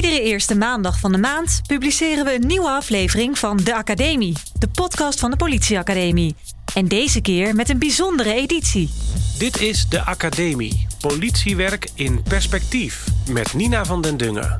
Iedere 0.00 0.22
eerste 0.22 0.54
maandag 0.54 0.98
van 0.98 1.12
de 1.12 1.18
maand 1.18 1.60
publiceren 1.66 2.24
we 2.24 2.34
een 2.34 2.46
nieuwe 2.46 2.68
aflevering 2.68 3.38
van 3.38 3.56
De 3.56 3.74
Academie, 3.74 4.36
de 4.58 4.68
podcast 4.68 5.20
van 5.20 5.30
de 5.30 5.36
Politieacademie. 5.36 6.34
En 6.74 6.88
deze 6.88 7.20
keer 7.20 7.54
met 7.54 7.68
een 7.68 7.78
bijzondere 7.78 8.34
editie. 8.34 8.90
Dit 9.38 9.60
is 9.60 9.88
De 9.88 10.04
Academie, 10.04 10.86
politiewerk 11.00 11.90
in 11.94 12.22
perspectief, 12.22 13.04
met 13.28 13.54
Nina 13.54 13.84
van 13.84 14.00
den 14.00 14.16
Dungen. 14.16 14.58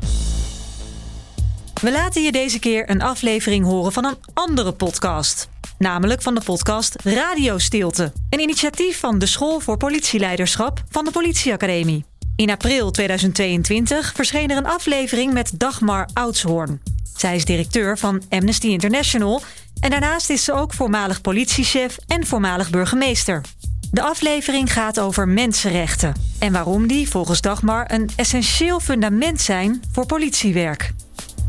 We 1.83 1.91
laten 1.91 2.23
je 2.23 2.33
deze 2.33 2.59
keer 2.59 2.91
een 2.91 3.03
aflevering 3.03 3.65
horen 3.65 3.93
van 3.93 4.05
een 4.05 4.17
andere 4.35 4.73
podcast. 4.73 5.49
Namelijk 5.79 6.23
van 6.23 6.35
de 6.35 6.43
podcast 6.45 6.97
Radio 7.05 7.59
Stilte. 7.59 8.13
Een 8.31 8.41
initiatief 8.41 8.99
van 8.99 9.19
de 9.19 9.27
School 9.27 9.61
voor 9.61 9.77
Politieleiderschap 9.77 10.83
van 10.89 11.05
de 11.05 11.11
Politieacademie. 11.11 12.10
In 12.37 12.51
april 12.51 12.91
2022 12.91 14.13
verscheen 14.15 14.51
er 14.51 14.57
een 14.57 14.67
aflevering 14.67 15.33
met 15.33 15.53
Dagmar 15.55 16.09
Oudshoorn. 16.13 16.81
Zij 17.17 17.37
is 17.37 17.45
directeur 17.45 17.99
van 17.99 18.23
Amnesty 18.29 18.67
International 18.67 19.43
en 19.81 19.91
daarnaast 19.91 20.31
is 20.31 20.45
ze 20.45 20.53
ook 20.53 20.73
voormalig 20.73 21.21
politiechef 21.21 21.97
en 22.07 22.27
voormalig 22.27 22.71
burgemeester. 22.71 23.43
De 23.91 24.03
aflevering 24.03 24.73
gaat 24.73 25.01
over 25.01 25.29
mensenrechten 25.29 26.15
en 26.39 26.53
waarom 26.53 26.87
die 26.87 27.09
volgens 27.09 27.41
Dagmar 27.41 27.91
een 27.93 28.11
essentieel 28.17 28.81
fundament 28.81 29.41
zijn 29.41 29.83
voor 29.93 30.07
politiewerk. 30.07 30.93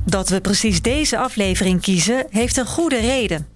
Dat 0.06 0.30
we 0.30 0.42
precies 0.42 0.82
deze 0.82 1.18
aflevering 1.18 1.82
kiezen 1.82 2.26
heeft 2.30 2.58
een 2.58 2.66
goede 2.66 3.00
reden. 3.00 3.51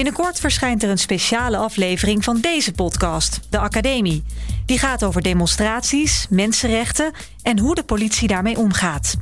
Binnenkort 0.00 0.40
verschijnt 0.40 0.82
er 0.82 0.90
een 0.90 0.98
speciale 0.98 1.56
aflevering 1.56 2.24
van 2.24 2.40
deze 2.40 2.72
podcast, 2.72 3.40
de 3.50 3.58
Academie. 3.58 4.24
Die 4.66 4.78
gaat 4.78 5.04
over 5.04 5.22
demonstraties, 5.22 6.26
mensenrechten 6.30 7.12
en 7.42 7.58
hoe 7.58 7.74
de 7.74 7.82
politie 7.82 8.28
daarmee 8.28 8.58
omgaat. 8.58 9.16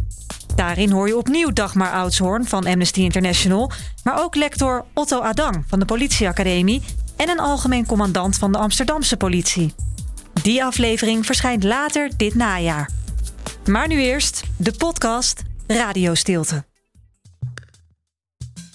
Daarin 0.54 0.90
hoor 0.90 1.06
je 1.06 1.16
opnieuw 1.16 1.52
Dagmar 1.52 1.92
Oudshoorn 1.92 2.46
van 2.46 2.66
Amnesty 2.66 3.00
International, 3.00 3.70
maar 4.04 4.22
ook 4.22 4.34
lector 4.34 4.84
Otto 4.94 5.20
Adang 5.20 5.64
van 5.68 5.78
de 5.78 5.84
Politieacademie 5.84 6.82
en 7.16 7.28
een 7.28 7.40
algemeen 7.40 7.86
commandant 7.86 8.36
van 8.36 8.52
de 8.52 8.58
Amsterdamse 8.58 9.16
politie. 9.16 9.74
Die 10.42 10.64
aflevering 10.64 11.26
verschijnt 11.26 11.64
later 11.64 12.10
dit 12.16 12.34
najaar. 12.34 12.90
Maar 13.66 13.88
nu 13.88 14.00
eerst 14.00 14.42
de 14.56 14.72
podcast 14.72 15.42
Radio 15.66 16.14
Stilte. 16.14 16.67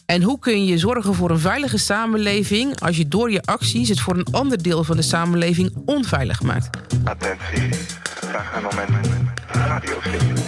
En 0.06 0.22
hoe 0.22 0.40
kun 0.40 0.66
je 0.66 0.78
zorgen 0.78 1.14
voor 1.14 1.30
een 1.30 1.40
veilige 1.40 1.78
samenleving 1.78 2.80
als 2.80 2.98
je 2.98 3.08
door 3.08 3.32
je 3.32 3.42
acties 3.42 3.90
het 3.90 4.00
voor 4.00 4.18
een 4.18 4.28
ander 4.32 4.64
deel 4.64 4.84
van 4.84 4.96
de 4.96 5.02
samenleving 5.02 5.74
onveilig 5.86 6.42
maakt? 6.42 6.78
Attentie, 7.04 7.70
graag 8.04 8.56
een 8.56 8.64
moment. 8.64 9.08
Radio 9.48 9.96
Stilte. 10.02 10.42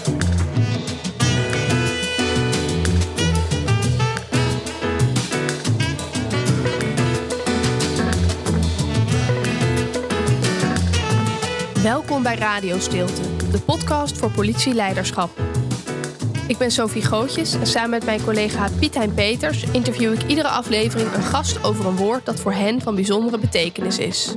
Welkom 11.84 12.24
bij 12.24 12.36
Radio 12.36 12.80
Stilte, 12.80 13.22
de 13.52 13.60
podcast 13.60 14.18
voor 14.18 14.32
politieleiderschap. 14.32 15.55
Ik 16.48 16.58
ben 16.58 16.72
Sophie 16.72 17.02
Gootjes 17.02 17.54
en 17.54 17.68
samen 17.68 17.90
met 17.90 18.06
mijn 18.06 18.24
collega 18.24 18.70
Pietijn 18.80 19.14
Peters 19.14 19.64
interview 19.64 20.14
ik 20.14 20.24
iedere 20.24 20.48
aflevering 20.48 21.14
een 21.14 21.22
gast 21.22 21.64
over 21.64 21.86
een 21.86 21.96
woord 21.96 22.26
dat 22.26 22.40
voor 22.40 22.54
hen 22.54 22.82
van 22.82 22.96
bijzondere 22.96 23.38
betekenis 23.38 23.98
is. 23.98 24.34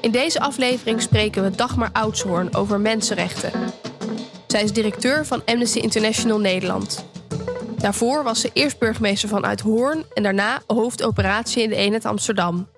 In 0.00 0.10
deze 0.10 0.40
aflevering 0.40 1.02
spreken 1.02 1.42
we 1.42 1.50
Dagmar 1.50 1.92
Oudshoorn 1.92 2.54
over 2.54 2.80
mensenrechten. 2.80 3.52
Zij 4.46 4.62
is 4.62 4.72
directeur 4.72 5.26
van 5.26 5.42
Amnesty 5.44 5.78
International 5.78 6.40
Nederland. 6.40 7.04
Daarvoor 7.76 8.22
was 8.22 8.40
ze 8.40 8.50
eerst 8.52 8.78
burgemeester 8.78 9.28
van 9.28 9.44
Uithoorn 9.44 10.04
en 10.14 10.22
daarna 10.22 10.62
hoofdoperatie 10.66 11.62
in 11.62 11.68
de 11.68 11.76
eenheid 11.76 12.04
Amsterdam. 12.04 12.68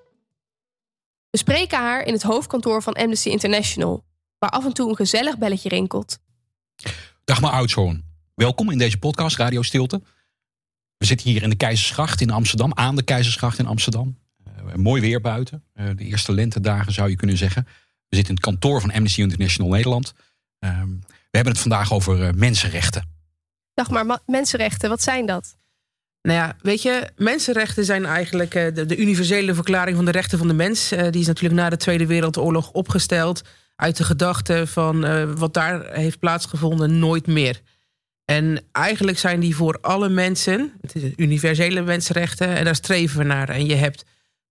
We 1.29 1.37
spreken 1.37 1.77
haar 1.77 2.05
in 2.05 2.13
het 2.13 2.23
hoofdkantoor 2.23 2.81
van 2.81 2.93
Amnesty 2.93 3.29
International, 3.29 4.03
waar 4.37 4.49
af 4.49 4.65
en 4.65 4.73
toe 4.73 4.89
een 4.89 4.95
gezellig 4.95 5.37
belletje 5.37 5.69
rinkelt. 5.69 6.17
Dagmar 7.25 7.51
Oudshoorn, 7.51 8.03
welkom 8.35 8.69
in 8.69 8.77
deze 8.77 8.97
podcast 8.97 9.37
Radio 9.37 9.61
Stilte. 9.61 10.01
We 10.97 11.05
zitten 11.05 11.29
hier 11.29 11.43
in 11.43 11.49
de 11.49 11.55
Keizersgracht 11.55 12.21
in 12.21 12.29
Amsterdam, 12.29 12.73
aan 12.73 12.95
de 12.95 13.03
Keizersgracht 13.03 13.59
in 13.59 13.65
Amsterdam. 13.65 14.17
Uh, 14.47 14.73
mooi 14.75 15.01
weer 15.01 15.21
buiten, 15.21 15.63
uh, 15.75 15.89
de 15.95 16.03
eerste 16.03 16.33
lentedagen 16.33 16.93
zou 16.93 17.09
je 17.09 17.15
kunnen 17.15 17.37
zeggen. 17.37 17.63
We 18.07 18.15
zitten 18.15 18.35
in 18.35 18.41
het 18.41 18.49
kantoor 18.49 18.81
van 18.81 18.91
Amnesty 18.91 19.21
International 19.21 19.71
Nederland. 19.71 20.13
Uh, 20.59 20.81
we 21.05 21.37
hebben 21.37 21.53
het 21.53 21.61
vandaag 21.61 21.93
over 21.93 22.23
eh, 22.23 22.33
mensenrechten. 22.33 23.09
Dag 23.73 23.89
maar, 23.89 24.19
mensenrechten, 24.25 24.89
wat 24.89 25.01
zijn 25.01 25.25
dat? 25.25 25.57
Nou 26.21 26.37
ja, 26.37 26.55
weet 26.61 26.81
je, 26.81 27.11
mensenrechten 27.17 27.85
zijn 27.85 28.05
eigenlijk 28.05 28.51
de, 28.51 28.85
de, 28.85 28.97
universele 28.97 29.53
verklaring 29.53 29.95
van 29.95 30.05
de 30.05 30.11
rechten 30.11 30.37
van 30.37 30.47
de 30.47 30.53
mens. 30.53 30.89
die 30.89 31.21
is 31.21 31.27
natuurlijk 31.27 31.61
na 31.61 31.69
de 31.69 31.77
Tweede 31.77 32.05
Wereldoorlog 32.05 32.71
opgesteld 32.71 33.41
uit 33.75 33.97
de 33.97 34.03
gedachte 34.03 34.67
van 34.67 35.05
uh, 35.05 35.31
wat 35.31 35.53
daar 35.53 35.93
heeft 35.93 36.19
plaatsgevonden 36.19 36.99
nooit 36.99 37.27
meer. 37.27 37.61
En 38.25 38.63
eigenlijk 38.71 39.19
zijn 39.19 39.39
die 39.39 39.55
voor 39.55 39.77
alle 39.81 40.09
mensen, 40.09 40.73
het 40.81 40.95
is 40.95 41.11
universele 41.15 41.81
mensenrechten, 41.81 42.47
en 42.47 42.65
daar 42.65 42.75
streven 42.75 43.17
we 43.17 43.23
naar. 43.23 43.49
En 43.49 43.65
je 43.65 43.75
hebt 43.75 44.05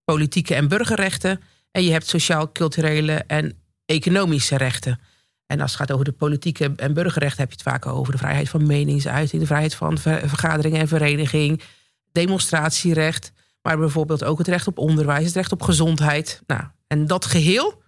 politieke 0.05 0.55
en 0.55 0.69
burgerrechten, 0.69 1.41
en 1.71 1.85
je 1.85 1.91
hebt 1.91 2.09
sociaal-culturele 2.09 3.13
en 3.27 3.59
economische 3.85 4.57
rechten. 4.57 5.01
En 5.47 5.61
als 5.61 5.71
het 5.71 5.81
gaat 5.81 5.93
over 5.93 6.05
de 6.05 6.13
politieke 6.13 6.73
en 6.77 6.95
burgerrechten, 6.95 7.41
heb 7.41 7.49
je 7.49 7.55
het 7.55 7.69
vaak 7.73 7.87
over 7.87 8.13
de 8.13 8.19
vrijheid 8.19 8.49
van 8.49 8.67
meningsuiting, 8.67 9.41
de 9.41 9.47
vrijheid 9.47 9.75
van 9.75 9.99
vergadering 9.99 10.79
en 10.79 10.89
vereniging, 10.89 11.63
demonstratierecht, 12.13 13.33
maar 13.63 13.79
bijvoorbeeld 13.79 14.25
ook 14.25 14.39
het 14.39 14.49
recht 14.49 14.67
op 14.67 14.79
onderwijs, 14.79 15.25
het 15.25 15.35
recht 15.35 15.53
op 15.53 15.63
gezondheid. 15.63 16.43
Nou, 16.47 16.63
en 16.87 17.07
dat 17.07 17.25
geheel 17.25 17.82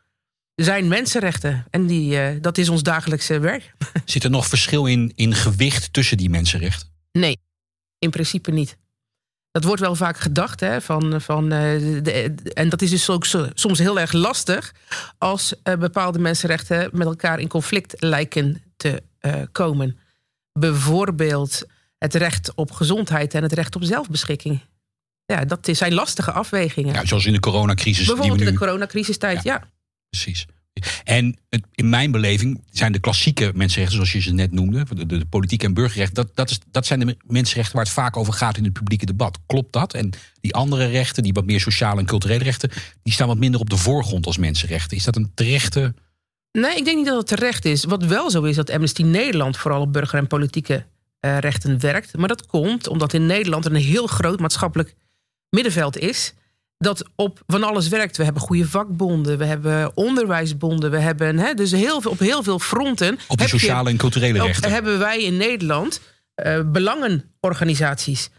zijn 0.55 0.89
mensenrechten. 0.89 1.67
En 1.71 1.87
die, 1.87 2.13
uh, 2.13 2.29
dat 2.41 2.59
is 2.59 2.69
ons 2.69 2.83
dagelijkse 2.83 3.39
werk. 3.39 3.75
Zit 4.05 4.25
er 4.25 4.31
nog 4.31 4.47
verschil 4.47 4.87
in, 4.87 5.13
in 5.15 5.35
gewicht 5.35 5.93
tussen 5.93 6.17
die 6.17 6.31
mensenrechten? 6.31 6.89
Nee, 7.13 7.39
in 7.99 8.11
principe 8.11 8.51
niet. 8.51 8.77
Dat 9.51 9.65
wordt 9.65 9.81
wel 9.81 9.95
vaak 9.95 10.19
gedacht. 10.19 10.61
Hè, 10.61 10.81
van, 10.81 11.21
van, 11.21 11.45
uh, 11.45 11.51
de, 12.03 12.35
en 12.55 12.69
dat 12.69 12.83
is 12.83 12.91
dus 12.91 13.11
ook 13.11 13.27
soms 13.55 13.79
heel 13.79 14.01
erg 14.01 14.13
lastig 14.13 14.75
als 15.19 15.55
uh, 15.65 15.75
bepaalde 15.75 16.19
mensenrechten 16.19 16.91
met 16.93 17.07
elkaar 17.07 17.41
in 17.41 17.49
conflict 17.49 17.95
lijken 17.99 18.63
te 18.77 19.03
komen. 19.53 19.99
Bijvoorbeeld 20.53 21.63
het 21.99 22.15
recht 22.15 22.55
op 22.55 22.71
gezondheid 22.71 23.35
en 23.35 23.43
het 23.43 23.53
recht 23.53 23.77
op 23.77 23.85
zelfbeschikking. 23.85 24.61
Ja, 25.27 25.45
dat 25.45 25.69
zijn 25.73 25.95
lastige 25.95 26.33
afwegingen. 26.33 26.95
Ja, 26.95 27.07
zoals 27.07 27.27
in 27.27 27.33
de 27.33 27.41
coronacrisis. 27.41 28.07
Bijvoorbeeld 28.07 28.39
die 28.39 28.39
we 28.39 28.45
nu... 28.45 28.57
in 28.57 28.59
de 28.59 28.67
coronacrisistijd, 28.67 29.43
ja. 29.43 29.53
ja 29.53 29.73
precies. 30.23 30.47
En 31.05 31.37
in 31.75 31.89
mijn 31.89 32.11
beleving 32.11 32.63
zijn 32.71 32.93
de 32.93 32.99
klassieke 32.99 33.51
mensenrechten, 33.55 33.97
zoals 33.97 34.13
je 34.13 34.21
ze 34.21 34.33
net 34.33 34.53
noemde, 34.53 34.85
de, 34.95 35.07
de 35.07 35.27
politiek 35.27 35.63
en 35.63 35.75
burgerrechten, 35.75 36.15
dat, 36.15 36.31
dat, 36.35 36.51
is, 36.51 36.59
dat 36.71 36.87
zijn 36.87 37.01
de 37.01 37.17
mensenrechten 37.27 37.77
waar 37.77 37.85
het 37.85 37.95
vaak 37.95 38.17
over 38.17 38.33
gaat 38.33 38.57
in 38.57 38.65
het 38.65 38.73
publieke 38.73 39.07
debat. 39.07 39.39
Klopt 39.47 39.73
dat? 39.73 39.95
En 39.95 40.11
die 40.41 40.55
andere 40.55 40.87
rechten, 40.87 41.23
die 41.23 41.33
wat 41.33 41.45
meer 41.45 41.61
sociale 41.61 42.01
en 42.01 42.07
culturele 42.07 42.45
rechten, 42.45 42.71
die 43.03 43.13
staan 43.13 43.29
wat 43.29 43.39
minder 43.39 43.61
op 43.61 43.71
de 43.71 43.77
voorgrond 43.77 44.27
als 44.27 44.39
mensenrechten. 44.39 44.97
Is 44.97 45.05
dat 45.05 45.17
een 45.17 45.31
terechte. 45.35 45.95
Nee, 46.53 46.77
ik 46.77 46.85
denk 46.85 46.97
niet 46.97 47.07
dat 47.07 47.17
het 47.17 47.27
terecht 47.27 47.65
is. 47.65 47.85
Wat 47.85 48.05
wel 48.05 48.31
zo 48.31 48.43
is, 48.43 48.57
dat 48.57 48.71
Amnesty 48.71 49.03
Nederland 49.03 49.57
vooral 49.57 49.81
op 49.81 49.93
burger- 49.93 50.19
en 50.19 50.27
politieke 50.27 50.87
uh, 51.21 51.39
rechten 51.39 51.81
werkt. 51.81 52.17
Maar 52.17 52.29
dat 52.29 52.47
komt 52.47 52.89
omdat 52.89 53.13
in 53.13 53.27
Nederland 53.27 53.65
een 53.65 53.75
heel 53.75 54.07
groot 54.07 54.41
maatschappelijk 54.41 54.95
middenveld 55.51 55.99
is 55.99 56.35
dat 56.79 57.05
op 57.15 57.43
van 57.47 57.63
alles 57.63 57.89
werkt. 57.89 58.17
We 58.17 58.25
hebben 58.25 58.43
goede 58.43 58.69
vakbonden, 58.69 59.39
we 59.39 59.45
hebben 59.45 59.97
onderwijsbonden, 59.97 60.91
we 60.91 60.99
hebben 60.99 61.39
hè, 61.39 61.55
dus 61.55 61.71
heel 61.71 62.01
veel, 62.01 62.11
op 62.11 62.19
heel 62.19 62.43
veel 62.43 62.59
fronten. 62.59 63.19
Op 63.29 63.39
de 63.39 63.49
sociale 63.49 63.91
en 63.91 63.97
culturele 63.97 64.43
rechten. 64.43 64.71
Hebben 64.71 64.99
wij 64.99 65.23
in 65.23 65.37
Nederland 65.37 66.01
uh, 66.45 66.61
belangenorganisaties. 66.67 68.31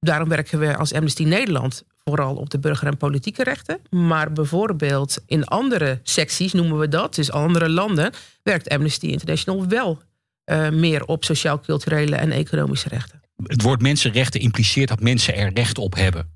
Daarom 0.00 0.28
werken 0.28 0.58
we 0.58 0.76
als 0.76 0.92
Amnesty 0.92 1.24
Nederland 1.24 1.84
vooral 2.04 2.34
op 2.34 2.50
de 2.50 2.58
burger- 2.58 2.86
en 2.86 2.96
politieke 2.96 3.42
rechten. 3.42 3.78
Maar 3.90 4.32
bijvoorbeeld 4.32 5.18
in 5.26 5.44
andere 5.44 6.00
secties 6.02 6.52
noemen 6.52 6.78
we 6.78 6.88
dat, 6.88 7.14
dus 7.14 7.30
andere 7.30 7.68
landen, 7.68 8.12
werkt 8.42 8.68
Amnesty 8.68 9.06
International 9.06 9.66
wel 9.66 10.02
uh, 10.50 10.68
meer 10.68 11.04
op 11.04 11.24
sociaal-culturele 11.24 12.16
en 12.16 12.32
economische 12.32 12.88
rechten. 12.88 13.20
Het 13.42 13.62
woord 13.62 13.80
mensenrechten 13.80 14.40
impliceert 14.40 14.88
dat 14.88 15.00
mensen 15.00 15.34
er 15.34 15.52
recht 15.52 15.78
op 15.78 15.94
hebben. 15.94 16.35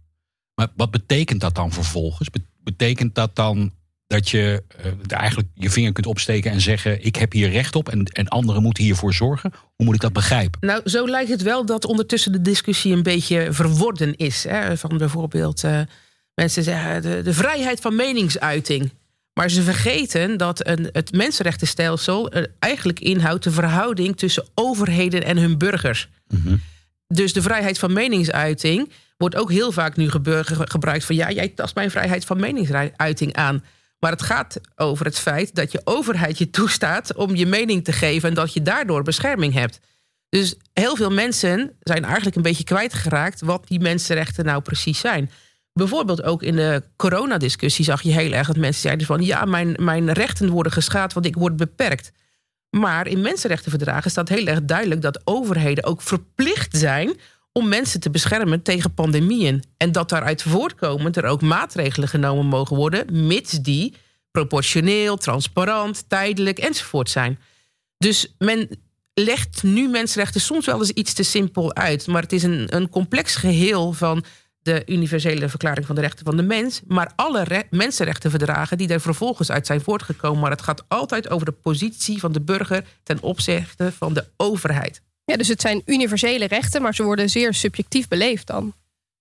Maar 0.60 0.68
wat 0.76 0.90
betekent 0.90 1.40
dat 1.40 1.54
dan 1.54 1.72
vervolgens? 1.72 2.28
Betekent 2.62 3.14
dat 3.14 3.36
dan 3.36 3.72
dat 4.06 4.28
je 4.28 4.62
uh, 4.84 4.92
eigenlijk 5.08 5.48
je 5.54 5.70
vinger 5.70 5.92
kunt 5.92 6.06
opsteken 6.06 6.50
en 6.50 6.60
zeggen: 6.60 7.04
Ik 7.04 7.16
heb 7.16 7.32
hier 7.32 7.50
recht 7.50 7.76
op 7.76 7.88
en, 7.88 8.04
en 8.04 8.28
anderen 8.28 8.62
moeten 8.62 8.84
hiervoor 8.84 9.14
zorgen? 9.14 9.52
Hoe 9.76 9.86
moet 9.86 9.94
ik 9.94 10.00
dat 10.00 10.12
begrijpen? 10.12 10.66
Nou, 10.66 10.80
zo 10.84 11.08
lijkt 11.08 11.30
het 11.30 11.42
wel 11.42 11.66
dat 11.66 11.84
ondertussen 11.84 12.32
de 12.32 12.40
discussie 12.40 12.92
een 12.92 13.02
beetje 13.02 13.52
verworden 13.52 14.16
is. 14.16 14.44
Hè? 14.44 14.76
Van 14.76 14.98
bijvoorbeeld 14.98 15.64
uh, 15.64 15.80
mensen 16.34 16.62
zeggen 16.62 17.02
de, 17.02 17.22
de 17.22 17.34
vrijheid 17.34 17.80
van 17.80 17.96
meningsuiting. 17.96 18.92
Maar 19.32 19.50
ze 19.50 19.62
vergeten 19.62 20.36
dat 20.36 20.66
een, 20.66 20.88
het 20.92 21.12
mensenrechtenstelsel 21.12 22.30
eh, 22.30 22.44
eigenlijk 22.58 23.00
inhoudt 23.00 23.44
de 23.44 23.50
verhouding 23.50 24.16
tussen 24.16 24.46
overheden 24.54 25.24
en 25.24 25.36
hun 25.36 25.58
burgers. 25.58 26.08
Dus 27.06 27.32
de 27.32 27.42
vrijheid 27.42 27.78
van 27.78 27.92
meningsuiting 27.92 28.90
wordt 29.20 29.37
ook 29.37 29.50
heel 29.50 29.72
vaak 29.72 29.96
nu 29.96 30.11
gebruikt 30.50 31.05
van 31.05 31.14
ja, 31.14 31.31
jij 31.31 31.49
tast 31.49 31.75
mijn 31.75 31.90
vrijheid 31.90 32.25
van 32.25 32.40
meningsuiting 32.40 33.34
aan. 33.34 33.64
Maar 33.99 34.11
het 34.11 34.22
gaat 34.22 34.61
over 34.76 35.05
het 35.05 35.19
feit 35.19 35.55
dat 35.55 35.72
je 35.72 35.81
overheid 35.84 36.38
je 36.38 36.50
toestaat 36.50 37.14
om 37.14 37.34
je 37.34 37.46
mening 37.46 37.84
te 37.84 37.93
geven 37.93 38.28
en 38.28 38.34
dat 38.34 38.52
je 38.52 38.62
daardoor 38.62 39.02
bescherming 39.02 39.52
hebt. 39.52 39.81
Dus 40.28 40.55
heel 40.72 40.96
veel 40.96 41.11
mensen 41.11 41.76
zijn 41.81 42.05
eigenlijk 42.05 42.37
een 42.37 42.43
beetje 42.43 42.64
kwijtgeraakt 42.64 43.40
wat 43.40 43.69
die 43.69 43.81
mensenrechten 43.81 44.44
nou 44.44 44.62
precies 44.62 45.00
zijn. 45.00 45.31
Bijvoorbeeld 45.72 46.22
ook 46.22 46.43
in 46.43 46.56
de 46.56 46.82
coronadiscussie 46.96 47.84
zag 47.84 48.02
je 48.02 48.12
heel 48.12 48.32
erg 48.32 48.46
dat 48.46 48.56
mensen 48.56 48.82
zeiden 48.82 49.06
van 49.06 49.22
ja, 49.22 49.44
mijn, 49.44 49.76
mijn 49.78 50.12
rechten 50.12 50.49
worden 50.49 50.72
geschaad, 50.72 51.12
want 51.12 51.26
ik 51.26 51.34
word 51.34 51.56
beperkt. 51.56 52.12
Maar 52.70 53.06
in 53.06 53.20
mensenrechtenverdragen 53.20 54.11
staat 54.11 54.28
heel 54.28 54.46
erg 54.46 54.64
duidelijk 54.64 55.02
dat 55.02 55.20
overheden 55.25 55.84
ook 55.84 56.02
verplicht 56.02 56.76
zijn 56.76 57.17
om 57.52 57.69
mensen 57.69 58.00
te 58.00 58.11
beschermen 58.11 58.62
tegen 58.62 58.94
pandemieën. 58.94 59.64
En 59.76 59.93
dat 59.93 60.08
daaruit 60.08 60.43
voortkomend 60.43 61.17
er 61.17 61.25
ook 61.25 61.43
maatregelen 61.43 62.08
genomen 62.08 62.47
mogen 62.47 62.76
worden, 62.76 63.26
mits 63.26 63.52
die 63.52 63.94
proportioneel, 64.31 65.17
transparant, 65.17 66.05
tijdelijk 66.08 66.58
enzovoort 66.58 67.11
zijn. 67.11 67.38
Dus 67.99 68.35
men 68.38 68.69
legt 69.14 69.62
nu 69.62 69.88
mensenrechten 69.88 70.41
soms 70.41 70.67
wel 70.67 70.79
eens 70.79 70.91
iets 70.91 71.12
te 71.12 71.23
simpel 71.23 71.75
uit. 71.75 72.06
Maar 72.06 72.23
het 72.23 72.32
is 72.32 72.43
een, 72.43 72.76
een 72.76 72.88
complex 72.88 73.35
geheel 73.37 73.93
van 73.93 74.25
de 74.62 74.82
universele 74.87 75.49
verklaring 75.49 75.87
van 75.87 75.94
de 75.94 76.00
rechten 76.00 76.25
van 76.25 76.37
de 76.37 76.43
mens. 76.43 76.81
Maar 76.87 77.12
alle 77.17 77.44
re- 77.44 77.67
mensenrechtenverdragen 77.70 78.79
die 78.79 78.88
er 78.88 79.00
vervolgens 79.00 79.50
uit 79.50 79.67
zijn 79.67 79.81
voortgekomen. 79.81 80.41
Maar 80.41 80.50
het 80.50 80.62
gaat 80.62 80.85
altijd 80.88 81.31
over 81.31 81.46
de 81.46 81.53
positie 81.53 82.19
van 82.19 82.32
de 82.32 82.41
burger 82.41 82.85
ten 83.03 83.23
opzichte 83.23 83.93
van 83.93 84.14
de 84.14 84.26
overheid. 84.37 85.03
Ja, 85.31 85.37
dus 85.37 85.49
het 85.49 85.61
zijn 85.61 85.82
universele 85.87 86.47
rechten, 86.47 86.82
maar 86.82 86.94
ze 86.94 87.03
worden 87.03 87.31
zeer 87.31 87.55
subjectief 87.55 88.09
beleefd 88.09 88.47
dan. 88.47 88.75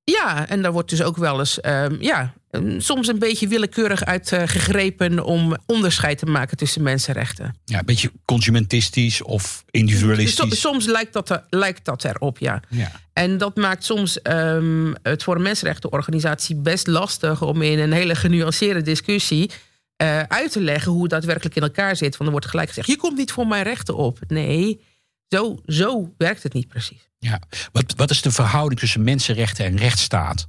Ja, 0.04 0.48
en 0.48 0.62
daar 0.62 0.72
wordt 0.72 0.90
dus 0.90 1.02
ook 1.02 1.18
wel 1.18 1.40
eens 1.40 1.62
ehm, 1.62 1.96
ja, 2.00 2.34
um, 2.52 2.82
soms 2.82 3.08
een 3.08 3.20
beetje 3.20 3.48
willekeurig 3.48 4.06
uit 4.06 4.32
eh, 4.32 4.42
gegrepen 4.46 5.24
om 5.24 5.58
onderscheid 5.66 6.18
te 6.18 6.26
maken 6.26 6.58
tussen 6.58 6.84
mensenrechten. 6.84 7.56
Ja, 7.66 7.80
een 7.80 7.86
beetje 7.86 8.12
consumentistisch 8.26 9.22
of 9.22 9.64
individualistisch. 9.70 10.60
soms 10.60 10.86
lijkt 10.86 11.14
dat, 11.14 11.30
er, 11.30 11.44
lijkt 11.50 11.86
dat 11.86 12.04
erop, 12.04 12.38
ja. 12.38 12.62
Ja. 12.70 12.92
En 13.14 13.38
dat 13.38 13.56
maakt 13.56 13.84
soms 13.84 14.22
ehm, 14.22 14.94
het 15.02 15.24
voor 15.24 15.36
een 15.36 15.42
mensenrechtenorganisatie 15.42 16.56
best 16.56 16.88
lastig 16.88 17.42
om 17.42 17.62
in 17.62 17.80
een 17.80 17.94
hele 17.94 18.16
genuanceerde 18.16 18.82
discussie 18.82 19.52
eh, 19.96 20.22
uit 20.22 20.52
te 20.52 20.62
leggen 20.62 20.92
hoe 20.92 21.02
het 21.02 21.12
daadwerkelijk 21.12 21.56
in 21.56 21.62
elkaar 21.62 21.96
zit. 21.96 22.12
Want 22.12 22.24
er 22.24 22.32
wordt 22.32 22.46
gelijk 22.46 22.68
gezegd: 22.68 22.88
je 22.88 22.98
komt 22.98 23.18
niet 23.18 23.32
voor 23.32 23.48
mijn 23.48 23.64
rechten 23.64 23.96
op. 23.96 24.20
Nee, 24.28 24.82
zo, 25.30 25.58
zo 25.66 26.14
werkt 26.18 26.44
het 26.44 26.54
niet 26.54 26.68
precies. 26.68 27.10
Ja. 27.20 27.42
Wat, 27.72 27.94
wat 27.96 28.10
is 28.10 28.22
de 28.22 28.32
verhouding 28.32 28.80
tussen 28.80 29.04
mensenrechten 29.04 29.66
en 29.66 29.76
rechtsstaat? 29.78 30.48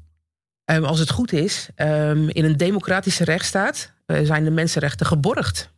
Ehm, 0.65 0.85
als 0.85 0.99
het 0.99 1.11
goed 1.11 1.33
is, 1.33 1.69
ehm, 1.75 2.29
in 2.29 2.45
een 2.45 2.57
democratische 2.57 3.25
rechtsstaat 3.25 3.93
eh, 4.07 4.21
zijn 4.25 4.45
de 4.45 4.51
mensenrechten 4.51 5.07
geborgd 5.07 5.71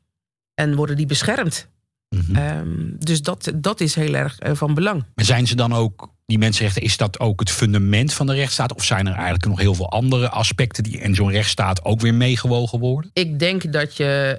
en 0.54 0.75
worden 0.75 0.96
die 0.96 1.06
beschermd. 1.06 1.69
Mhm. 2.08 2.37
Ehm, 2.37 2.69
dus 2.99 3.22
dat, 3.22 3.52
dat 3.54 3.81
is 3.81 3.94
heel 3.94 4.14
erg 4.14 4.38
eh, 4.38 4.54
van 4.54 4.75
belang. 4.75 5.05
Maar 5.14 5.25
zijn 5.25 5.46
ze 5.46 5.55
dan 5.55 5.72
ook, 5.72 6.08
die 6.26 6.38
mensenrechten, 6.38 6.82
is 6.82 6.96
dat 6.96 7.20
ook 7.20 7.40
het 7.40 7.50
fundament 7.50 8.12
van 8.12 8.26
de 8.26 8.34
rechtsstaat? 8.34 8.75
Of 8.75 8.84
zijn 8.84 9.06
er 9.06 9.14
eigenlijk 9.14 9.44
nog 9.46 9.58
heel 9.58 9.75
veel 9.75 9.90
andere 9.90 10.28
aspecten 10.28 10.82
die 10.82 10.98
in 10.98 11.14
zo'n 11.14 11.31
rechtsstaat 11.31 11.84
ook 11.84 12.00
weer 12.00 12.14
meegewogen 12.14 12.78
worden? 12.78 13.10
Ik 13.14 13.38
denk 13.38 13.72
dat 13.72 13.96
je. 13.96 14.38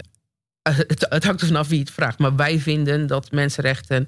eh, 0.62 0.78
Het, 0.78 1.06
het 1.10 1.24
hangt 1.24 1.42
er 1.42 1.48
vanaf 1.48 1.68
wie 1.68 1.80
het 1.80 1.92
vraagt. 1.92 2.20
Maar 2.20 2.36
wij 2.36 2.60
vinden 2.60 3.08
dat 3.08 3.32
mensenrechten. 3.32 4.08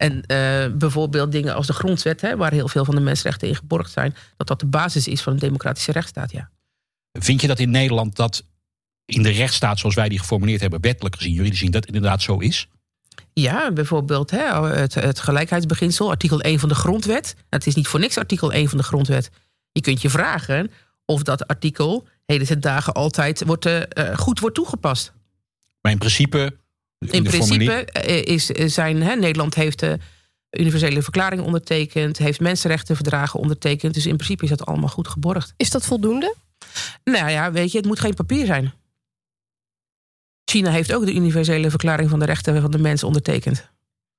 En 0.00 0.22
eh, 0.26 0.66
bijvoorbeeld 0.72 1.32
dingen 1.32 1.54
als 1.54 1.66
de 1.66 1.72
grondwet, 1.72 2.20
hè, 2.20 2.36
waar 2.36 2.52
heel 2.52 2.68
veel 2.68 2.84
van 2.84 2.94
de 2.94 3.00
mensenrechten 3.00 3.48
in 3.48 3.54
geborgd 3.54 3.90
zijn, 3.90 4.14
dat 4.36 4.46
dat 4.46 4.60
de 4.60 4.66
basis 4.66 5.08
is 5.08 5.22
van 5.22 5.32
een 5.32 5.38
democratische 5.38 5.92
rechtsstaat. 5.92 6.32
Ja. 6.32 6.50
Vind 7.12 7.40
je 7.40 7.46
dat 7.46 7.58
in 7.58 7.70
Nederland 7.70 8.16
dat 8.16 8.44
in 9.04 9.22
de 9.22 9.30
rechtsstaat 9.30 9.78
zoals 9.78 9.94
wij 9.94 10.08
die 10.08 10.18
geformuleerd 10.18 10.60
hebben, 10.60 10.80
wettelijk 10.80 11.16
gezien, 11.16 11.32
juridisch 11.32 11.58
gezien, 11.58 11.72
dat 11.72 11.86
inderdaad 11.86 12.22
zo 12.22 12.38
is? 12.38 12.68
Ja, 13.32 13.72
bijvoorbeeld 13.72 14.30
hè, 14.30 14.66
het, 14.66 14.94
het 14.94 15.20
gelijkheidsbeginsel, 15.20 16.10
artikel 16.10 16.40
1 16.40 16.58
van 16.58 16.68
de 16.68 16.74
grondwet. 16.74 17.36
Het 17.48 17.66
is 17.66 17.74
niet 17.74 17.88
voor 17.88 18.00
niks 18.00 18.18
artikel 18.18 18.52
1 18.52 18.68
van 18.68 18.78
de 18.78 18.84
grondwet. 18.84 19.30
Je 19.72 19.80
kunt 19.80 20.02
je 20.02 20.10
vragen 20.10 20.70
of 21.04 21.22
dat 21.22 21.46
artikel 21.46 22.08
heden 22.26 22.46
ten 22.46 22.60
dagen 22.60 22.92
altijd 22.92 23.44
wordt, 23.44 23.66
eh, 23.66 23.82
eh, 23.82 24.18
goed 24.18 24.40
wordt 24.40 24.56
toegepast. 24.56 25.12
Maar 25.80 25.92
in 25.92 25.98
principe. 25.98 26.58
In 27.08 27.22
principe 27.22 27.84
eh, 27.84 28.34
is, 28.34 28.46
zijn, 28.46 29.02
hè, 29.02 29.14
Nederland 29.14 29.54
heeft 29.54 29.78
de 29.78 29.98
universele 30.50 31.02
verklaring 31.02 31.42
ondertekend, 31.42 32.18
heeft 32.18 32.40
mensenrechtenverdragen 32.40 33.40
ondertekend. 33.40 33.94
Dus 33.94 34.06
in 34.06 34.16
principe 34.16 34.44
is 34.44 34.50
dat 34.50 34.66
allemaal 34.66 34.88
goed 34.88 35.08
geborgd. 35.08 35.54
Is 35.56 35.70
dat 35.70 35.86
voldoende? 35.86 36.34
Nou 37.04 37.30
ja, 37.30 37.52
weet 37.52 37.72
je, 37.72 37.78
het 37.78 37.86
moet 37.86 38.00
geen 38.00 38.14
papier 38.14 38.46
zijn. 38.46 38.72
China 40.44 40.70
heeft 40.70 40.92
ook 40.92 41.04
de 41.04 41.14
universele 41.14 41.70
verklaring 41.70 42.10
van 42.10 42.18
de 42.18 42.24
rechten 42.24 42.60
van 42.60 42.70
de 42.70 42.78
mens 42.78 43.04
ondertekend. 43.04 43.68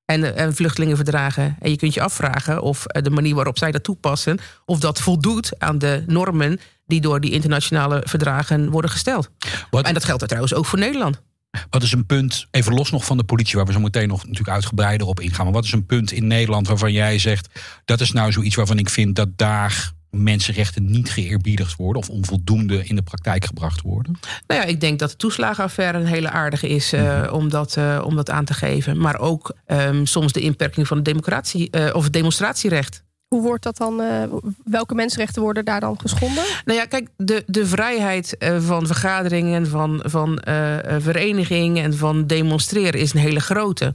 En, 0.05 0.23
eh, 0.23 0.43
en 0.43 0.55
vluchtelingenverdragen. 0.55 1.57
En 1.59 1.69
je 1.69 1.77
kunt 1.77 1.93
je 1.93 2.01
afvragen 2.01 2.61
of 2.61 2.85
eh, 2.85 3.03
de 3.03 3.09
manier 3.09 3.35
waarop 3.35 3.57
zij 3.57 3.71
dat 3.71 3.83
toepassen, 3.83 4.39
of 4.65 4.79
dat 4.79 5.01
voldoet 5.01 5.59
aan 5.59 5.77
de 5.77 6.03
normen 6.07 6.59
die 6.85 7.01
door 7.01 7.19
die 7.19 7.31
internationale 7.31 8.01
verdragen 8.05 8.69
worden 8.69 8.91
gesteld. 8.91 9.29
Wat, 9.69 9.85
En 9.85 9.93
dat 9.93 10.03
geldt 10.03 10.23
trouwens 10.27 10.53
ook 10.53 10.65
voor 10.65 10.79
Nederland. 10.79 11.21
Wat 11.69 11.83
is 11.83 11.91
een 11.91 12.05
punt, 12.05 12.47
even 12.51 12.73
los 12.73 12.91
nog 12.91 13.05
van 13.05 13.17
de 13.17 13.23
politie, 13.23 13.55
waar 13.55 13.65
we 13.65 13.71
zo 13.71 13.79
meteen 13.79 14.07
nog 14.07 14.21
natuurlijk 14.21 14.49
uitgebreider 14.49 15.07
op 15.07 15.19
ingaan. 15.19 15.45
Maar 15.45 15.53
wat 15.53 15.65
is 15.65 15.71
een 15.71 15.85
punt 15.85 16.11
in 16.11 16.27
Nederland 16.27 16.67
waarvan 16.67 16.91
jij 16.91 17.19
zegt, 17.19 17.59
dat 17.85 18.01
is 18.01 18.11
nou 18.11 18.31
zoiets 18.31 18.55
waarvan 18.55 18.77
ik 18.77 18.89
vind 18.89 19.15
dat 19.15 19.29
daar 19.35 19.91
mensenrechten 20.09 20.91
niet 20.91 21.11
geëerbiedigd 21.11 21.75
worden 21.75 22.01
of 22.01 22.09
onvoldoende 22.09 22.85
in 22.85 22.95
de 22.95 23.01
praktijk 23.01 23.45
gebracht 23.45 23.81
worden? 23.81 24.19
Nou 24.47 24.61
ja, 24.61 24.67
ik 24.67 24.79
denk 24.79 24.99
dat 24.99 25.09
de 25.09 25.15
toeslagenaffaire 25.15 25.97
een 25.97 26.05
hele 26.05 26.29
aardige 26.29 26.69
is 26.69 26.93
eh, 26.93 27.29
om, 27.31 27.49
dat, 27.49 27.77
eh, 27.77 28.01
om 28.05 28.15
dat 28.15 28.29
aan 28.29 28.45
te 28.45 28.53
geven. 28.53 28.97
Maar 28.97 29.19
ook 29.19 29.55
ehm, 29.65 30.05
soms 30.05 30.31
de 30.31 30.41
inperking 30.41 30.87
van 30.87 30.97
het 30.97 31.05
democratie, 31.05 31.69
eh, 31.69 31.95
of 31.95 32.03
het 32.03 32.13
demonstratierecht. 32.13 33.03
Hoe 33.35 33.41
wordt 33.41 33.63
dat 33.63 33.77
dan? 33.77 34.01
eh, 34.01 34.23
welke 34.63 34.95
mensenrechten 34.95 35.41
worden 35.41 35.65
daar 35.65 35.79
dan 35.79 35.99
geschonden? 35.99 36.43
Nou 36.65 36.79
ja, 36.79 36.85
kijk, 36.85 37.09
de, 37.17 37.43
de 37.47 37.65
vrijheid 37.65 38.37
eh, 38.37 38.61
van 38.61 38.87
vergaderingen, 38.87 39.67
van, 39.67 40.01
van 40.05 40.39
eh, 40.39 40.95
eh, 40.95 41.01
vereniging 41.01 41.79
en 41.79 41.97
van 41.97 42.27
demonstreren 42.27 42.99
is 42.99 43.13
een 43.13 43.19
hele 43.19 43.39
grote. 43.39 43.93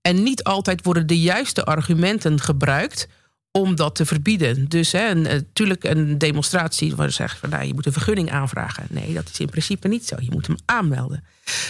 En 0.00 0.22
niet 0.22 0.44
altijd 0.44 0.84
worden 0.84 1.06
de 1.06 1.20
juiste 1.20 1.64
argumenten 1.64 2.40
gebruikt 2.40 3.08
om 3.50 3.76
dat 3.76 3.94
te 3.94 4.06
verbieden. 4.06 4.68
Dus 4.68 4.92
hè, 4.92 5.14
natuurlijk 5.14 5.84
een 5.84 6.18
demonstratie 6.18 6.96
waar 6.96 7.08
ze 7.08 7.14
zeggen 7.14 7.38
van 7.38 7.50
nou, 7.50 7.64
je 7.64 7.74
moet 7.74 7.86
een 7.86 7.92
vergunning 7.92 8.30
aanvragen. 8.30 8.86
Nee, 8.90 9.12
dat 9.14 9.28
is 9.32 9.40
in 9.40 9.50
principe 9.50 9.88
niet 9.88 10.06
zo. 10.06 10.16
Je 10.20 10.30
moet 10.30 10.46
hem 10.46 10.56
aanmelden. 10.64 11.24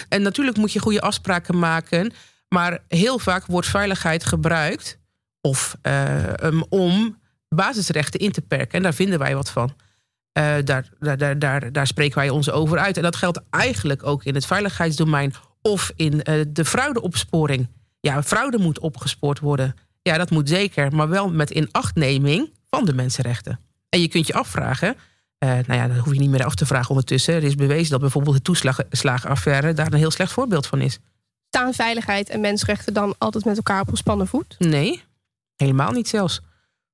En 0.09 0.21
natuurlijk 0.21 0.57
moet 0.57 0.73
je 0.73 0.79
goede 0.79 1.01
afspraken 1.01 1.59
maken, 1.59 2.13
maar 2.47 2.79
heel 2.87 3.19
vaak 3.19 3.45
wordt 3.45 3.67
veiligheid 3.67 4.25
gebruikt 4.25 5.01
of 5.47 5.77
eh, 5.81 6.33
um, 6.43 6.63
om 6.69 7.17
basisrechten 7.49 8.19
in 8.19 8.31
te 8.31 8.41
perken. 8.41 8.71
En 8.71 8.83
daar 8.83 8.93
vinden 8.93 9.19
wij 9.19 9.35
wat 9.35 9.49
van. 9.49 9.73
Eh, 10.31 10.55
daar, 10.63 10.89
daar, 10.99 11.17
daar, 11.17 11.39
daar, 11.39 11.71
daar 11.71 11.87
spreken 11.87 12.17
wij 12.17 12.29
ons 12.29 12.51
over 12.51 12.77
uit. 12.77 12.97
En 12.97 13.03
dat 13.03 13.15
geldt 13.15 13.41
eigenlijk 13.49 14.05
ook 14.05 14.23
in 14.23 14.35
het 14.35 14.45
veiligheidsdomein 14.45 15.33
of 15.61 15.91
in 15.95 16.23
eh, 16.23 16.41
de 16.47 16.65
fraudeopsporing. 16.65 17.67
Ja, 17.99 18.23
fraude 18.23 18.57
moet 18.57 18.79
opgespoord 18.79 19.39
worden. 19.39 19.75
Ja, 20.01 20.17
dat 20.17 20.29
moet 20.29 20.49
zeker, 20.49 20.95
maar 20.95 21.09
wel 21.09 21.31
met 21.31 21.49
inachtneming 21.49 22.51
van 22.69 22.85
de 22.85 22.93
mensenrechten. 22.93 23.59
En 23.89 24.01
je 24.01 24.07
kunt 24.07 24.27
je 24.27 24.33
afvragen, 24.33 24.95
nou 25.39 25.73
ja, 25.73 25.87
dat 25.87 25.97
hoef 25.97 26.13
je 26.13 26.19
niet 26.19 26.29
meer 26.29 26.45
af 26.45 26.55
te 26.55 26.65
vragen 26.65 26.89
ondertussen. 26.89 27.33
Er 27.33 27.43
is 27.43 27.55
bewezen 27.55 27.91
dat 27.91 27.99
bijvoorbeeld 27.99 28.35
de 28.35 28.41
toeslagenaffaire 28.41 29.73
daar 29.73 29.93
een 29.93 29.97
heel 29.97 30.11
slecht 30.11 30.31
voorbeeld 30.31 30.67
van 30.67 30.81
is. 30.81 30.99
Staan 31.47 31.73
veiligheid 31.73 32.29
en 32.29 32.41
mensenrechten 32.41 32.93
dan 32.93 33.15
altijd 33.17 33.45
met 33.45 33.57
elkaar 33.57 33.81
op 33.81 33.89
gespannen 33.89 34.27
voet? 34.27 34.55
Nee, 34.59 35.03
helemaal 35.55 35.91
niet 35.91 36.07
zelfs. 36.07 36.41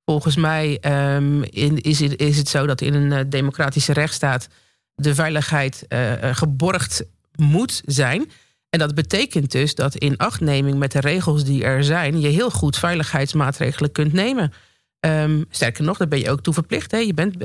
Volgens 0.06 0.36
mij 0.36 0.80
um, 1.16 1.44
in, 1.44 1.82
is, 1.82 2.00
het, 2.00 2.22
is 2.22 2.38
het 2.38 2.48
zo 2.48 2.66
dat 2.66 2.82
in 2.82 2.94
een 2.94 3.12
uh, 3.12 3.20
democratische 3.28 3.94
rechtsstaat 3.94 4.48
de 4.96 5.16
veiligheid 5.16 5.86
uh, 5.90 6.14
geborgd 6.22 7.04
moet 7.36 7.82
zijn. 7.86 8.32
En 8.70 8.80
dat 8.80 8.96
betekent 8.96 9.52
dus 9.52 9.76
dat 9.76 9.96
in 9.96 10.18
achtneming 10.18 10.78
met 10.78 10.92
de 10.92 11.00
regels 11.00 11.44
die 11.44 11.64
er 11.64 11.84
zijn, 11.84 12.20
je 12.20 12.28
heel 12.28 12.50
goed 12.50 12.78
veiligheidsmaatregelen 12.78 13.92
kunt 13.92 14.14
nemen. 14.14 14.54
Um, 15.00 15.46
sterker 15.50 15.84
nog, 15.84 15.98
daar 15.98 16.08
ben 16.08 16.20
je 16.20 16.30
ook 16.30 16.42
toe 16.42 16.54
verplicht. 16.54 16.92
Hè? 16.92 16.98
Je 16.98 17.14
bent 17.14 17.36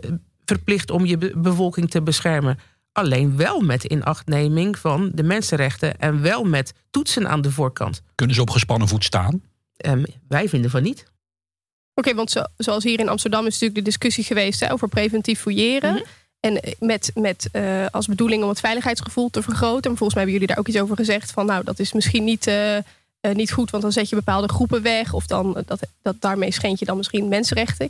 verplicht 0.45 0.91
om 0.91 1.05
je 1.05 1.19
be 1.19 1.33
bevolking 1.37 1.91
te 1.91 2.03
beschermen. 2.03 2.59
Alleen 2.93 3.37
wel 3.37 3.61
met 3.61 3.85
inachtneming 3.85 4.79
van 4.79 5.11
de 5.15 5.23
mensenrechten 5.23 5.99
en 5.99 6.23
wel 6.23 6.45
met 6.45 6.73
toetsen 6.91 7.29
aan 7.29 7.41
de 7.41 7.51
voorkant. 7.51 8.03
Kunnen 8.15 8.37
ze 8.37 8.43
op 8.43 8.51
gespannen 8.51 8.89
voet 8.89 9.05
staan? 9.05 9.43
Um, 9.77 10.05
wij 10.29 10.49
vinden 10.49 10.71
van 10.71 10.83
niet. 10.83 11.01
Oké, 11.01 12.09
okay, 12.09 12.15
want 12.15 12.31
zo, 12.31 12.43
zoals 12.57 12.85
hier 12.85 13.01
in 13.01 13.09
Amsterdam 13.09 13.47
is 13.47 13.53
natuurlijk 13.53 13.79
de 13.79 13.91
discussie 13.91 14.25
geweest 14.25 14.61
hè, 14.61 14.73
over 14.73 14.89
preventief 14.89 15.41
fouilleren. 15.41 15.91
Mm 15.91 15.97
-hmm. 15.97 16.07
En 16.41 16.63
eh, 16.63 16.73
met, 16.79 17.11
met 17.15 17.49
uh, 17.53 17.87
als 17.91 18.07
bedoeling 18.07 18.43
om 18.43 18.49
het 18.49 18.61
veiligheidsgevoel 18.61 19.31
te 19.31 19.43
vergroten. 19.43 19.91
Maar 19.91 19.99
volgens 19.99 20.15
mij 20.15 20.23
hebben 20.23 20.33
jullie 20.33 20.47
daar 20.47 20.59
ook 20.59 20.69
iets 20.69 20.79
over 20.79 20.97
gezegd. 20.97 21.31
Van 21.31 21.47
nou, 21.47 21.65
dat 21.65 21.79
is 21.79 21.93
misschien 21.93 22.25
niet, 22.25 22.47
uh, 22.47 22.79
niet 23.33 23.53
goed, 23.53 23.71
want 23.71 23.83
dan 23.83 23.93
zet 23.93 24.09
je 24.09 24.17
bepaalde 24.17 24.49
groepen 24.49 24.83
weg. 24.83 25.13
Of 25.13 25.27
dan, 25.27 25.63
dat, 25.67 25.81
dat, 26.03 26.17
daarmee 26.21 26.51
schend 26.51 26.79
je 26.79 26.85
dan 26.85 26.97
misschien 26.97 27.29
mensenrechten. 27.29 27.89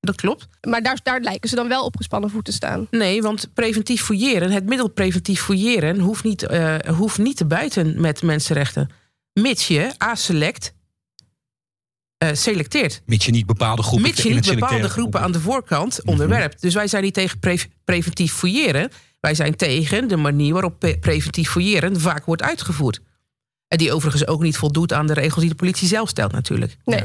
Dat 0.00 0.16
klopt. 0.16 0.48
Maar 0.60 0.82
daar, 0.82 1.00
daar 1.02 1.20
lijken 1.20 1.48
ze 1.48 1.54
dan 1.54 1.68
wel 1.68 1.84
op 1.84 1.96
gespannen 1.96 2.30
voet 2.30 2.44
te 2.44 2.52
staan. 2.52 2.86
Nee, 2.90 3.22
want 3.22 3.48
preventief 3.54 4.02
fouilleren, 4.02 4.50
het 4.50 4.66
middel 4.66 4.88
preventief 4.88 5.42
fouilleren, 5.42 5.98
hoeft 5.98 6.24
niet, 6.24 6.46
hoeft 6.86 7.18
niet 7.18 7.36
te 7.36 7.44
buiten 7.44 8.00
met 8.00 8.22
mensenrechten. 8.22 8.90
Mits 9.32 9.68
je 9.68 9.90
A-select 10.02 10.72
uh, 12.24 12.28
selecteert. 12.32 13.02
Mits 13.06 13.24
je 13.24 13.32
niet 13.32 13.46
bepaalde 13.46 13.82
groepen, 13.82 14.08
Mits 14.08 14.22
je 14.22 14.34
niet 14.34 14.54
bepaalde 14.54 14.88
groepen 14.88 15.20
aan 15.20 15.32
de 15.32 15.40
voorkant 15.40 15.98
mhm. 15.98 16.08
onderwerpt. 16.08 16.60
Dus 16.60 16.74
wij 16.74 16.86
zijn 16.86 17.02
niet 17.02 17.14
tegen 17.14 17.38
pre 17.38 17.58
preventief 17.84 18.32
fouilleren. 18.32 18.90
Wij 19.20 19.34
zijn 19.34 19.56
tegen 19.56 20.08
de 20.08 20.16
manier 20.16 20.52
waarop 20.52 20.78
pre 20.78 20.98
preventief 20.98 21.50
fouilleren 21.50 22.00
vaak 22.00 22.24
wordt 22.24 22.42
uitgevoerd. 22.42 23.00
En 23.68 23.78
die 23.78 23.92
overigens 23.92 24.26
ook 24.26 24.42
niet 24.42 24.56
voldoet 24.56 24.92
aan 24.92 25.06
de 25.06 25.12
regels 25.12 25.40
die 25.40 25.48
de 25.48 25.54
politie 25.54 25.88
zelf 25.88 26.08
stelt 26.08 26.32
natuurlijk. 26.32 26.76
Nee. 26.84 27.04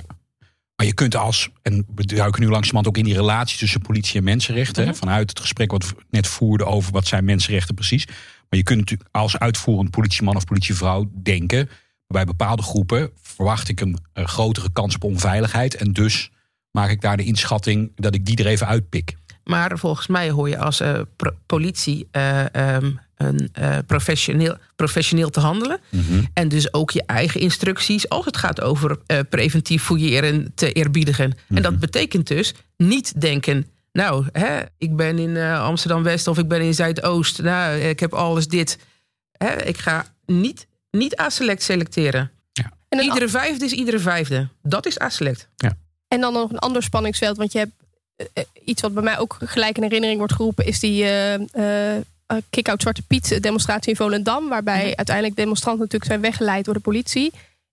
Maar 0.75 0.85
je 0.85 0.93
kunt 0.93 1.15
als, 1.15 1.49
en 1.61 1.85
we 1.95 2.05
duiken 2.05 2.41
nu 2.41 2.49
langzamerhand 2.49 2.87
ook 2.87 2.97
in 2.97 3.03
die 3.03 3.13
relatie 3.13 3.57
tussen 3.57 3.81
politie 3.81 4.17
en 4.17 4.23
mensenrechten. 4.23 4.85
Mhm. 4.85 4.93
Vanuit 4.93 5.29
het 5.29 5.39
gesprek 5.39 5.71
wat 5.71 5.87
we 5.87 5.95
net 6.09 6.27
voerden 6.27 6.67
over 6.67 6.91
wat 6.91 7.07
zijn 7.07 7.25
mensenrechten 7.25 7.75
precies. 7.75 8.05
Maar 8.49 8.59
je 8.59 8.63
kunt 8.63 8.79
natuurlijk 8.79 9.09
als 9.11 9.37
uitvoerend 9.37 9.91
politieman 9.91 10.35
of 10.35 10.45
politievrouw 10.45 11.09
denken 11.23 11.69
bij 12.13 12.25
bepaalde 12.25 12.61
groepen 12.61 13.09
verwacht 13.21 13.69
ik 13.69 13.81
een, 13.81 13.97
grotere 14.13 14.69
kans 14.73 14.95
op 14.95 15.03
onveiligheid. 15.03 15.75
En 15.75 15.93
dus 15.93 16.31
maak 16.71 16.89
ik 16.89 17.01
daar 17.01 17.17
de 17.17 17.23
inschatting 17.23 17.91
dat 17.95 18.15
ik 18.15 18.25
die 18.25 18.37
er 18.37 18.45
even 18.45 18.67
uitpik. 18.67 19.15
Maar 19.43 19.77
volgens 19.77 20.07
mij 20.07 20.29
hoor 20.29 20.49
je 20.49 20.57
als 20.57 20.81
uh, 20.81 20.99
politie 21.45 22.07
uh, 22.11 22.45
um, 22.75 22.99
een, 23.15 23.51
uh, 23.59 23.77
professioneel, 23.87 24.57
professioneel 24.75 25.29
te 25.29 25.39
handelen. 25.39 25.79
Mm 25.89 26.03
-hmm. 26.07 26.27
En 26.33 26.47
dus 26.47 26.73
ook 26.73 26.91
je 26.91 27.03
eigen 27.05 27.39
instructies 27.39 28.09
als 28.09 28.25
het 28.25 28.37
gaat 28.37 28.61
over 28.61 28.97
preventief 29.29 29.83
fouilleren 29.83 30.51
te 30.55 30.71
eerbiedigen. 30.71 31.27
Mm 31.27 31.35
-hmm. 31.47 31.57
En 31.57 31.63
dat 31.63 31.71
mhm. 31.71 31.81
betekent 31.81 32.27
dus 32.27 32.53
niet 32.77 33.21
denken. 33.21 33.67
Nou, 33.91 34.25
hè, 34.31 34.59
ik 34.77 34.95
ben 34.95 35.19
in 35.19 35.37
Amsterdam 35.37 36.03
West 36.03 36.27
of 36.27 36.37
ik 36.37 36.47
ben 36.47 36.61
in 36.61 36.73
Zuidoost. 36.73 37.41
Nou, 37.41 37.77
ik 37.79 37.99
heb 37.99 38.13
alles 38.13 38.47
dit. 38.47 38.79
Hè, 39.37 39.63
ik 39.63 39.77
ga 39.77 40.05
niet 40.25 40.67
niet 40.97 41.19
A-select 41.19 41.63
selecteren. 41.63 42.31
Ja. 42.51 42.71
En 42.89 42.99
iedere 42.99 43.29
vijfde 43.29 43.65
is 43.65 43.71
iedere 43.71 43.99
vijfde. 43.99 44.47
Dat 44.61 44.85
is 44.85 45.01
A-select. 45.01 45.47
Ja. 45.55 45.77
En 46.07 46.21
dan 46.21 46.33
nog 46.33 46.49
een 46.49 46.59
ander 46.59 46.83
spanningsveld. 46.83 47.37
Want 47.37 47.51
je 47.51 47.57
hebt 47.57 47.71
uh, 48.17 48.43
iets 48.65 48.81
wat 48.81 48.93
bij 48.93 49.03
mij 49.03 49.17
ook 49.17 49.37
gelijk 49.39 49.77
in 49.77 49.83
herinnering 49.83 50.17
wordt 50.17 50.33
geroepen... 50.33 50.65
is 50.65 50.79
die 50.79 51.03
uh, 51.03 51.97
kick-out 52.49 52.81
Zwarte 52.81 53.01
Piet 53.01 53.43
demonstratie 53.43 53.89
in 53.89 53.95
Volendam... 53.95 54.49
waarbij 54.49 54.85
mhm. 54.85 54.93
uiteindelijk 54.95 55.35
demonstranten 55.35 55.81
natuurlijk 55.81 56.11
zijn 56.11 56.21
weggeleid 56.21 56.65
door 56.65 56.73
de 56.73 56.79
politie... 56.79 57.31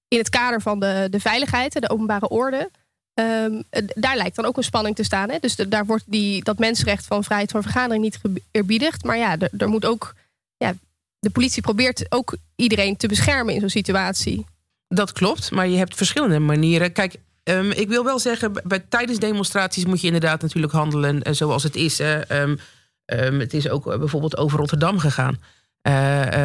in 0.09 0.19
het 0.19 0.29
kader 0.29 0.61
van 0.61 0.81
de, 0.81 1.07
de 1.11 1.21
veiligheid, 1.21 1.73
de 1.73 1.91
openbare 1.91 2.29
orde... 2.29 2.71
Um, 3.15 3.63
daar 3.95 4.17
lijkt 4.17 4.37
dan 4.37 4.45
ook 4.45 4.57
een 4.57 4.63
spanning 4.63 4.97
te 4.97 5.03
staan. 5.03 5.31
Hè? 5.31 5.39
Dus 5.41 5.57
de, 5.57 5.69
daar 5.69 5.87
wordt 5.87 6.05
die, 6.07 6.45
dat 6.45 6.59
mensenrecht 6.59 7.07
van 7.07 7.25
vrijheid 7.25 7.51
van 7.51 7.63
vergadering 7.63 8.03
niet 8.03 8.21
geëerbiedigd. 8.23 9.05
Maar 9.05 9.17
ja, 9.17 9.39
er, 9.39 9.51
er 9.59 9.69
moet 9.69 9.85
ook 9.85 10.15
ja, 10.57 10.75
de 11.21 11.31
politie 11.31 11.63
probeert 11.63 12.07
ook 12.09 12.37
iedereen 12.57 12.97
te 12.97 13.09
beschermen 13.09 13.55
in 13.55 13.61
zo'n 13.61 13.69
situatie. 13.69 14.47
Dat 14.89 15.13
klopt, 15.13 15.51
maar 15.51 15.69
je 15.69 15.77
hebt 15.77 15.97
verschillende 15.97 16.39
manieren. 16.39 16.93
Kijk, 16.93 17.17
um, 17.45 17.71
ik 17.71 17.89
wil 17.89 18.05
wel 18.05 18.19
zeggen, 18.19 18.53
bij, 18.65 18.79
tijdens 18.89 19.19
demonstraties 19.19 19.85
moet 19.85 20.01
je 20.01 20.07
inderdaad 20.07 20.43
natuurlijk 20.43 20.73
handelen 20.73 21.29
uh, 21.29 21.35
zoals 21.35 21.63
het 21.63 21.77
is. 21.77 22.01
Um, 22.01 22.59
um, 23.07 23.41
het 23.41 23.55
is 23.55 23.69
ook 23.69 23.99
bijvoorbeeld 23.99 24.37
over 24.37 24.59
Rotterdam 24.59 24.99
gegaan. 24.99 25.39
Uh, 25.83 26.37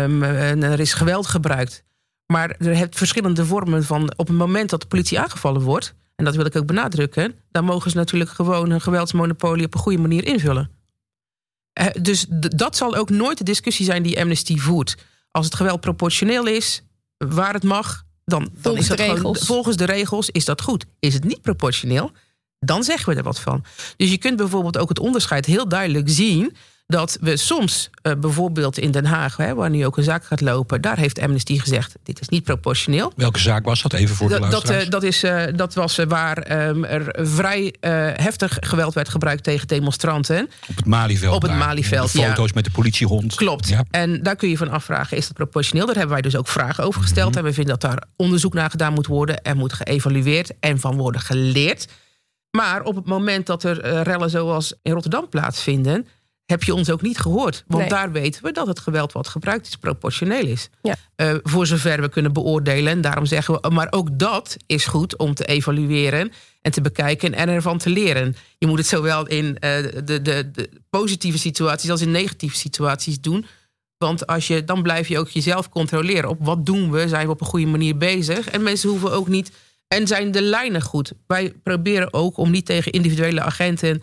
en 0.49 0.63
er 0.63 0.79
is 0.79 0.93
geweld 0.93 1.27
gebruikt. 1.27 1.83
Maar 2.25 2.55
er 2.59 2.77
hebt 2.77 2.97
verschillende 2.97 3.45
vormen 3.45 3.83
van. 3.83 4.13
Op 4.15 4.27
het 4.27 4.37
moment 4.37 4.69
dat 4.69 4.81
de 4.81 4.87
politie 4.87 5.19
aangevallen 5.19 5.61
wordt, 5.61 5.93
en 6.15 6.25
dat 6.25 6.35
wil 6.35 6.45
ik 6.45 6.55
ook 6.55 6.65
benadrukken, 6.65 7.35
dan 7.51 7.65
mogen 7.65 7.91
ze 7.91 7.97
natuurlijk 7.97 8.29
gewoon 8.29 8.69
een 8.69 8.81
geweldsmonopolie 8.81 9.65
op 9.65 9.73
een 9.73 9.79
goede 9.79 10.01
manier 10.01 10.25
invullen. 10.25 10.69
Uh, 11.79 11.85
dus 12.01 12.25
dat 12.29 12.77
zal 12.77 12.95
ook 12.95 13.09
nooit 13.09 13.37
de 13.37 13.43
discussie 13.43 13.85
zijn 13.85 14.03
die 14.03 14.19
Amnesty 14.19 14.57
voert. 14.57 14.95
Als 15.31 15.45
het 15.45 15.55
geweld 15.55 15.79
proportioneel 15.79 16.45
is, 16.47 16.83
waar 17.17 17.53
het 17.53 17.63
mag, 17.63 18.03
dan, 18.25 18.49
dan 18.61 18.77
is 18.77 18.87
dat 18.87 19.01
gewoon, 19.01 19.35
volgens 19.35 19.77
de 19.77 19.85
regels 19.85 20.29
is 20.29 20.45
dat 20.45 20.61
goed. 20.61 20.85
Is 20.99 21.13
het 21.13 21.23
niet 21.23 21.41
proportioneel, 21.41 22.11
dan 22.59 22.83
zeggen 22.83 23.09
we 23.09 23.17
er 23.17 23.23
wat 23.23 23.39
van. 23.39 23.63
Dus 23.97 24.09
je 24.11 24.17
kunt 24.17 24.37
bijvoorbeeld 24.37 24.77
ook 24.77 24.89
het 24.89 24.99
onderscheid 24.99 25.45
heel 25.45 25.67
duidelijk 25.67 26.09
zien 26.09 26.55
dat 26.87 27.17
we 27.21 27.37
soms 27.37 27.89
uh, 28.03 28.13
bijvoorbeeld 28.13 28.77
in 28.77 28.91
Den 28.91 29.05
Haag, 29.05 29.37
hè, 29.37 29.55
waar 29.55 29.69
nu 29.69 29.85
ook 29.85 29.97
een 29.97 30.03
zaak 30.03 30.25
gaat 30.25 30.41
lopen, 30.41 30.81
daar 30.81 30.97
heeft 30.97 31.19
Amnesty 31.19 31.59
gezegd: 31.59 31.95
dit 32.03 32.21
is 32.21 32.29
niet 32.29 32.43
proportioneel. 32.43 33.11
Welke 33.15 33.39
zaak 33.39 33.65
was 33.65 33.81
dat 33.81 33.93
even 33.93 34.15
voor 34.15 34.27
de 34.27 34.33
dat, 34.33 34.41
luisteraars? 34.41 34.77
Dat, 34.77 34.85
uh, 34.85 34.91
dat, 34.91 35.03
is, 35.03 35.23
uh, 35.23 35.43
dat 35.55 35.73
was 35.73 35.99
waar 36.07 36.67
um, 36.67 36.83
er 36.83 37.15
vrij 37.27 37.75
heftig 38.15 38.57
geweld 38.59 38.93
werd 38.93 39.09
gebruikt 39.09 39.43
tegen 39.43 39.67
demonstranten. 39.67 40.49
Op 40.67 40.75
het 40.75 40.85
Malieveld. 40.85 41.35
Op 41.35 41.41
het 41.41 41.57
Malieveld, 41.57 42.11
de 42.11 42.19
foto's 42.19 42.53
met 42.53 42.63
de 42.63 42.71
politiehond. 42.71 43.35
Klopt. 43.35 43.67
Ja. 43.67 43.83
En 43.91 44.23
daar 44.23 44.35
kun 44.35 44.49
je 44.49 44.57
van 44.57 44.69
afvragen: 44.69 45.17
is 45.17 45.27
dat 45.27 45.35
proportioneel? 45.35 45.85
Daar 45.85 45.95
hebben 45.95 46.13
wij 46.13 46.21
dus 46.21 46.35
ook 46.35 46.47
vragen 46.47 46.83
over 46.83 47.01
gesteld. 47.01 47.27
Mm 47.27 47.33
-hmm. 47.33 47.43
En 47.43 47.49
we 47.49 47.55
vinden 47.55 47.79
dat 47.79 47.91
daar 47.91 48.03
onderzoek 48.15 48.53
naar 48.53 48.69
gedaan 48.69 48.93
moet 48.93 49.07
worden. 49.07 49.41
Er 49.41 49.55
moet 49.55 49.73
geëvalueerd 49.73 50.51
en 50.59 50.79
van 50.79 50.97
worden 50.97 51.21
geleerd. 51.21 51.87
Maar 52.51 52.83
op 52.83 52.95
het 52.95 53.05
moment 53.05 53.45
dat 53.45 53.63
er 53.63 54.01
rellen 54.03 54.29
zoals 54.29 54.73
in 54.81 54.91
Rotterdam 54.91 55.29
plaatsvinden 55.29 56.07
heb 56.45 56.63
je 56.63 56.73
ons 56.73 56.89
ook 56.89 57.01
niet 57.01 57.17
gehoord. 57.17 57.63
Want 57.67 57.81
nee. 57.81 57.89
daar 57.89 58.11
weten 58.11 58.43
we 58.43 58.51
dat 58.51 58.67
het 58.67 58.79
geweld 58.79 59.11
wat 59.11 59.27
gebruikt 59.27 59.67
is 59.67 59.75
proportioneel 59.75 60.45
is. 60.45 60.69
Ja. 60.81 60.95
Uh, 61.17 61.35
voor 61.43 61.65
zover 61.65 62.01
we 62.01 62.09
kunnen 62.09 62.33
beoordelen. 62.33 62.91
En 62.91 63.01
daarom 63.01 63.25
zeggen 63.25 63.61
we, 63.61 63.69
maar 63.69 63.87
ook 63.89 64.19
dat 64.19 64.57
is 64.65 64.85
goed 64.85 65.17
om 65.17 65.33
te 65.33 65.45
evalueren 65.45 66.31
en 66.61 66.71
te 66.71 66.81
bekijken 66.81 67.33
en 67.33 67.49
ervan 67.49 67.77
te 67.77 67.89
leren. 67.89 68.35
Je 68.57 68.67
moet 68.67 68.77
het 68.77 68.87
zowel 68.87 69.27
in 69.27 69.45
uh, 69.45 69.57
de, 69.59 70.21
de, 70.21 70.51
de, 70.51 70.69
positieve 70.89 71.37
situaties 71.37 71.89
als 71.89 72.01
in 72.01 72.11
negatieve 72.11 72.55
situaties 72.55 73.21
doen. 73.21 73.45
Want 73.97 74.27
als 74.27 74.47
je, 74.47 74.63
dan 74.63 74.81
blijf 74.81 75.07
je 75.07 75.19
ook 75.19 75.29
jezelf 75.29 75.69
controleren 75.69 76.29
op 76.29 76.37
wat 76.41 76.65
doen 76.65 76.91
we, 76.91 77.07
zijn 77.07 77.25
we 77.25 77.31
op 77.31 77.41
een 77.41 77.47
goede 77.47 77.65
manier 77.65 77.97
bezig. 77.97 78.49
En 78.49 78.63
mensen 78.63 78.89
hoeven 78.89 79.11
ook 79.11 79.27
niet. 79.27 79.51
En 79.87 80.07
zijn 80.07 80.31
de 80.31 80.41
lijnen 80.41 80.81
goed? 80.81 81.13
Wij 81.27 81.53
proberen 81.63 82.13
ook 82.13 82.37
om 82.37 82.51
niet 82.51 82.65
tegen 82.65 82.91
individuele 82.91 83.41
agenten 83.41 84.01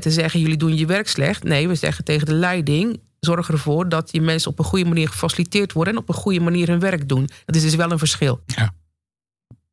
te 0.00 0.10
zeggen: 0.10 0.40
jullie 0.40 0.56
doen 0.56 0.76
je 0.76 0.86
werk 0.86 1.08
slecht. 1.08 1.42
Nee, 1.42 1.68
we 1.68 1.74
zeggen 1.74 2.04
tegen 2.04 2.26
de 2.26 2.34
leiding: 2.34 3.00
zorg 3.20 3.48
ervoor 3.50 3.88
dat 3.88 4.10
die 4.10 4.20
mensen 4.20 4.50
op 4.50 4.58
een 4.58 4.64
goede 4.64 4.84
manier 4.84 5.08
gefaciliteerd 5.08 5.72
worden 5.72 5.94
en 5.94 6.00
op 6.00 6.08
een 6.08 6.14
goede 6.14 6.40
manier 6.40 6.68
hun 6.68 6.80
werk 6.80 7.08
doen. 7.08 7.28
Dat 7.44 7.56
is 7.56 7.62
dus 7.62 7.74
wel 7.74 7.90
een 7.90 7.98
verschil. 7.98 8.40
Ja. 8.46 8.74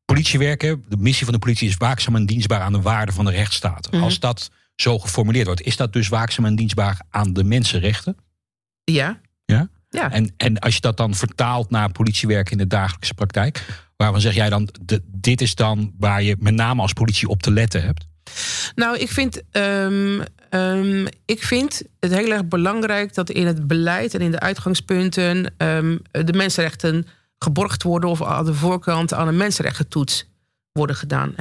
Politiewerken, 0.04 0.84
de 0.88 0.96
missie 0.96 1.24
van 1.24 1.34
de 1.34 1.40
politie 1.40 1.68
is 1.68 1.76
waakzaam 1.76 2.16
en 2.16 2.26
dienstbaar 2.26 2.60
aan 2.60 2.72
de 2.72 2.80
waarden 2.80 3.14
van 3.14 3.24
de 3.24 3.30
rechtsstaat. 3.30 3.86
Mm 3.86 3.98
-hmm. 3.98 4.02
Als 4.02 4.20
dat 4.20 4.50
zo 4.76 4.98
geformuleerd 4.98 5.46
wordt, 5.46 5.62
is 5.62 5.76
dat 5.76 5.92
dus 5.92 6.08
waakzaam 6.08 6.44
en 6.44 6.56
dienstbaar 6.56 7.00
aan 7.10 7.32
de 7.32 7.44
mensenrechten? 7.44 8.16
Ja. 8.84 9.20
Ja? 9.44 9.68
ja. 9.88 10.10
En, 10.10 10.34
en 10.36 10.58
als 10.58 10.74
je 10.74 10.80
dat 10.80 10.96
dan 10.96 11.14
vertaalt 11.14 11.70
naar 11.70 11.92
politiewerk 11.92 12.50
in 12.50 12.58
de 12.58 12.66
dagelijkse 12.66 13.14
praktijk, 13.14 13.66
waarvan 13.96 14.20
zeg 14.20 14.34
jij 14.34 14.48
dan, 14.48 14.68
de, 14.80 15.02
dit 15.06 15.40
is 15.40 15.54
dan 15.54 15.92
waar 15.98 16.22
je 16.22 16.36
met 16.38 16.54
name 16.54 16.82
als 16.82 16.92
politie 16.92 17.28
op 17.28 17.42
te 17.42 17.50
letten 17.50 17.82
hebt? 17.82 18.06
Nou, 18.74 18.98
ik 18.98 19.10
vind, 19.10 19.42
um, 19.52 20.22
um, 20.50 21.06
ik 21.24 21.42
vind 21.42 21.82
het 22.00 22.14
heel 22.14 22.30
erg 22.30 22.48
belangrijk 22.48 23.14
dat 23.14 23.30
in 23.30 23.46
het 23.46 23.66
beleid 23.66 24.14
en 24.14 24.20
in 24.20 24.30
de 24.30 24.40
uitgangspunten 24.40 25.54
um, 25.56 26.02
de 26.10 26.32
mensenrechten 26.32 27.06
geborgd 27.38 27.82
worden 27.82 28.10
of 28.10 28.22
aan 28.22 28.44
de 28.44 28.54
voorkant 28.54 29.14
aan 29.14 29.28
een 29.28 29.36
mensenrechtentoets 29.36 30.30
worden 30.72 30.96
gedaan. 30.96 31.34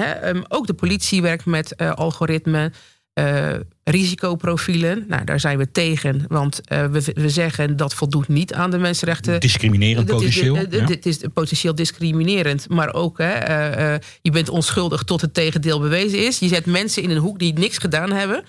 Ook 0.48 0.68
de 0.68 0.74
politie 0.74 1.22
werkt 1.22 1.46
met 1.46 1.74
uh, 1.78 1.92
algoritmen. 1.92 2.74
Uh, 3.20 3.53
risicoprofielen, 3.84 5.06
nou, 5.08 5.24
daar 5.24 5.39
zijn 5.39 5.58
we 5.58 5.72
tegen. 5.72 6.25
Want 6.27 6.62
uh, 6.72 6.86
we, 6.86 7.12
we 7.13 7.30
zeggen 7.30 7.77
dat 7.77 7.94
voldoet 7.94 8.27
niet 8.27 8.53
aan 8.53 8.72
de 8.72 8.77
mensenrechten. 8.77 9.39
Discriminerend 9.39 10.08
dat 10.08 10.15
potentieel. 10.15 10.56
Is, 10.56 10.65
ja. 10.70 10.86
Dit 10.86 11.06
is 11.06 11.20
potentieel 11.34 11.75
discriminerend. 11.75 12.70
Maar 12.70 12.94
ook, 12.94 13.18
hè, 13.18 13.94
uh, 13.94 14.00
je 14.22 14.32
bent 14.32 14.50
onschuldig 14.50 15.03
tot 15.03 15.22
het 15.22 15.34
tegendeel 15.34 15.80
bewezen 15.80 16.25
is. 16.25 16.39
Je 16.39 16.48
zet 16.48 16.65
mensen 16.65 17.03
in 17.03 17.10
een 17.10 17.18
hoek 17.18 17.39
die 17.39 17.53
niks 17.53 17.77
gedaan 17.77 18.12
hebben. 18.12 18.44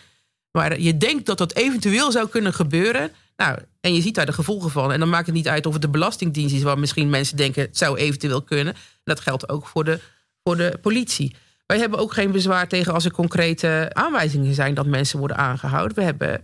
Maar 0.50 0.80
je 0.80 0.96
denkt 0.96 1.26
dat 1.26 1.38
dat 1.38 1.54
eventueel 1.54 2.12
zou 2.12 2.28
kunnen 2.28 2.54
gebeuren. 2.54 3.10
Nou, 3.36 3.58
en 3.80 3.94
je 3.94 4.00
ziet 4.00 4.14
daar 4.14 4.26
de 4.26 4.32
gevolgen 4.32 4.70
van. 4.70 4.92
En 4.92 4.98
dan 4.98 5.08
maakt 5.08 5.26
het 5.26 5.34
niet 5.34 5.48
uit 5.48 5.66
of 5.66 5.72
het 5.72 5.82
de 5.82 5.88
Belastingdienst 5.88 6.54
is... 6.54 6.62
waar 6.62 6.78
misschien 6.78 7.10
mensen 7.10 7.36
denken, 7.36 7.62
het 7.62 7.78
zou 7.78 7.98
eventueel 7.98 8.42
kunnen. 8.42 8.74
En 8.74 8.80
dat 9.04 9.20
geldt 9.20 9.48
ook 9.48 9.66
voor 9.66 9.84
de, 9.84 10.00
voor 10.44 10.56
de 10.56 10.78
politie. 10.82 11.34
Wij 11.72 11.80
hebben 11.80 11.98
ook 11.98 12.12
geen 12.12 12.32
bezwaar 12.32 12.68
tegen 12.68 12.92
als 12.92 13.04
er 13.04 13.10
concrete 13.10 13.90
aanwijzingen 13.92 14.54
zijn 14.54 14.74
dat 14.74 14.86
mensen 14.86 15.18
worden 15.18 15.36
aangehouden. 15.36 15.96
We, 15.96 16.02
hebben, 16.02 16.34
uh, 16.34 16.40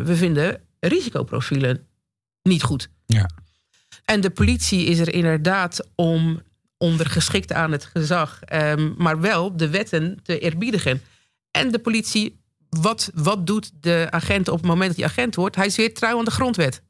we 0.00 0.16
vinden 0.16 0.60
risicoprofielen 0.80 1.86
niet 2.42 2.62
goed. 2.62 2.88
Ja. 3.06 3.30
En 4.04 4.20
de 4.20 4.30
politie 4.30 4.84
is 4.84 4.98
er 4.98 5.12
inderdaad 5.12 5.88
om 5.94 6.42
ondergeschikt 6.76 7.52
aan 7.52 7.72
het 7.72 7.84
gezag, 7.84 8.40
um, 8.52 8.94
maar 8.98 9.20
wel 9.20 9.56
de 9.56 9.68
wetten 9.68 10.18
te 10.22 10.38
eerbiedigen. 10.38 11.02
En 11.50 11.70
de 11.70 11.78
politie 11.78 12.40
wat, 12.68 13.10
wat 13.14 13.46
doet 13.46 13.70
de 13.80 14.06
agent 14.10 14.48
op 14.48 14.58
het 14.58 14.66
moment 14.66 14.88
dat 14.88 14.98
hij 14.98 15.08
agent 15.08 15.34
wordt? 15.34 15.56
Hij 15.56 15.66
is 15.66 15.76
weer 15.76 15.94
trouw 15.94 16.18
aan 16.18 16.24
de 16.24 16.30
grondwet. 16.30 16.82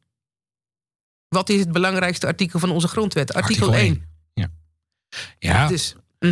Wat 1.28 1.48
is 1.48 1.60
het 1.60 1.72
belangrijkste 1.72 2.26
artikel 2.26 2.58
van 2.58 2.70
onze 2.70 2.88
grondwet? 2.88 3.34
Artikel, 3.34 3.66
Artikel 3.66 3.86
1. 3.86 3.94
één. 3.94 4.06
Ja. 4.34 4.50
Ja, 5.38 5.68
Dus, 5.68 5.94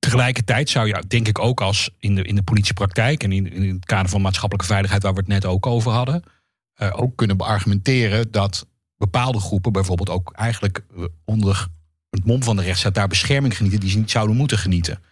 tegelijkertijd 0.00 0.70
zou 0.70 0.86
je 0.86 1.04
denk 1.08 1.28
ik 1.28 1.38
ook 1.38 1.60
als 1.60 1.90
in 1.98 2.14
de, 2.14 2.22
in 2.22 2.34
de 2.34 2.42
politiepraktijk 2.42 3.22
en 3.22 3.32
in, 3.32 3.52
in 3.52 3.74
het 3.74 3.84
kader 3.84 4.10
van 4.10 4.20
maatschappelijke 4.20 4.68
veiligheid 4.72 5.02
waar 5.02 5.12
we 5.12 5.18
het 5.18 5.28
net 5.28 5.44
ook 5.44 5.66
over 5.66 5.92
hadden, 5.92 6.22
eh, 6.74 6.92
ook 7.00 7.16
kunnen 7.16 7.36
beargumenteren 7.36 8.30
dat 8.30 8.66
bepaalde 8.96 9.40
groepen 9.40 9.72
bijvoorbeeld 9.72 10.10
ook 10.10 10.32
eigenlijk 10.32 10.84
eh, 10.96 11.04
onder 11.24 11.66
het 12.10 12.24
mom 12.24 12.42
van 12.42 12.56
de 12.56 12.62
rechtsstaat 12.62 12.94
daar 12.94 13.08
bescherming 13.08 13.56
genieten 13.56 13.80
die 13.80 13.90
ze 13.90 13.98
niet 13.98 14.10
zouden 14.10 14.36
moeten 14.36 14.58
genieten. 14.58 15.02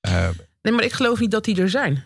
Eh, 0.00 0.28
nee, 0.62 0.72
maar 0.72 0.84
ik 0.84 0.92
geloof 0.92 1.20
niet 1.20 1.30
dat 1.30 1.44
die 1.44 1.60
er 1.60 1.70
zijn. 1.70 2.04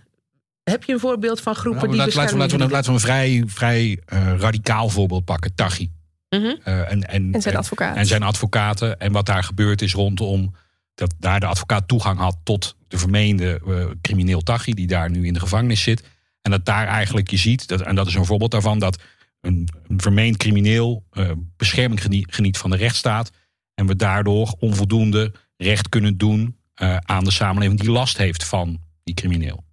Heb 0.62 0.84
je 0.84 0.92
een 0.92 1.00
voorbeeld 1.00 1.40
van 1.40 1.54
groepen 1.54 1.80
nou, 1.80 1.90
die 1.90 1.98
laten, 1.98 2.16
laten, 2.16 2.34
we, 2.34 2.42
laten, 2.42 2.58
we, 2.58 2.68
laten 2.72 2.88
we 2.90 2.94
een 2.96 3.04
vrij, 3.04 3.42
vrij 3.46 4.00
eh, 4.04 4.38
radicaal 4.38 4.88
voorbeeld 4.88 5.24
pakken. 5.24 5.54
Taghi. 5.54 5.90
Mhm. 6.28 6.54
Eh, 6.64 6.90
en, 6.90 7.02
en, 7.02 7.32
En 7.32 7.42
zijn 7.42 7.54
en- 7.54 7.60
advocaat. 7.60 7.96
En 7.96 8.06
zijn 8.06 8.22
advocaten. 8.22 9.00
En 9.00 9.12
wat 9.12 9.26
daar 9.26 9.44
gebeurd 9.44 9.82
is 9.82 9.94
rondom 9.94 10.54
dat 10.96 11.14
daar 11.18 11.40
de 11.40 11.46
advocaat 11.46 11.88
toegang 11.88 12.18
had 12.18 12.36
tot 12.42 12.76
de 12.88 12.98
vermeende 12.98 13.60
eh, 13.66 13.86
crimineel 14.00 14.40
Taghi, 14.40 14.72
die 14.72 14.86
daar 14.86 15.10
nu 15.10 15.26
in 15.26 15.32
de 15.32 15.40
gevangenis 15.40 15.82
zit. 15.82 16.02
En 16.42 16.50
dat 16.50 16.64
daar 16.64 16.86
eigenlijk 16.86 17.30
je 17.30 17.36
ziet, 17.36 17.68
dat, 17.68 17.80
en 17.80 17.94
dat 17.94 18.06
is 18.06 18.14
een 18.14 18.24
voorbeeld 18.24 18.50
daarvan, 18.50 18.78
dat 18.78 19.02
een, 19.40 19.68
een 19.88 20.00
vermeend 20.00 20.36
crimineel 20.36 21.04
eh, 21.10 21.30
bescherming 21.56 22.02
genie- 22.02 22.26
geniet 22.28 22.58
van 22.58 22.70
de 22.70 22.76
rechtsstaat. 22.76 23.30
En 23.74 23.86
we 23.86 23.96
daardoor 23.96 24.54
onvoldoende 24.58 25.32
recht 25.56 25.88
kunnen 25.88 26.16
doen 26.16 26.56
eh, 26.74 26.96
aan 26.96 27.24
de 27.24 27.30
samenleving 27.30 27.80
die 27.80 27.90
last 27.90 28.16
heeft 28.16 28.44
van 28.44 28.78
die 29.04 29.14
crimineel. 29.14 29.64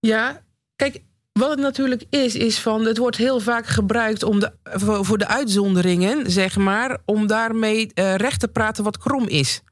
Ja, 0.00 0.42
kijk, 0.76 1.02
wat 1.32 1.50
het 1.50 1.58
natuurlijk 1.58 2.04
is, 2.10 2.34
is 2.34 2.58
van 2.58 2.84
het 2.84 2.98
wordt 2.98 3.16
heel 3.16 3.40
vaak 3.40 3.66
gebruikt 3.66 4.22
om 4.22 4.40
de, 4.40 4.52
voor 4.62 5.04
voor 5.04 5.18
de 5.18 5.26
uitzonderingen, 5.26 6.30
zeg 6.30 6.56
maar, 6.56 6.98
om 7.04 7.26
daarmee 7.26 7.90
recht 7.94 8.40
te 8.40 8.48
praten 8.48 8.84
wat 8.84 8.98
krom 8.98 9.28
is. 9.28 9.62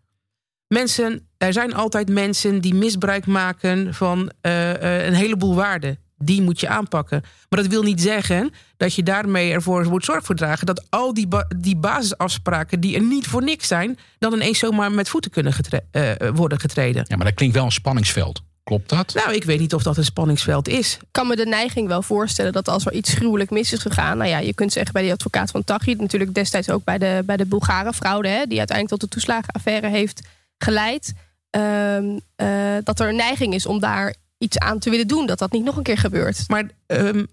Mensen, 0.69 1.27
er 1.39 1.53
zijn 1.53 1.75
altijd 1.75 2.09
mensen 2.09 2.61
die 2.61 2.75
misbruik 2.75 3.27
maken 3.27 3.95
van 3.95 4.31
eh, 4.41 4.99
eh, 5.01 5.07
een 5.07 5.15
heleboel 5.15 5.55
waarden. 5.55 5.99
Die 6.19 6.43
moet 6.43 6.61
je 6.61 6.69
aanpakken. 6.69 7.23
Maar 7.49 7.63
dat 7.63 7.71
wil 7.71 7.83
niet 7.83 8.01
zeggen 8.01 8.51
dat 8.77 8.95
je 8.95 9.03
daarmee 9.03 9.53
ervoor 9.53 9.89
moet 9.89 10.05
zorg 10.05 10.25
voor 10.25 10.35
dragen 10.35 10.67
dat 10.67 10.87
al 10.91 11.15
die, 11.15 11.27
ba- 11.27 11.49
die 11.57 11.77
basisafspraken 11.77 12.81
die 12.81 12.95
er 12.97 13.03
niet 13.03 13.27
voor 13.27 13.43
niks 13.43 13.69
zijn, 13.69 13.99
dan 14.19 14.33
ineens 14.33 14.59
zomaar 14.59 14.93
met 14.93 15.09
voeten 15.09 15.31
kunnen 15.31 15.53
getre- 15.53 15.85
eh, 15.91 16.29
worden 16.35 16.61
getreden. 16.61 17.05
Ja, 17.09 17.17
maar 17.17 17.27
dat 17.27 17.35
klinkt 17.35 17.55
wel 17.55 17.65
een 17.65 17.73
spanningsveld. 17.73 18.41
Klopt 18.65 18.89
dat? 18.89 19.15
Nou, 19.15 19.35
ik 19.35 19.45
weet 19.45 19.59
niet 19.61 19.75
of 19.75 19.83
dat 19.83 19.97
een 19.97 20.05
spanningsveld 20.05 20.69
is. 20.69 20.95
Ik 21.01 21.09
kan 21.11 21.27
me 21.27 21.37
de 21.37 21.47
neiging 21.47 21.89
wel 21.89 22.03
voorstellen 22.03 22.53
dat 22.53 22.69
als 22.69 22.87
er 22.87 22.93
iets 22.93 23.13
gruwelijk 23.15 23.51
mis 23.51 23.73
is 23.73 23.81
gegaan. 23.81 24.19
Nou 24.19 24.31
ja, 24.31 24.39
je 24.39 24.55
kunt 24.55 24.73
zeggen 24.73 24.93
bij 24.93 25.03
die 25.03 25.13
advocaat 25.13 25.51
van 25.51 25.65
Taghi. 25.65 25.95
Natuurlijk 25.95 26.35
destijds 26.35 26.71
ook 26.71 26.85
bij 26.85 26.99
de, 26.99 27.23
bij 27.25 27.37
de 27.37 27.47
Bulgare 27.47 27.93
fraude. 27.93 28.29
Hè, 28.29 28.47
die 28.47 28.59
uiteindelijk 28.59 29.01
tot 29.01 29.01
de 29.11 29.17
toeslagenaffaire 29.17 29.89
heeft 29.89 30.23
geleid. 30.59 31.13
ehm, 31.51 32.19
eh, 32.37 32.77
dat 32.83 33.01
er 33.01 33.09
een 33.09 33.17
neiging 33.17 33.55
is 33.55 33.67
om 33.67 33.81
daar 33.81 34.15
iets 34.39 34.59
aan 34.59 34.79
te 34.79 34.91
willen 34.91 35.09
doen. 35.09 35.27
Dat 35.27 35.39
dat 35.39 35.53
niet 35.53 35.65
nog 35.65 35.77
een 35.77 35.83
keer 35.83 35.99
gebeurt. 35.99 36.45
Maar 36.49 36.71
ehm, 36.87 37.25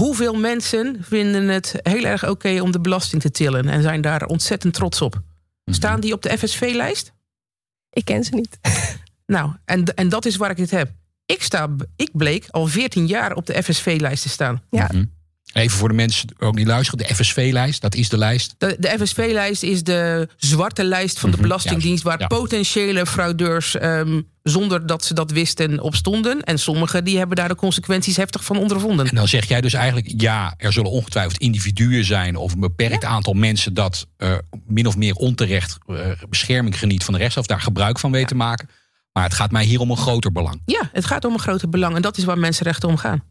hoeveel 0.00 0.34
mensen 0.34 0.96
vinden 1.00 1.48
het 1.48 1.74
heel 1.82 2.04
erg 2.04 2.28
oké 2.28 2.60
om 2.60 2.72
de 2.72 2.80
belasting 2.80 3.22
te 3.22 3.30
tillen 3.30 3.68
en 3.68 3.82
zijn 3.82 4.00
daar 4.00 4.24
ontzettend 4.26 4.74
trots 4.74 5.00
op? 5.00 5.14
Mhm. 5.64 5.74
Staan 5.76 6.00
die 6.00 6.12
op 6.12 6.22
de 6.22 6.38
FSV-lijst? 6.38 7.12
Ik 7.90 8.04
ken 8.04 8.24
ze 8.24 8.34
niet. 8.34 8.58
Nou, 9.26 9.52
en, 9.64 9.84
en 9.84 10.08
dat 10.08 10.24
is 10.24 10.36
waar 10.36 10.50
ik 10.50 10.56
het 10.56 10.70
heb. 10.70 10.90
Ik, 11.26 11.42
sta, 11.42 11.68
ik 11.96 12.10
bleek 12.12 12.46
al 12.50 12.66
14 12.66 13.06
jaar 13.06 13.34
op 13.34 13.46
de 13.46 13.62
FSV-lijst 13.62 14.22
te 14.22 14.28
staan. 14.28 14.62
Ja. 14.70 14.88
Mhm. 14.92 15.04
Even 15.52 15.78
voor 15.78 15.88
de 15.88 15.94
mensen 15.94 16.26
die 16.26 16.40
ook 16.40 16.54
niet 16.54 16.66
luisteren. 16.66 17.06
De 17.06 17.14
FSV-lijst, 17.14 17.80
dat 17.80 17.94
is 17.94 18.08
de 18.08 18.18
lijst. 18.18 18.54
De, 18.58 18.76
de 18.78 18.98
FSV-lijst 18.98 19.62
is 19.62 19.82
de 19.82 20.28
zwarte 20.36 20.84
lijst 20.84 21.18
van 21.18 21.30
de 21.30 21.36
Mhm, 21.36 21.46
Belastingdienst... 21.46 22.02
waar 22.02 22.20
ja. 22.20 22.26
potentiële 22.26 23.06
fraudeurs, 23.06 23.76
ehm, 23.76 24.20
zonder 24.42 24.86
dat 24.86 25.04
ze 25.04 25.14
dat 25.14 25.30
wisten, 25.30 25.80
op 25.80 25.94
stonden. 25.94 26.42
En 26.42 26.58
sommigen 26.58 27.04
die 27.04 27.18
hebben 27.18 27.36
daar 27.36 27.48
de 27.48 27.54
consequenties 27.54 28.16
heftig 28.16 28.44
van 28.44 28.56
ondervonden. 28.58 29.08
En 29.08 29.14
dan 29.14 29.28
zeg 29.28 29.48
jij 29.48 29.60
dus 29.60 29.74
eigenlijk, 29.74 30.20
ja, 30.20 30.54
er 30.56 30.72
zullen 30.72 30.90
ongetwijfeld 30.90 31.38
individuen 31.38 32.04
zijn 32.04 32.36
of 32.36 32.52
een 32.52 32.60
beperkt 32.60 33.04
aantal 33.04 33.32
mensen 33.32 33.74
dat 33.74 34.06
eh, 34.16 34.32
min 34.66 34.86
of 34.86 34.96
meer 34.96 35.14
onterecht 35.14 35.78
eh, 35.86 35.96
bescherming 36.28 36.78
geniet 36.78 37.04
van 37.04 37.12
de 37.14 37.18
rechtsstaat, 37.20 37.48
of 37.48 37.56
daar 37.56 37.64
gebruik 37.64 37.98
van 37.98 38.12
weet 38.12 38.28
te 38.28 38.34
maken. 38.34 38.68
Maar 39.12 39.24
het 39.24 39.34
gaat 39.34 39.50
mij 39.50 39.64
hier 39.64 39.80
om 39.80 39.90
een 39.90 39.96
groter 39.96 40.32
belang. 40.32 40.62
Ja, 40.64 40.88
het 40.92 41.06
gaat 41.06 41.24
om 41.24 41.32
een 41.32 41.38
groter 41.38 41.68
belang 41.68 41.96
en 41.96 42.02
dat 42.02 42.16
is 42.16 42.24
waar 42.24 42.38
mensenrechten 42.38 42.88
om 42.88 42.96
gaan. 42.96 43.22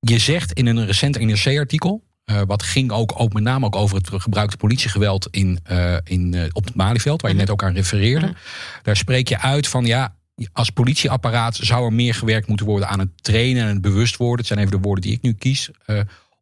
Je 0.00 0.18
zegt 0.18 0.52
in 0.52 0.66
een 0.66 0.86
recent 0.86 1.18
NRC-artikel, 1.18 2.08
eh, 2.28 2.42
wat 2.46 2.62
ging 2.62 2.90
ook, 2.90 3.20
ook 3.20 3.32
met 3.32 3.42
name 3.42 3.66
ook 3.66 3.76
over 3.76 3.96
het 3.96 4.10
gebruikte 4.12 4.56
politiegeweld 4.56 5.28
in, 5.30 5.60
eh, 5.62 5.96
in, 6.04 6.34
eh, 6.34 6.44
op 6.52 6.64
het 6.64 6.74
Malieveld, 6.74 7.22
waar 7.22 7.30
je 7.30 7.36
net 7.36 7.50
ook 7.50 7.62
aan 7.62 7.74
refereerde. 7.74 8.34
Daar 8.82 8.96
spreek 8.96 9.28
je 9.28 9.38
uit 9.38 9.68
van 9.68 9.84
ja, 9.84 10.16
als 10.52 10.70
politieapparaat 10.70 11.56
zou 11.56 11.84
er 11.84 11.92
meer 11.92 12.14
gewerkt 12.14 12.48
moeten 12.48 12.66
worden 12.66 12.88
aan 12.88 12.98
het 12.98 13.22
trainen 13.22 13.62
en 13.62 13.68
het 13.68 13.80
bewust 13.80 14.16
worden. 14.16 14.38
Het 14.38 14.46
zijn 14.46 14.58
even 14.58 14.72
de 14.72 14.78
woorden 14.78 15.04
die 15.04 15.12
ik 15.12 15.22
nu 15.22 15.32
kies. 15.32 15.70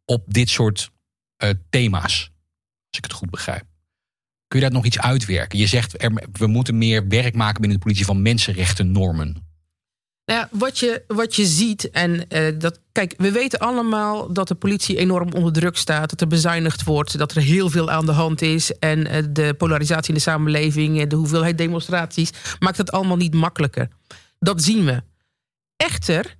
op 0.05 0.23
dit 0.27 0.49
soort 0.49 0.91
thema's. 1.69 2.31
Als 2.87 2.97
ik 2.97 3.03
het 3.03 3.13
goed 3.13 3.29
begrijp. 3.29 3.63
Kun 4.47 4.59
je 4.59 4.65
dat 4.65 4.73
nog 4.73 4.85
iets 4.85 4.99
uitwerken? 4.99 5.59
Je 5.59 5.67
zegt 5.67 6.03
er, 6.03 6.27
we 6.31 6.47
moeten 6.47 6.77
meer 6.77 7.07
werk 7.07 7.35
maken 7.35 7.61
binnen 7.61 7.77
de 7.77 7.83
politie 7.83 8.05
van 8.05 8.21
mensenrechten 8.21 8.91
normen. 8.91 9.46
Nou 10.27 10.39
ja, 10.39 10.49
wat 10.51 10.79
je, 10.79 11.03
wat 11.07 11.35
je 11.35 11.45
ziet, 11.45 11.89
en 11.91 12.29
eh, 12.29 12.59
dat, 12.59 12.79
kijk, 12.91 13.13
we 13.17 13.31
weten 13.31 13.59
allemaal 13.59 14.33
dat 14.33 14.47
de 14.47 14.55
politie 14.55 14.97
enorm 14.97 15.33
onder 15.33 15.53
druk 15.53 15.77
staat, 15.77 16.09
dat 16.09 16.21
er 16.21 16.27
bezuinigd 16.27 16.83
wordt, 16.83 17.17
dat 17.17 17.31
er 17.31 17.41
heel 17.41 17.69
veel 17.69 17.89
aan 17.89 18.05
de 18.05 18.11
hand 18.11 18.41
is 18.41 18.79
en 18.79 19.07
eh, 19.07 19.23
de 19.29 19.53
polarisatie 19.53 20.09
in 20.09 20.13
de 20.13 20.21
samenleving, 20.21 21.07
de 21.07 21.15
hoeveelheid 21.15 21.57
demonstraties, 21.57 22.31
maakt 22.59 22.77
het 22.77 22.91
allemaal 22.91 23.17
niet 23.17 23.33
makkelijker. 23.33 23.87
Dat 24.39 24.63
zien 24.63 24.85
we. 24.85 25.01
Echter, 25.75 26.35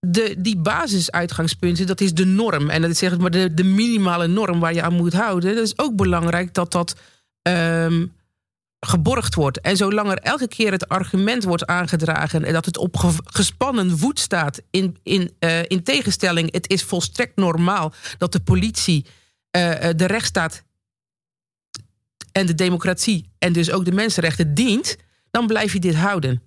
de, 0.00 0.34
die 0.38 0.56
basisuitgangspunten, 0.56 1.86
dat 1.86 2.00
is 2.00 2.14
de 2.14 2.26
norm. 2.26 2.70
En 2.70 2.80
dat 2.80 2.90
is 2.90 2.98
zeg 2.98 3.18
maar 3.18 3.30
de, 3.30 3.54
de 3.54 3.64
minimale 3.64 4.26
norm 4.26 4.60
waar 4.60 4.74
je 4.74 4.82
aan 4.82 4.94
moet 4.94 5.12
houden. 5.12 5.54
Dat 5.54 5.64
is 5.64 5.78
ook 5.78 5.96
belangrijk 5.96 6.54
dat 6.54 6.72
dat 6.72 6.96
ehm, 7.42 8.06
geborgd 8.86 9.34
wordt. 9.34 9.60
En 9.60 9.76
zolang 9.76 10.10
er 10.10 10.18
elke 10.18 10.48
keer 10.48 10.72
het 10.72 10.88
argument 10.88 11.44
wordt 11.44 11.66
aangedragen... 11.66 12.44
en 12.44 12.52
dat 12.52 12.64
het 12.64 12.78
op 12.78 12.96
ge- 12.96 13.22
gespannen 13.24 13.98
voet 13.98 14.18
staat... 14.18 14.62
in, 14.70 14.98
in, 15.02 15.34
eh, 15.38 15.62
in 15.62 15.82
tegenstelling, 15.82 16.52
het 16.52 16.70
is 16.70 16.82
volstrekt 16.82 17.36
normaal... 17.36 17.92
dat 18.18 18.32
de 18.32 18.40
politie 18.40 19.06
eh, 19.50 19.88
eh, 19.88 19.96
de 19.96 20.06
rechtsstaat 20.06 20.62
en 22.32 22.46
de 22.46 22.54
democratie... 22.54 23.32
en 23.38 23.52
dus 23.52 23.70
ook 23.70 23.84
de 23.84 23.92
mensenrechten 23.92 24.54
dient... 24.54 24.96
dan 25.30 25.46
blijf 25.46 25.72
je 25.72 25.80
dit 25.80 25.94
houden. 25.94 26.42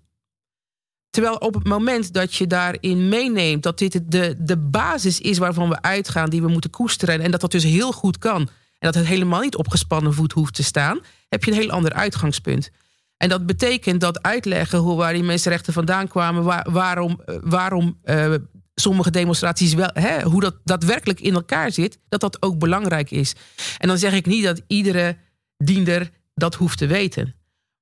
Terwijl 1.10 1.36
op 1.36 1.54
het 1.54 1.68
moment 1.68 2.14
dat 2.14 2.36
je 2.36 2.48
daarin 2.48 3.10
meeneemt... 3.10 3.64
dat 3.64 3.78
dit 3.78 4.12
de, 4.12 4.36
de 4.38 4.58
basis 4.58 5.20
is 5.20 5.38
waarvan 5.38 5.70
we 5.70 5.82
uitgaan... 5.82 6.30
die 6.30 6.42
we 6.42 6.48
moeten 6.48 6.70
koesteren... 6.70 7.22
en 7.22 7.32
dat 7.32 7.42
dat 7.42 7.52
dus 7.52 7.64
heel 7.64 7.92
goed 7.92 8.18
kan... 8.18 8.50
en 8.80 8.92
dat 8.92 8.96
het 8.96 9.06
helemaal 9.06 9.42
niet 9.42 9.56
op 9.56 9.70
gespannen 9.70 10.14
voet 10.14 10.32
hoeft 10.32 10.54
te 10.54 10.64
staan... 10.64 11.00
heb 11.30 11.44
je 11.44 11.52
een 11.52 11.58
heel 11.58 11.70
ander 11.72 11.94
uitgangspunt. 11.94 12.70
En 13.18 13.30
dat 13.30 13.46
betekent 13.46 14.02
dat 14.02 14.22
uitleggen 14.22 14.80
hoe 14.80 14.96
waar 14.96 15.14
die 15.14 15.24
mensenrechten 15.24 15.74
vandaan 15.74 16.08
kwamen... 16.08 16.44
waar- 16.44 16.72
waarom, 16.72 17.22
eh, 17.26 17.36
waarom 17.42 18.00
eh, 18.04 18.34
sommige 18.76 19.12
demonstraties 19.12 19.74
wel... 19.74 19.90
Hè, 19.94 20.22
hoe 20.24 20.42
dat 20.42 20.56
daadwerkelijk 20.64 21.20
in 21.20 21.34
elkaar 21.34 21.72
zit... 21.72 22.00
dat 22.10 22.20
dat 22.20 22.42
ook 22.42 22.60
belangrijk 22.60 23.12
is. 23.12 23.36
En 23.78 23.88
dan 23.88 23.98
zeg 23.98 24.14
ik 24.14 24.26
niet 24.26 24.44
dat 24.44 24.62
iedere 24.68 25.18
diender 25.58 26.10
dat 26.34 26.56
hoeft 26.56 26.78
te 26.78 26.88
weten... 26.88 27.36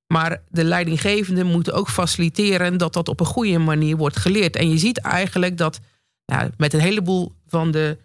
Maar 0.07 0.43
de 0.49 0.63
leidinggevenden 0.63 1.45
moeten 1.45 1.73
ook 1.73 1.89
faciliteren 1.89 2.77
dat 2.77 2.93
dat 2.93 3.09
op 3.09 3.19
een 3.19 3.25
goede 3.25 3.57
manier 3.57 3.97
wordt 3.97 4.17
geleerd. 4.17 4.55
En 4.55 4.69
je 4.69 4.77
ziet 4.77 4.99
eigenlijk 4.99 5.57
dat 5.57 5.79
nou, 6.25 6.49
met 6.57 6.73
een 6.73 6.79
heleboel 6.79 7.33
van 7.47 7.71
de 7.71 7.97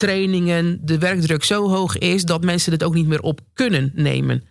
trainingen 0.00 0.78
de 0.82 0.98
werkdruk 0.98 1.44
zo 1.44 1.68
hoog 1.68 1.98
is 1.98 2.24
dat 2.24 2.44
mensen 2.44 2.72
het 2.72 2.84
ook 2.84 2.94
niet 2.94 3.06
meer 3.06 3.20
op 3.20 3.40
kunnen 3.52 3.92
nemen. 3.94 4.44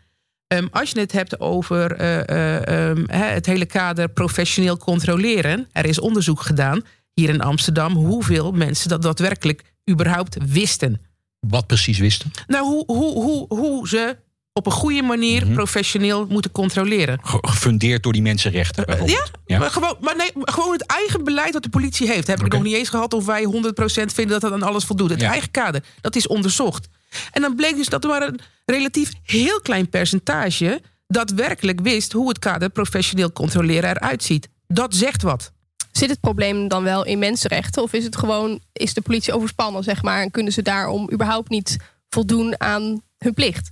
Ehm, 0.48 0.68
als 0.72 0.92
je 0.92 1.00
het 1.00 1.12
hebt 1.12 1.40
over 1.40 1.92
eh, 1.92 2.30
eh, 2.30 2.90
ehm, 2.90 3.04
het 3.08 3.46
hele 3.46 3.66
kader 3.66 4.10
professioneel 4.10 4.78
controleren, 4.78 5.68
er 5.72 5.86
is 5.86 6.00
onderzoek 6.00 6.42
gedaan 6.42 6.82
hier 7.14 7.30
in 7.30 7.42
Amsterdam 7.42 7.94
hoeveel 7.94 8.52
mensen 8.52 8.90
dat 8.90 9.02
daadwerkelijk 9.02 9.74
überhaupt 9.90 10.38
wisten. 10.48 11.02
Wat 11.40 11.68
precies 11.68 12.00
wisten? 12.00 12.32
Nou, 12.48 12.66
hoe, 12.66 12.84
hoe, 12.86 13.24
hoe, 13.24 13.46
hoe 13.48 13.88
ze 13.88 14.18
op 14.54 14.66
een 14.66 14.72
goede 14.72 15.02
manier 15.02 15.46
Mhm. 15.46 15.54
professioneel 15.54 16.26
moeten 16.30 16.52
controleren. 16.52 17.20
Ge- 17.24 17.38
Gefundeerd 17.42 18.04
door 18.04 18.14
die 18.14 18.22
mensenrechten 18.22 18.86
bijvoorbeeld. 18.86 19.32
Ja, 19.46 19.60
Maar, 19.60 19.72
gewoon, 19.72 19.98
maar 20.02 20.16
nee, 20.16 20.32
gewoon 20.36 20.72
het 20.72 20.86
eigen 20.86 21.24
beleid 21.24 21.54
dat 21.54 21.64
de 21.64 21.70
politie 21.70 22.08
heeft. 22.08 22.28
Heb 22.28 22.40
ik 22.40 22.46
Oké. 22.46 22.56
nog 22.56 22.66
niet 22.66 22.76
eens 22.76 22.90
gehad 22.90 23.14
of 23.14 23.26
wij 23.26 23.44
100% 23.44 24.14
vinden 24.14 24.40
dat 24.40 24.52
dat 24.52 24.62
aan 24.62 24.68
alles 24.68 24.84
voldoet. 24.84 25.10
Het 25.10 25.22
Ja. 25.22 25.30
eigen 25.32 25.52
kader, 25.52 25.84
dat 26.02 26.16
is 26.16 26.28
onderzocht. 26.28 26.88
En 27.32 27.42
dan 27.42 27.56
bleek 27.56 27.76
dus 27.76 27.88
dat 27.90 28.04
er 28.04 28.10
maar 28.10 28.22
een 28.28 28.40
relatief 28.66 29.12
heel 29.24 29.62
klein 29.62 29.90
percentage 29.90 30.82
daadwerkelijk 31.08 31.80
wist 31.80 32.12
hoe 32.12 32.28
het 32.30 32.40
kader 32.40 32.70
professioneel 32.70 33.32
controleren 33.32 33.90
eruit 33.90 34.24
ziet. 34.24 34.50
Dat 34.68 34.96
zegt 34.96 35.22
wat. 35.22 35.52
Zit 35.92 36.10
het 36.10 36.20
probleem 36.20 36.68
dan 36.68 36.84
wel 36.84 37.06
in 37.06 37.20
mensenrechten? 37.20 37.84
Of 37.84 37.94
is 37.94 38.04
het 38.04 38.16
gewoon, 38.16 38.60
is 38.74 38.94
de 38.94 39.02
politie 39.02 39.34
overspannen, 39.34 39.84
zeg 39.84 40.02
maar, 40.02 40.22
en 40.22 40.32
kunnen 40.32 40.54
ze 40.54 40.62
daarom 40.62 41.10
überhaupt 41.14 41.50
niet 41.50 41.78
voldoen 42.10 42.60
aan 42.62 43.02
hun 43.18 43.34
plicht? 43.34 43.72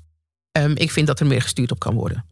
Um, 0.57 0.75
ik 0.75 0.91
vind 0.91 1.07
dat 1.07 1.19
er 1.19 1.25
meer 1.25 1.41
gestuurd 1.41 1.71
op 1.71 1.79
kan 1.79 1.95
worden. 1.95 2.25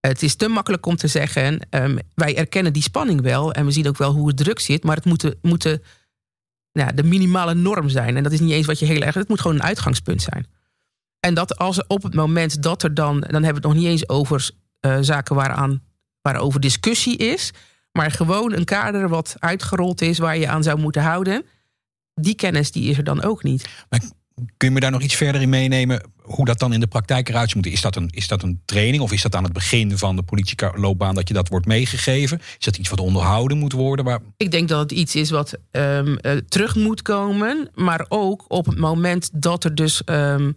Het 0.00 0.22
is 0.22 0.34
te 0.34 0.48
makkelijk 0.48 0.86
om 0.86 0.96
te 0.96 1.08
zeggen, 1.08 1.66
um, 1.70 1.98
wij 2.14 2.36
erkennen 2.36 2.72
die 2.72 2.82
spanning 2.82 3.20
wel 3.20 3.52
en 3.52 3.64
we 3.64 3.70
zien 3.70 3.88
ook 3.88 3.98
wel 3.98 4.12
hoe 4.12 4.28
het 4.28 4.36
druk 4.36 4.58
zit, 4.58 4.84
maar 4.84 4.96
het 4.96 5.04
moet, 5.04 5.34
moet 5.42 5.62
de, 5.62 5.80
nou, 6.72 6.94
de 6.94 7.02
minimale 7.02 7.54
norm 7.54 7.88
zijn. 7.88 8.16
En 8.16 8.22
dat 8.22 8.32
is 8.32 8.40
niet 8.40 8.52
eens 8.52 8.66
wat 8.66 8.78
je 8.78 8.86
heel 8.86 9.00
erg, 9.00 9.14
het 9.14 9.28
moet 9.28 9.40
gewoon 9.40 9.56
een 9.56 9.62
uitgangspunt 9.62 10.22
zijn. 10.22 10.46
En 11.20 11.34
dat 11.34 11.58
als 11.58 11.86
op 11.86 12.02
het 12.02 12.14
moment 12.14 12.62
dat 12.62 12.82
er 12.82 12.94
dan, 12.94 13.20
dan 13.20 13.42
hebben 13.42 13.62
we 13.62 13.68
het 13.68 13.74
nog 13.74 13.74
niet 13.74 13.86
eens 13.86 14.08
over 14.08 14.50
uh, 14.80 14.98
zaken 15.00 15.34
waaraan, 15.34 15.82
waarover 16.20 16.60
discussie 16.60 17.16
is, 17.16 17.50
maar 17.92 18.10
gewoon 18.10 18.52
een 18.52 18.64
kader 18.64 19.08
wat 19.08 19.34
uitgerold 19.38 20.00
is 20.00 20.18
waar 20.18 20.38
je 20.38 20.48
aan 20.48 20.62
zou 20.62 20.78
moeten 20.78 21.02
houden. 21.02 21.44
Die 22.14 22.34
kennis 22.34 22.70
die 22.70 22.90
is 22.90 22.96
er 22.96 23.04
dan 23.04 23.22
ook 23.22 23.42
niet. 23.42 23.68
Kun 24.56 24.68
je 24.68 24.74
me 24.74 24.80
daar 24.80 24.90
nog 24.90 25.02
iets 25.02 25.14
verder 25.14 25.40
in 25.40 25.48
meenemen? 25.48 26.02
Hoe 26.22 26.44
dat 26.44 26.58
dan 26.58 26.72
in 26.72 26.80
de 26.80 26.86
praktijk 26.86 27.28
eruit 27.28 27.54
moet? 27.54 27.66
Is 27.66 27.80
dat 27.80 27.96
een, 27.96 28.08
is 28.10 28.28
dat 28.28 28.42
een 28.42 28.60
training 28.64 29.02
of 29.02 29.12
is 29.12 29.22
dat 29.22 29.34
aan 29.34 29.44
het 29.44 29.52
begin 29.52 29.98
van 29.98 30.16
de 30.16 30.22
politieloopbaan 30.22 31.14
dat 31.14 31.28
je 31.28 31.34
dat 31.34 31.48
wordt 31.48 31.66
meegegeven? 31.66 32.38
Is 32.58 32.64
dat 32.64 32.76
iets 32.76 32.88
wat 32.88 33.00
onderhouden 33.00 33.58
moet 33.58 33.72
worden? 33.72 34.04
Waar... 34.04 34.20
Ik 34.36 34.50
denk 34.50 34.68
dat 34.68 34.80
het 34.80 34.92
iets 34.92 35.14
is 35.14 35.30
wat 35.30 35.58
um, 35.70 36.18
uh, 36.22 36.32
terug 36.48 36.74
moet 36.74 37.02
komen. 37.02 37.70
Maar 37.74 38.06
ook 38.08 38.44
op 38.48 38.66
het 38.66 38.78
moment 38.78 39.30
dat 39.32 39.64
er 39.64 39.74
dus 39.74 40.02
um, 40.06 40.56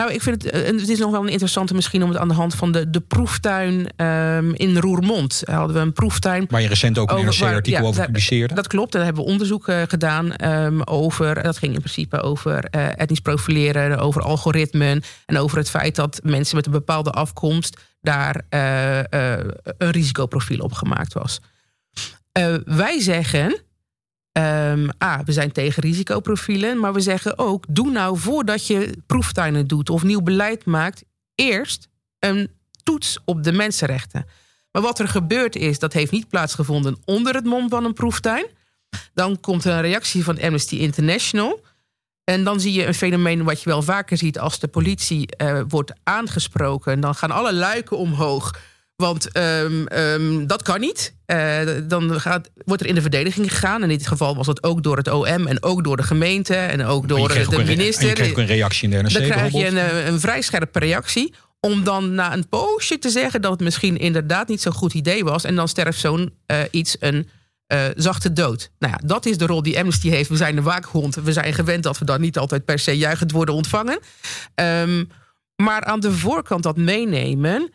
nou, 0.00 0.12
ik 0.12 0.22
vind 0.22 0.42
het, 0.42 0.52
eh, 0.52 0.64
het 0.64 0.88
is 0.88 0.98
nog 0.98 1.10
wel 1.10 1.22
een 1.22 1.28
interessante 1.28 1.74
misschien 1.74 2.02
om 2.02 2.08
het 2.08 2.18
aan 2.18 2.28
de 2.28 2.34
hand 2.34 2.54
van 2.54 2.72
de, 2.72 2.90
de 2.90 3.00
proeftuin 3.00 4.04
um, 4.04 4.54
in 4.54 4.78
Roermond. 4.78 5.42
Hadden 5.44 5.76
we 5.76 5.82
een 5.82 5.92
proeftuin. 5.92 6.46
Waar 6.48 6.60
je 6.60 6.68
recent 6.68 6.98
ook 6.98 7.10
een 7.10 7.24
NRC-artikel 7.24 7.82
ja, 7.82 7.88
over 7.88 8.04
publiceerde. 8.04 8.54
Dat 8.54 8.66
klopt, 8.66 8.92
daar 8.92 9.04
hebben 9.04 9.24
we 9.24 9.30
onderzoek 9.30 9.68
uh, 9.68 9.82
gedaan 9.88 10.44
um, 10.44 10.82
over. 10.82 11.42
Dat 11.42 11.58
ging 11.58 11.72
in 11.74 11.78
principe 11.78 12.20
over 12.20 12.68
uh, 12.70 13.00
etnisch 13.00 13.20
profileren, 13.20 13.98
over 13.98 14.22
algoritmen. 14.22 15.02
En 15.26 15.38
over 15.38 15.58
het 15.58 15.70
feit 15.70 15.96
dat 15.96 16.20
mensen 16.22 16.56
met 16.56 16.66
een 16.66 16.72
bepaalde 16.72 17.10
afkomst 17.10 17.80
daar 18.00 18.42
een 18.48 19.90
risicoprofiel 19.90 20.58
op 20.58 20.72
gemaakt 20.72 21.12
was. 21.12 21.40
wij 22.64 23.00
zeggen 23.00 23.60
Um, 24.36 24.88
A, 25.04 25.22
we 25.24 25.32
zijn 25.32 25.52
tegen 25.52 25.82
risicoprofielen, 25.82 26.80
maar 26.80 26.92
we 26.92 27.00
zeggen 27.00 27.38
ook: 27.38 27.64
doe 27.68 27.90
nou 27.90 28.18
voordat 28.18 28.66
je 28.66 28.96
proeftuinen 29.06 29.66
doet 29.66 29.90
of 29.90 30.02
nieuw 30.02 30.22
beleid 30.22 30.64
maakt, 30.64 31.04
eerst 31.34 31.88
een 32.18 32.50
toets 32.82 33.18
op 33.24 33.44
de 33.44 33.52
mensenrechten. 33.52 34.26
Maar 34.72 34.82
wat 34.82 34.98
er 34.98 35.08
gebeurd 35.08 35.56
is, 35.56 35.78
dat 35.78 35.92
heeft 35.92 36.12
niet 36.12 36.28
plaatsgevonden 36.28 36.96
onder 37.04 37.34
het 37.34 37.44
mom 37.44 37.68
van 37.68 37.84
een 37.84 37.92
proeftuin. 37.92 38.46
Dan 39.14 39.40
komt 39.40 39.64
er 39.64 39.72
een 39.72 39.80
reactie 39.80 40.24
van 40.24 40.40
Amnesty 40.40 40.76
International. 40.76 41.64
En 42.24 42.44
dan 42.44 42.60
zie 42.60 42.72
je 42.72 42.86
een 42.86 42.94
fenomeen 42.94 43.44
wat 43.44 43.62
je 43.62 43.68
wel 43.68 43.82
vaker 43.82 44.16
ziet 44.16 44.38
als 44.38 44.58
de 44.58 44.68
politie 44.68 45.28
uh, 45.42 45.60
wordt 45.68 45.92
aangesproken. 46.02 47.00
Dan 47.00 47.14
gaan 47.14 47.30
alle 47.30 47.54
luiken 47.54 47.98
omhoog. 47.98 48.58
Want 48.96 49.36
um, 49.36 49.86
um, 49.92 50.46
dat 50.46 50.62
kan 50.62 50.80
niet. 50.80 51.15
Uh, 51.26 51.60
dan 51.88 52.20
gaat, 52.20 52.50
wordt 52.64 52.82
er 52.82 52.88
in 52.88 52.94
de 52.94 53.00
verdediging 53.00 53.50
gegaan. 53.52 53.82
In 53.82 53.88
dit 53.88 54.06
geval 54.06 54.36
was 54.36 54.46
dat 54.46 54.62
ook 54.62 54.82
door 54.82 54.96
het 54.96 55.08
OM 55.08 55.46
en 55.46 55.62
ook 55.62 55.84
door 55.84 55.96
de 55.96 56.02
gemeente 56.02 56.54
en 56.54 56.84
ook 56.84 57.08
door 57.08 57.28
de, 57.28 57.46
de 57.48 57.64
minister. 57.64 58.02
En 58.02 58.08
je 58.08 58.14
kreeg 58.14 58.30
ook 58.30 58.38
een 58.38 58.46
reactie 58.46 58.88
in 58.88 58.90
de 58.90 59.02
NRC 59.02 59.12
Dan 59.12 59.22
krijg 59.22 59.52
je 59.52 59.66
een, 59.66 59.78
eh, 59.78 60.06
een 60.06 60.20
vrij 60.20 60.40
scherpe 60.40 60.78
reactie. 60.78 61.34
Om 61.60 61.84
dan 61.84 62.14
na 62.14 62.32
een 62.32 62.48
poosje 62.48 62.98
te 62.98 63.10
zeggen 63.10 63.42
dat 63.42 63.50
het 63.50 63.60
misschien 63.60 63.98
inderdaad 63.98 64.48
niet 64.48 64.60
zo'n 64.60 64.72
goed 64.72 64.94
idee 64.94 65.24
was. 65.24 65.44
En 65.44 65.54
dan 65.54 65.68
sterft 65.68 66.00
zo'n 66.00 66.34
uh, 66.46 66.58
iets 66.70 66.96
een 67.00 67.28
uh, 67.72 67.84
zachte 67.96 68.32
dood. 68.32 68.70
Nou 68.78 68.92
ja, 68.92 69.06
dat 69.06 69.26
is 69.26 69.38
de 69.38 69.46
rol 69.46 69.62
die 69.62 69.78
Amnesty 69.78 70.08
heeft. 70.08 70.28
We 70.28 70.36
zijn 70.36 70.54
de 70.54 70.62
waakhond. 70.62 71.14
We 71.14 71.32
zijn 71.32 71.54
gewend 71.54 71.82
dat 71.82 71.98
we 71.98 72.04
dan 72.04 72.20
niet 72.20 72.38
altijd 72.38 72.64
per 72.64 72.78
se 72.78 72.96
juichend 72.98 73.32
worden 73.32 73.54
ontvangen. 73.54 73.98
Um, 74.54 75.08
maar 75.56 75.84
aan 75.84 76.00
de 76.00 76.12
voorkant 76.12 76.62
dat 76.62 76.76
meenemen 76.76 77.70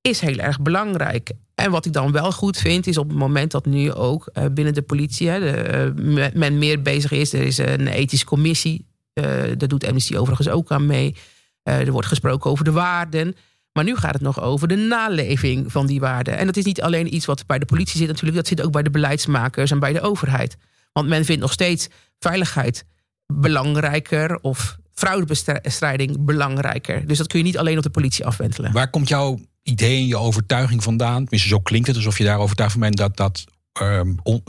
is 0.00 0.20
heel 0.20 0.38
erg 0.38 0.60
belangrijk. 0.60 1.32
En 1.54 1.70
wat 1.70 1.86
ik 1.86 1.92
dan 1.92 2.12
wel 2.12 2.32
goed 2.32 2.56
vind, 2.56 2.86
is 2.86 2.98
op 2.98 3.08
het 3.08 3.18
moment 3.18 3.50
dat 3.50 3.66
nu 3.66 3.92
ook 3.92 4.30
uh, 4.32 4.44
binnen 4.52 4.74
de 4.74 4.82
politie 4.82 5.28
hè, 5.28 5.40
de, 5.40 5.92
uh, 5.96 6.26
men 6.34 6.58
meer 6.58 6.82
bezig 6.82 7.10
is. 7.10 7.32
Er 7.32 7.42
is 7.42 7.58
een 7.58 7.86
ethische 7.86 8.26
commissie, 8.26 8.86
uh, 9.14 9.24
daar 9.56 9.68
doet 9.68 9.86
Amnesty 9.86 10.16
overigens 10.16 10.48
ook 10.48 10.70
aan 10.70 10.86
mee. 10.86 11.16
er 11.62 11.92
wordt 11.92 12.08
gesproken 12.08 12.50
over 12.50 12.64
de 12.64 12.72
waarden. 12.72 13.36
Maar 13.72 13.84
nu 13.84 13.96
gaat 13.96 14.12
het 14.12 14.22
nog 14.22 14.40
over 14.40 14.68
de 14.68 14.76
naleving 14.76 15.72
van 15.72 15.86
die 15.86 16.00
waarden. 16.00 16.36
En 16.36 16.46
dat 16.46 16.56
is 16.56 16.64
niet 16.64 16.82
alleen 16.82 17.14
iets 17.14 17.26
wat 17.26 17.46
bij 17.46 17.58
de 17.58 17.64
politie 17.64 17.98
zit, 17.98 18.08
natuurlijk, 18.08 18.36
dat 18.36 18.46
zit 18.46 18.62
ook 18.62 18.72
bij 18.72 18.82
de 18.82 18.90
beleidsmakers 18.90 19.70
en 19.70 19.78
bij 19.78 19.92
de 19.92 20.00
overheid. 20.00 20.56
Want 20.92 21.08
men 21.08 21.24
vindt 21.24 21.40
nog 21.40 21.52
steeds 21.52 21.88
veiligheid 22.18 22.84
belangrijker 23.26 24.38
of 24.40 24.76
fraudebestrijding 24.92 26.24
belangrijker. 26.24 27.06
Dus 27.06 27.18
dat 27.18 27.26
kun 27.26 27.38
je 27.38 27.44
niet 27.44 27.58
alleen 27.58 27.76
op 27.76 27.82
de 27.82 27.90
politie 27.90 28.26
afwentelen. 28.26 28.72
Waar 28.72 28.90
komt 28.90 29.08
jouw 29.08 29.38
idee 29.64 29.96
en 29.96 30.06
je 30.06 30.16
overtuiging 30.16 30.82
vandaan? 30.82 31.20
Tenminste, 31.20 31.48
zo 31.48 31.58
klinkt 31.58 31.86
het 31.86 31.96
alsof 31.96 32.18
je 32.18 32.24
daar 32.24 32.38
overtuigd 32.38 32.72
van 32.72 32.80
bent 32.80 32.96
dat, 32.96 33.16
dat 33.16 33.44
um, 33.82 34.16
on, 34.22 34.42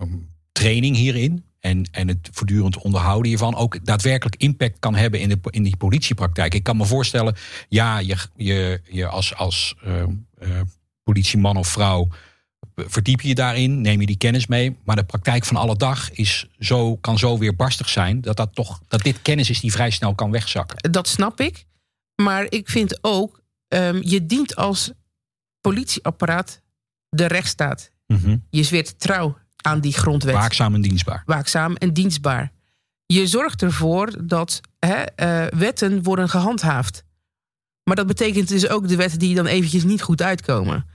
um, 0.00 0.28
training 0.52 0.96
hierin 0.96 1.44
en, 1.60 1.88
en 1.90 2.08
het 2.08 2.28
voortdurend 2.32 2.78
onderhouden 2.78 3.28
hiervan 3.28 3.54
ook 3.54 3.84
daadwerkelijk 3.84 4.36
impact 4.36 4.78
kan 4.78 4.94
hebben 4.94 5.20
in, 5.20 5.28
de, 5.28 5.38
in 5.50 5.62
die 5.62 5.76
politiepraktijk. 5.76 6.54
Ik 6.54 6.62
kan 6.62 6.76
me 6.76 6.84
voorstellen, 6.84 7.36
ja, 7.68 7.98
je, 7.98 8.16
je, 8.36 8.80
je 8.84 9.06
als, 9.06 9.34
als 9.34 9.74
uh, 9.86 10.02
uh, 10.42 10.60
politieman 11.02 11.56
of 11.56 11.68
vrouw 11.68 12.08
verdiep 12.76 13.20
je 13.20 13.28
je 13.28 13.34
daarin, 13.34 13.80
neem 13.80 14.00
je 14.00 14.06
die 14.06 14.16
kennis 14.16 14.46
mee. 14.46 14.76
Maar 14.84 14.96
de 14.96 15.04
praktijk 15.04 15.44
van 15.44 15.56
alle 15.56 15.76
dag 15.76 16.10
is 16.10 16.46
zo, 16.58 16.96
kan 16.96 17.18
zo 17.18 17.38
weer 17.38 17.56
barstig 17.56 17.88
zijn 17.88 18.20
dat, 18.20 18.36
dat, 18.36 18.54
toch, 18.54 18.80
dat 18.88 19.02
dit 19.02 19.22
kennis 19.22 19.50
is 19.50 19.60
die 19.60 19.72
vrij 19.72 19.90
snel 19.90 20.14
kan 20.14 20.30
wegzakken. 20.30 20.92
Dat 20.92 21.08
snap 21.08 21.40
ik. 21.40 21.66
Maar 22.22 22.46
ik 22.48 22.68
vind 22.68 22.98
ook, 23.00 23.42
um, 23.74 24.00
je 24.02 24.26
dient 24.26 24.56
als 24.56 24.92
politieapparaat 25.60 26.60
de 27.08 27.26
rechtsstaat. 27.26 27.90
Mm 28.06 28.20
-hmm. 28.22 28.44
Je 28.50 28.62
zweert 28.62 29.00
trouw 29.00 29.38
aan 29.56 29.80
die 29.80 29.92
grondwet. 29.92 30.34
Waakzaam 30.34 30.74
en 30.74 30.80
dienstbaar. 30.80 31.22
Waakzaam 31.26 31.76
en 31.76 31.92
dienstbaar. 31.92 32.52
Je 33.06 33.26
zorgt 33.26 33.62
ervoor 33.62 34.26
dat 34.26 34.60
hè, 34.78 35.02
uh, 35.16 35.58
wetten 35.58 36.02
worden 36.02 36.28
gehandhaafd. 36.28 37.04
Maar 37.82 37.96
dat 37.96 38.06
betekent 38.06 38.48
dus 38.48 38.68
ook 38.68 38.88
de 38.88 38.96
wetten 38.96 39.18
die 39.18 39.34
dan 39.34 39.46
eventjes 39.46 39.84
niet 39.84 40.02
goed 40.02 40.22
uitkomen. 40.22 40.86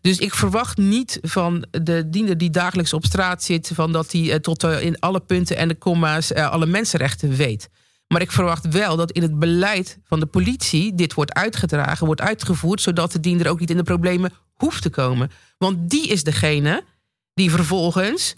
Dus 0.00 0.18
ik 0.18 0.34
verwacht 0.34 0.76
niet 0.76 1.18
van 1.22 1.66
de 1.70 2.10
diender 2.10 2.38
die 2.38 2.50
dagelijks 2.50 2.92
op 2.92 3.04
straat 3.04 3.42
zit, 3.42 3.70
van 3.74 3.92
dat 3.92 4.12
hij 4.12 4.20
uh, 4.20 4.34
tot 4.34 4.64
uh, 4.64 4.82
in 4.82 4.98
alle 4.98 5.20
punten 5.20 5.56
en 5.56 5.68
de 5.68 5.78
comma's 5.78 6.32
alle 6.32 6.66
mensenrechten 6.66 7.30
weet. 7.30 7.68
Maar 8.08 8.20
ik 8.20 8.32
verwacht 8.32 8.68
wel 8.68 8.96
dat 8.96 9.12
in 9.12 9.22
het 9.22 9.38
beleid 9.38 9.98
van 10.04 10.20
de 10.20 10.26
politie 10.26 10.94
dit 10.94 11.14
wordt 11.14 11.34
uitgedragen, 11.34 12.06
wordt 12.06 12.20
uitgevoerd, 12.20 12.80
zodat 12.80 13.12
de 13.12 13.20
diender 13.20 13.48
ook 13.48 13.60
niet 13.60 13.70
in 13.70 13.76
de 13.76 13.82
problemen 13.82 14.32
hoeft 14.54 14.82
te 14.82 14.90
komen. 14.90 15.30
Want 15.58 15.90
die 15.90 16.06
is 16.06 16.24
degene 16.24 16.84
die 17.34 17.50
vervolgens 17.50 18.32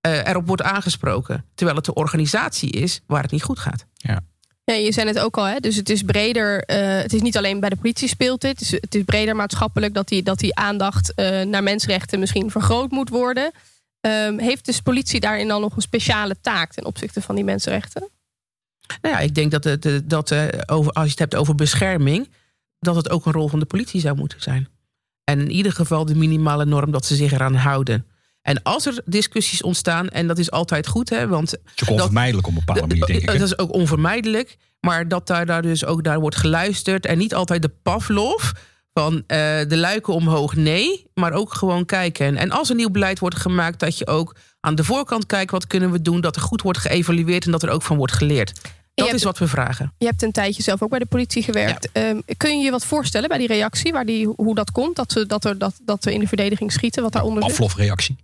erop 0.00 0.46
wordt 0.46 0.62
aangesproken. 0.62 1.44
Terwijl 1.54 1.76
het 1.76 1.86
de 1.86 1.94
organisatie 1.94 2.70
is 2.70 3.00
waar 3.06 3.22
het 3.22 3.30
niet 3.30 3.42
goed 3.42 3.58
gaat. 3.58 3.86
Ja. 3.94 4.20
Ja, 4.64 4.74
je 4.74 4.92
zei 4.92 5.08
het 5.08 5.18
ook 5.18 5.36
al, 5.36 5.44
hè? 5.44 5.60
dus 5.60 5.76
het 5.76 5.88
is 5.88 6.02
breder. 6.02 6.64
Uh, 6.70 7.02
het 7.02 7.12
is 7.12 7.20
niet 7.20 7.36
alleen 7.36 7.60
bij 7.60 7.68
de 7.68 7.76
politie 7.76 8.08
speelt 8.08 8.40
dit. 8.40 8.50
Het 8.50 8.60
is, 8.60 8.70
het 8.70 8.94
is 8.94 9.02
breder 9.04 9.36
maatschappelijk 9.36 9.94
dat 9.94 10.08
die, 10.08 10.22
dat 10.22 10.38
die 10.38 10.54
aandacht 10.54 11.12
uh, 11.16 11.42
naar 11.42 11.62
mensenrechten 11.62 12.18
misschien 12.18 12.50
vergroot 12.50 12.90
moet 12.90 13.08
worden. 13.08 13.52
Um, 14.00 14.38
heeft 14.38 14.64
dus 14.64 14.80
politie 14.80 15.20
daarin 15.20 15.48
dan 15.48 15.60
nog 15.60 15.76
een 15.76 15.82
speciale 15.82 16.36
taak 16.40 16.72
ten 16.72 16.84
opzichte 16.84 17.22
van 17.22 17.34
die 17.34 17.44
mensenrechten? 17.44 18.08
Nou 19.02 19.14
ja, 19.14 19.20
ik 19.20 19.34
denk 19.34 19.50
dat, 19.50 19.64
het, 19.64 20.02
dat 20.04 20.30
uh, 20.30 20.44
over, 20.66 20.92
als 20.92 21.04
je 21.04 21.10
het 21.10 21.18
hebt 21.18 21.34
over 21.34 21.54
bescherming, 21.54 22.30
dat 22.78 22.96
het 22.96 23.10
ook 23.10 23.26
een 23.26 23.32
rol 23.32 23.48
van 23.48 23.58
de 23.58 23.66
politie 23.66 24.00
zou 24.00 24.16
moeten 24.16 24.42
zijn. 24.42 24.68
En 25.24 25.40
in 25.40 25.50
ieder 25.50 25.72
geval 25.72 26.04
de 26.04 26.14
minimale 26.14 26.64
norm 26.64 26.90
dat 26.90 27.04
ze 27.04 27.14
zich 27.16 27.32
eraan 27.32 27.54
houden. 27.54 28.06
En 28.42 28.62
als 28.62 28.86
er 28.86 29.02
discussies 29.04 29.62
ontstaan, 29.62 30.08
en 30.08 30.26
dat 30.26 30.38
is 30.38 30.50
altijd 30.50 30.86
goed, 30.86 31.10
hè, 31.10 31.28
want. 31.28 31.50
Het 31.50 31.60
is 31.74 31.88
ook 31.88 31.98
onvermijdelijk 31.98 32.46
op 32.46 32.52
een 32.52 32.62
bepaalde 32.64 32.86
manier, 32.86 33.06
denk 33.06 33.20
ik. 33.20 33.26
Dat 33.26 33.40
is 33.40 33.58
ook 33.58 33.72
onvermijdelijk, 33.72 34.56
maar 34.80 35.08
dat 35.08 35.26
daar, 35.26 35.46
daar 35.46 35.62
dus 35.62 35.84
ook 35.84 36.04
daar 36.04 36.20
wordt 36.20 36.36
geluisterd 36.36 37.06
en 37.06 37.18
niet 37.18 37.34
altijd 37.34 37.62
de 37.62 37.72
Pavlov 37.82 38.50
van 38.92 39.14
uh, 39.14 39.22
de 39.68 39.76
luiken 39.76 40.14
omhoog, 40.14 40.56
nee, 40.56 41.06
maar 41.14 41.32
ook 41.32 41.54
gewoon 41.54 41.84
kijken. 41.84 42.36
En 42.36 42.50
als 42.50 42.68
er 42.68 42.74
nieuw 42.74 42.90
beleid 42.90 43.18
wordt 43.18 43.36
gemaakt, 43.36 43.78
dat 43.78 43.98
je 43.98 44.06
ook 44.06 44.36
aan 44.66 44.74
de 44.74 44.84
voorkant 44.84 45.26
kijkt 45.26 45.50
wat 45.50 45.66
kunnen 45.66 45.90
we 45.90 46.02
doen, 46.02 46.20
dat 46.20 46.36
er 46.36 46.42
goed 46.42 46.62
wordt 46.62 46.78
geëvalueerd 46.78 47.44
en 47.44 47.50
dat 47.50 47.62
er 47.62 47.70
ook 47.70 47.82
van 47.82 47.96
wordt 47.96 48.12
geleerd. 48.12 48.60
Dat 48.94 49.12
is 49.12 49.22
wat 49.22 49.38
we 49.38 49.48
vragen. 49.48 49.92
Je 49.98 50.06
hebt 50.06 50.22
een 50.22 50.32
tijdje 50.32 50.62
zelf 50.62 50.82
ook 50.82 50.90
bij 50.90 50.98
de 50.98 51.06
politie 51.06 51.42
gewerkt. 51.42 51.88
Ja. 51.92 52.08
Um, 52.08 52.22
kun 52.36 52.58
je 52.58 52.64
je 52.64 52.70
wat 52.70 52.86
voorstellen 52.86 53.28
bij 53.28 53.38
die 53.38 53.46
reactie, 53.46 53.92
waar 53.92 54.04
die, 54.04 54.26
hoe 54.36 54.54
dat 54.54 54.70
komt? 54.70 54.96
Dat 54.96 55.12
ze, 55.12 55.26
dat, 55.26 55.44
er, 55.44 55.58
dat, 55.58 55.74
dat 55.84 56.04
we 56.04 56.12
in 56.12 56.20
de 56.20 56.26
verdediging 56.26 56.72
schieten, 56.72 57.02
wat 57.02 57.12
daaronder 57.12 57.42
zit? 57.42 57.52
Aflofreactie. 57.52 58.16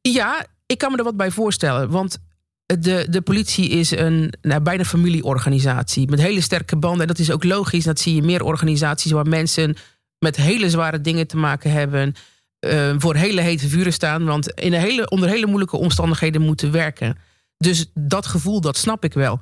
Ja, 0.00 0.46
ik 0.66 0.78
kan 0.78 0.92
me 0.92 0.98
er 0.98 1.04
wat 1.04 1.16
bij 1.16 1.30
voorstellen. 1.30 1.90
Want 1.90 2.18
de, 2.66 3.06
de 3.10 3.20
politie 3.20 3.68
is 3.68 3.90
een 3.90 4.32
nou, 4.42 4.60
bijna 4.60 4.84
familieorganisatie. 4.84 6.08
Met 6.10 6.20
hele 6.20 6.40
sterke 6.40 6.76
banden. 6.76 7.00
En 7.00 7.06
dat 7.06 7.18
is 7.18 7.30
ook 7.30 7.44
logisch. 7.44 7.84
Dat 7.84 8.00
zie 8.00 8.14
je 8.14 8.22
meer 8.22 8.42
organisaties 8.42 9.10
waar 9.10 9.28
mensen 9.28 9.76
met 10.18 10.36
hele 10.36 10.70
zware 10.70 11.00
dingen 11.00 11.26
te 11.26 11.36
maken 11.36 11.70
hebben. 11.70 12.14
Eh, 12.58 12.94
voor 12.98 13.14
hele 13.14 13.40
hete 13.40 13.68
vuren 13.68 13.92
staan. 13.92 14.24
Want 14.24 14.50
in 14.50 14.72
een 14.72 14.80
hele, 14.80 15.08
onder 15.10 15.28
hele 15.28 15.46
moeilijke 15.46 15.76
omstandigheden 15.76 16.42
moeten 16.42 16.70
werken. 16.72 17.16
Dus 17.58 17.90
dat 17.94 18.26
gevoel, 18.26 18.60
dat 18.60 18.76
snap 18.76 19.04
ik 19.04 19.12
wel. 19.12 19.38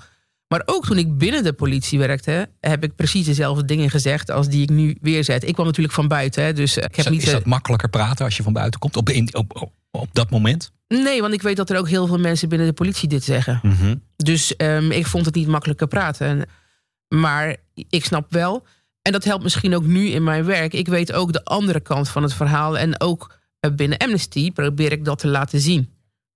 Maar 0.48 0.62
ook 0.64 0.86
toen 0.86 0.98
ik 0.98 1.18
binnen 1.18 1.42
de 1.42 1.52
politie 1.52 1.98
werkte, 1.98 2.48
heb 2.60 2.84
ik 2.84 2.96
precies 2.96 3.26
dezelfde 3.26 3.64
dingen 3.64 3.90
gezegd 3.90 4.30
als 4.30 4.48
die 4.48 4.62
ik 4.62 4.68
nu 4.70 4.96
weer 5.00 5.24
zet. 5.24 5.44
Ik 5.48 5.54
kwam 5.54 5.66
natuurlijk 5.66 5.94
van 5.94 6.08
buiten, 6.08 6.44
hè, 6.44 6.52
dus 6.52 6.76
ik 6.76 6.82
heb 6.82 7.04
Is, 7.04 7.08
niet. 7.12 7.22
is 7.22 7.30
dat 7.32 7.44
makkelijker 7.44 7.88
praten 7.88 8.24
als 8.24 8.36
je 8.36 8.42
van 8.42 8.52
buiten 8.52 8.80
komt? 8.80 8.96
Op, 8.96 9.10
in, 9.10 9.34
op, 9.34 9.60
op, 9.62 9.72
op 9.90 10.08
dat 10.12 10.30
moment? 10.30 10.72
Nee, 10.88 11.20
want 11.20 11.34
ik 11.34 11.42
weet 11.42 11.56
dat 11.56 11.70
er 11.70 11.78
ook 11.78 11.88
heel 11.88 12.06
veel 12.06 12.18
mensen 12.18 12.48
binnen 12.48 12.66
de 12.66 12.72
politie 12.72 13.08
dit 13.08 13.24
zeggen. 13.24 13.60
Dus 14.16 14.56
ehm, 14.56 14.90
ik 14.90 15.06
vond 15.06 15.26
het 15.26 15.34
niet 15.34 15.46
makkelijker 15.48 15.86
praten. 15.88 16.26
En- 16.26 16.48
Maar 17.18 17.56
ik 17.88 18.04
snap 18.04 18.32
wel, 18.32 18.66
en 19.04 19.12
dat 19.12 19.24
helpt 19.24 19.42
misschien 19.42 19.74
ook 19.74 19.84
nu 19.86 20.06
in 20.08 20.22
mijn 20.24 20.44
werk. 20.44 20.72
Ik 20.72 20.88
weet 20.88 21.12
ook 21.12 21.32
de 21.32 21.44
andere 21.44 21.80
kant 21.80 22.08
van 22.08 22.22
het 22.22 22.34
verhaal. 22.34 22.78
En 22.78 23.00
ook 23.00 23.34
eh, 23.60 23.70
binnen 23.70 23.98
Amnesty 23.98 24.50
probeer 24.52 24.92
ik 24.92 25.04
dat 25.04 25.18
te 25.18 25.28
laten 25.28 25.60
zien. 25.60 25.88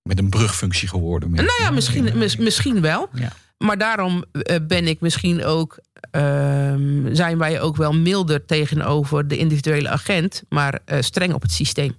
Met 0.03 0.19
een 0.19 0.29
brugfunctie 0.29 0.87
geworden. 0.87 1.29
Met, 1.29 1.45
Nou 1.45 1.61
ja, 1.61 1.71
misschien, 1.71 2.17
mis- 2.17 2.35
misschien 2.37 2.81
wel. 2.81 3.09
Ja. 3.13 3.31
Maar 3.57 3.77
daarom 3.77 4.23
eh, 4.31 4.55
ben 4.67 4.87
ik 4.87 4.99
misschien 5.01 5.43
ook. 5.45 5.79
ehm, 6.11 7.13
zijn 7.15 7.37
wij 7.37 7.61
ook 7.61 7.75
wel 7.75 7.93
milder 7.93 8.45
tegenover 8.45 9.27
de 9.27 9.37
individuele 9.37 9.89
agent, 9.89 10.43
maar 10.49 10.79
eh, 10.85 11.01
streng 11.01 11.33
op 11.33 11.41
het 11.41 11.51
systeem. 11.51 11.95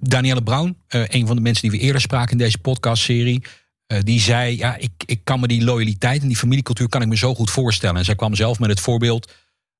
Danielle 0.00 0.42
Brown, 0.42 0.76
een 0.88 1.26
van 1.26 1.36
de 1.36 1.42
mensen 1.42 1.68
die 1.70 1.78
we 1.78 1.84
eerder 1.84 2.00
spraken 2.00 2.30
in 2.32 2.38
deze 2.38 2.58
podcastserie. 2.58 3.42
die 4.02 4.20
zei, 4.20 4.56
ja, 4.56 4.76
ik, 4.76 4.90
ik 5.06 5.20
kan 5.24 5.40
me 5.40 5.46
die 5.46 5.64
loyaliteit 5.64 6.22
en 6.22 6.28
die 6.28 6.36
familiecultuur 6.36 6.88
kan 6.88 7.02
ik 7.02 7.08
me 7.08 7.16
zo 7.16 7.34
goed 7.34 7.50
voorstellen. 7.50 7.96
En 7.96 8.04
zij 8.04 8.14
kwam 8.14 8.34
zelf 8.34 8.58
met 8.58 8.70
het 8.70 8.80
voorbeeld. 8.80 9.32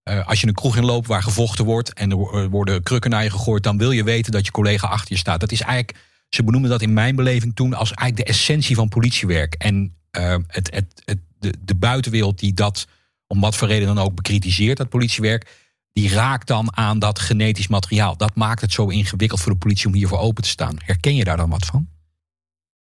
Eh, 0.07 0.27
als 0.27 0.41
je 0.41 0.47
een 0.47 0.55
kroeg 0.55 0.77
inloopt 0.77 1.07
waar 1.07 1.23
gevochten 1.23 1.65
wordt 1.65 1.93
en 1.93 2.11
er 2.11 2.35
er 2.35 2.49
worden 2.49 2.83
krukken 2.83 3.11
naar 3.11 3.23
je 3.23 3.31
gegooid, 3.31 3.63
dan 3.63 3.79
wil 3.79 3.91
je 3.91 4.05
weten 4.05 4.33
dat 4.33 4.45
je 4.45 4.51
collega 4.51 4.87
achter 4.87 5.13
je 5.13 5.19
staat. 5.19 5.41
Dat 5.41 5.53
is 5.53 5.61
eigenlijk, 5.61 5.99
ze 6.29 6.45
benoemden 6.45 6.71
dat 6.71 6.83
in 6.83 6.93
mijn 6.93 7.17
beleving 7.17 7.55
toen 7.55 7.75
als 7.75 7.93
eigenlijk 7.93 8.29
de 8.29 8.35
essentie 8.35 8.77
van 8.77 8.89
politiewerk. 8.89 9.55
En 9.55 9.97
eh, 10.11 10.37
het, 10.47 10.75
het, 10.75 11.03
het, 11.05 11.19
de, 11.39 11.55
de 11.61 11.75
buitenwereld 11.75 12.39
die 12.39 12.55
dat, 12.55 12.87
om 13.27 13.41
wat 13.41 13.57
voor 13.57 13.69
reden 13.69 13.95
dan 13.95 14.05
ook, 14.05 14.15
bekritiseert, 14.15 14.77
dat 14.77 14.89
politiewerk, 14.89 15.69
die 15.93 16.09
raakt 16.09 16.47
dan 16.47 16.77
aan 16.77 16.99
dat 16.99 17.19
genetisch 17.19 17.69
materiaal. 17.69 18.17
Dat 18.17 18.35
maakt 18.35 18.61
het 18.61 18.73
zo 18.73 18.89
ingewikkeld 18.89 19.41
voor 19.41 19.53
de 19.53 19.59
politie 19.59 19.87
om 19.87 19.95
hiervoor 19.95 20.19
open 20.19 20.43
te 20.43 20.49
staan. 20.49 20.77
Herken 20.79 21.15
je 21.15 21.25
daar 21.25 21.37
dan 21.37 21.51
wat 21.51 21.67
van? 21.67 21.89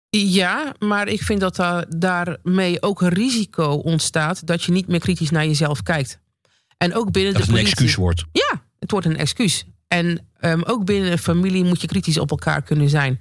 Ja, 0.08 0.74
maar 0.78 1.08
ik 1.08 1.22
vind 1.22 1.40
dat 1.40 1.56
daar, 1.56 1.84
daarmee 1.88 2.82
ook 2.82 3.00
een 3.00 3.08
risico 3.08 3.64
ontstaat 3.64 4.46
dat 4.46 4.62
je 4.62 4.72
niet 4.72 4.88
meer 4.88 5.00
kritisch 5.00 5.30
naar 5.30 5.46
jezelf 5.46 5.82
kijkt. 5.82 6.22
En 6.84 6.94
ook 6.94 7.10
binnen 7.12 7.32
Dat 7.32 7.42
de 7.42 7.48
het 7.48 7.56
een 7.58 7.64
politie. 7.64 7.84
excuus 7.84 7.94
wordt. 7.94 8.24
Ja, 8.32 8.62
het 8.78 8.90
wordt 8.90 9.06
een 9.06 9.16
excuus. 9.16 9.64
En 9.88 10.26
ehm, 10.40 10.60
ook 10.64 10.84
binnen 10.84 11.12
een 11.12 11.18
familie 11.18 11.64
moet 11.64 11.80
je 11.80 11.86
kritisch 11.86 12.18
op 12.18 12.30
elkaar 12.30 12.62
kunnen 12.62 12.88
zijn. 12.88 13.20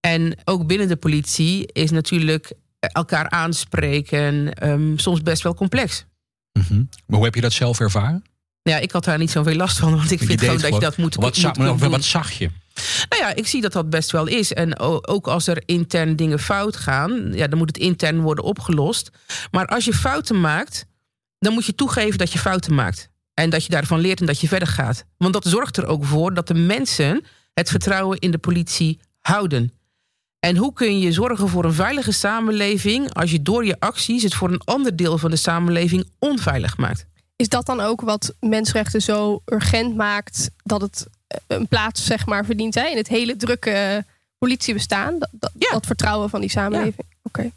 En 0.00 0.36
ook 0.44 0.66
binnen 0.66 0.88
de 0.88 0.96
politie 0.96 1.66
is 1.72 1.90
natuurlijk 1.90 2.52
elkaar 2.78 3.30
aanspreken 3.30 4.54
ehm, 4.54 4.96
soms 4.96 5.22
best 5.22 5.42
wel 5.42 5.54
complex. 5.54 6.04
Mhm. 6.52 6.74
Maar 7.06 7.16
hoe 7.16 7.24
heb 7.24 7.34
je 7.34 7.40
dat 7.40 7.52
zelf 7.52 7.80
ervaren? 7.80 8.22
Ja, 8.62 8.76
ik 8.78 8.90
had 8.92 9.04
daar 9.04 9.18
niet 9.18 9.30
zoveel 9.30 9.54
last 9.56 9.78
van, 9.78 9.96
want 9.96 10.10
ik 10.10 10.20
Je 10.20 10.26
vind 10.26 10.40
gewoon 10.40 10.58
dat 10.58 10.74
je 10.74 10.80
dat 10.80 10.96
moet, 10.96 11.14
Wat, 11.14 11.24
moet 11.24 11.36
zag, 11.36 11.52
kunnen 11.52 11.78
doen. 11.78 11.90
wat 11.90 12.04
zag 12.04 12.30
je? 12.32 12.50
Nou 13.08 13.22
ja, 13.22 13.34
ik 13.34 13.46
zie 13.46 13.60
dat 13.60 13.72
dat 13.72 13.90
best 13.90 14.10
wel 14.10 14.26
is. 14.26 14.52
En 14.52 14.78
ook 15.06 15.26
als 15.26 15.46
er 15.46 15.62
intern 15.66 16.16
dingen 16.16 16.38
fout 16.38 16.76
gaan, 16.76 17.32
ja, 17.34 17.46
dan 17.46 17.58
moet 17.58 17.68
het 17.68 17.78
intern 17.78 18.20
worden 18.20 18.44
opgelost. 18.44 19.10
Maar 19.50 19.66
als 19.66 19.84
je 19.84 19.92
fouten 19.94 20.40
maakt, 20.40 20.86
dan 21.42 21.52
moet 21.52 21.66
je 21.66 21.74
toegeven 21.74 22.18
dat 22.18 22.32
je 22.32 22.38
fouten 22.38 22.74
maakt. 22.74 23.10
En 23.34 23.50
dat 23.50 23.64
je 23.64 23.70
daarvan 23.70 24.00
leert 24.00 24.20
en 24.20 24.26
dat 24.26 24.40
je 24.40 24.48
verder 24.48 24.68
gaat. 24.68 25.04
Want 25.16 25.32
dat 25.32 25.44
zorgt 25.44 25.76
er 25.76 25.86
ook 25.86 26.04
voor 26.04 26.34
dat 26.34 26.46
de 26.46 26.54
mensen 26.54 27.24
het 27.54 27.70
vertrouwen 27.70 28.18
in 28.18 28.30
de 28.30 28.38
politie 28.38 29.00
houden. 29.20 29.72
En 30.38 30.56
hoe 30.56 30.72
kun 30.72 30.98
je 30.98 31.12
zorgen 31.12 31.48
voor 31.48 31.64
een 31.64 31.72
veilige 31.72 32.12
samenleving 32.12 33.14
als 33.14 33.30
je 33.30 33.42
door 33.42 33.64
je 33.64 33.80
acties 33.80 34.22
het 34.22 34.34
voor 34.34 34.50
een 34.52 34.64
ander 34.64 34.96
deel 34.96 35.18
van 35.18 35.30
de 35.30 35.36
samenleving 35.36 36.08
onveilig 36.18 36.76
maakt? 36.76 37.06
Is 37.36 37.48
dat 37.48 37.66
dan 37.66 37.80
ook 37.80 38.00
wat 38.00 38.34
mensenrechten 38.40 39.02
zo 39.02 39.42
urgent 39.44 39.96
maakt 39.96 40.50
dat 40.62 40.80
het 40.80 41.06
eh, 41.26 41.38
een 41.46 41.68
plaats 41.68 42.04
zeg 42.04 42.26
maar, 42.26 42.44
verdient 42.44 42.74
hè? 42.74 42.86
in 42.86 42.96
het 42.96 43.08
hele 43.08 43.36
drukke 43.36 44.04
politiebestaan? 44.38 45.18
Dat, 45.18 45.28
dat, 45.32 45.50
Ja. 45.58 45.70
dat 45.70 45.86
vertrouwen 45.86 46.30
van 46.30 46.40
die 46.40 46.50
samenleving. 46.50 47.06
Oké. 47.22 47.50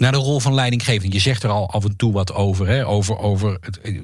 Naar 0.00 0.12
de 0.12 0.18
rol 0.18 0.40
van 0.40 0.54
leidinggevend. 0.54 1.12
Je 1.12 1.18
zegt 1.18 1.42
er 1.42 1.50
al 1.50 1.70
af 1.70 1.84
en 1.84 1.96
toe 1.96 2.12
wat 2.12 2.32
over. 2.32 2.66
Hè? 2.66 2.86
Over, 2.86 3.18
over 3.18 3.58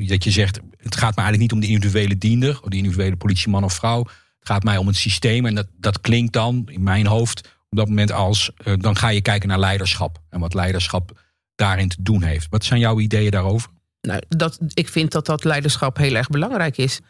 dat 0.06 0.24
je 0.24 0.30
zegt, 0.30 0.60
het 0.76 0.96
gaat 0.96 1.16
me 1.16 1.22
eigenlijk 1.22 1.38
niet 1.38 1.52
om 1.52 1.60
de 1.60 1.66
individuele 1.66 2.18
diender. 2.18 2.60
Of 2.62 2.68
de 2.68 2.76
individuele 2.76 3.16
politieman 3.16 3.64
of 3.64 3.72
vrouw. 3.72 3.98
Het 4.38 4.48
gaat 4.48 4.62
mij 4.62 4.76
om 4.76 4.86
het 4.86 4.96
systeem. 4.96 5.46
En 5.46 5.54
dat, 5.54 5.66
dat 5.78 6.00
klinkt 6.00 6.32
dan 6.32 6.62
in 6.66 6.82
mijn 6.82 7.06
hoofd 7.06 7.48
op 7.70 7.78
dat 7.78 7.88
moment 7.88 8.12
als... 8.12 8.50
eh, 8.56 8.74
dan 8.78 8.96
ga 8.96 9.08
je 9.08 9.20
kijken 9.20 9.48
naar 9.48 9.58
leiderschap. 9.58 10.22
En 10.30 10.40
wat 10.40 10.54
leiderschap 10.54 11.20
daarin 11.54 11.88
te 11.88 11.96
doen 12.00 12.22
heeft. 12.22 12.46
Wat 12.50 12.64
zijn 12.64 12.80
jouw 12.80 13.00
ideeën 13.00 13.30
daarover? 13.30 13.70
Nou, 14.00 14.22
dat, 14.28 14.58
ik 14.74 14.88
vind 14.88 15.12
dat 15.12 15.26
dat 15.26 15.44
leiderschap 15.44 15.96
heel 15.96 16.14
erg 16.14 16.28
belangrijk 16.28 16.76
is. 16.76 17.00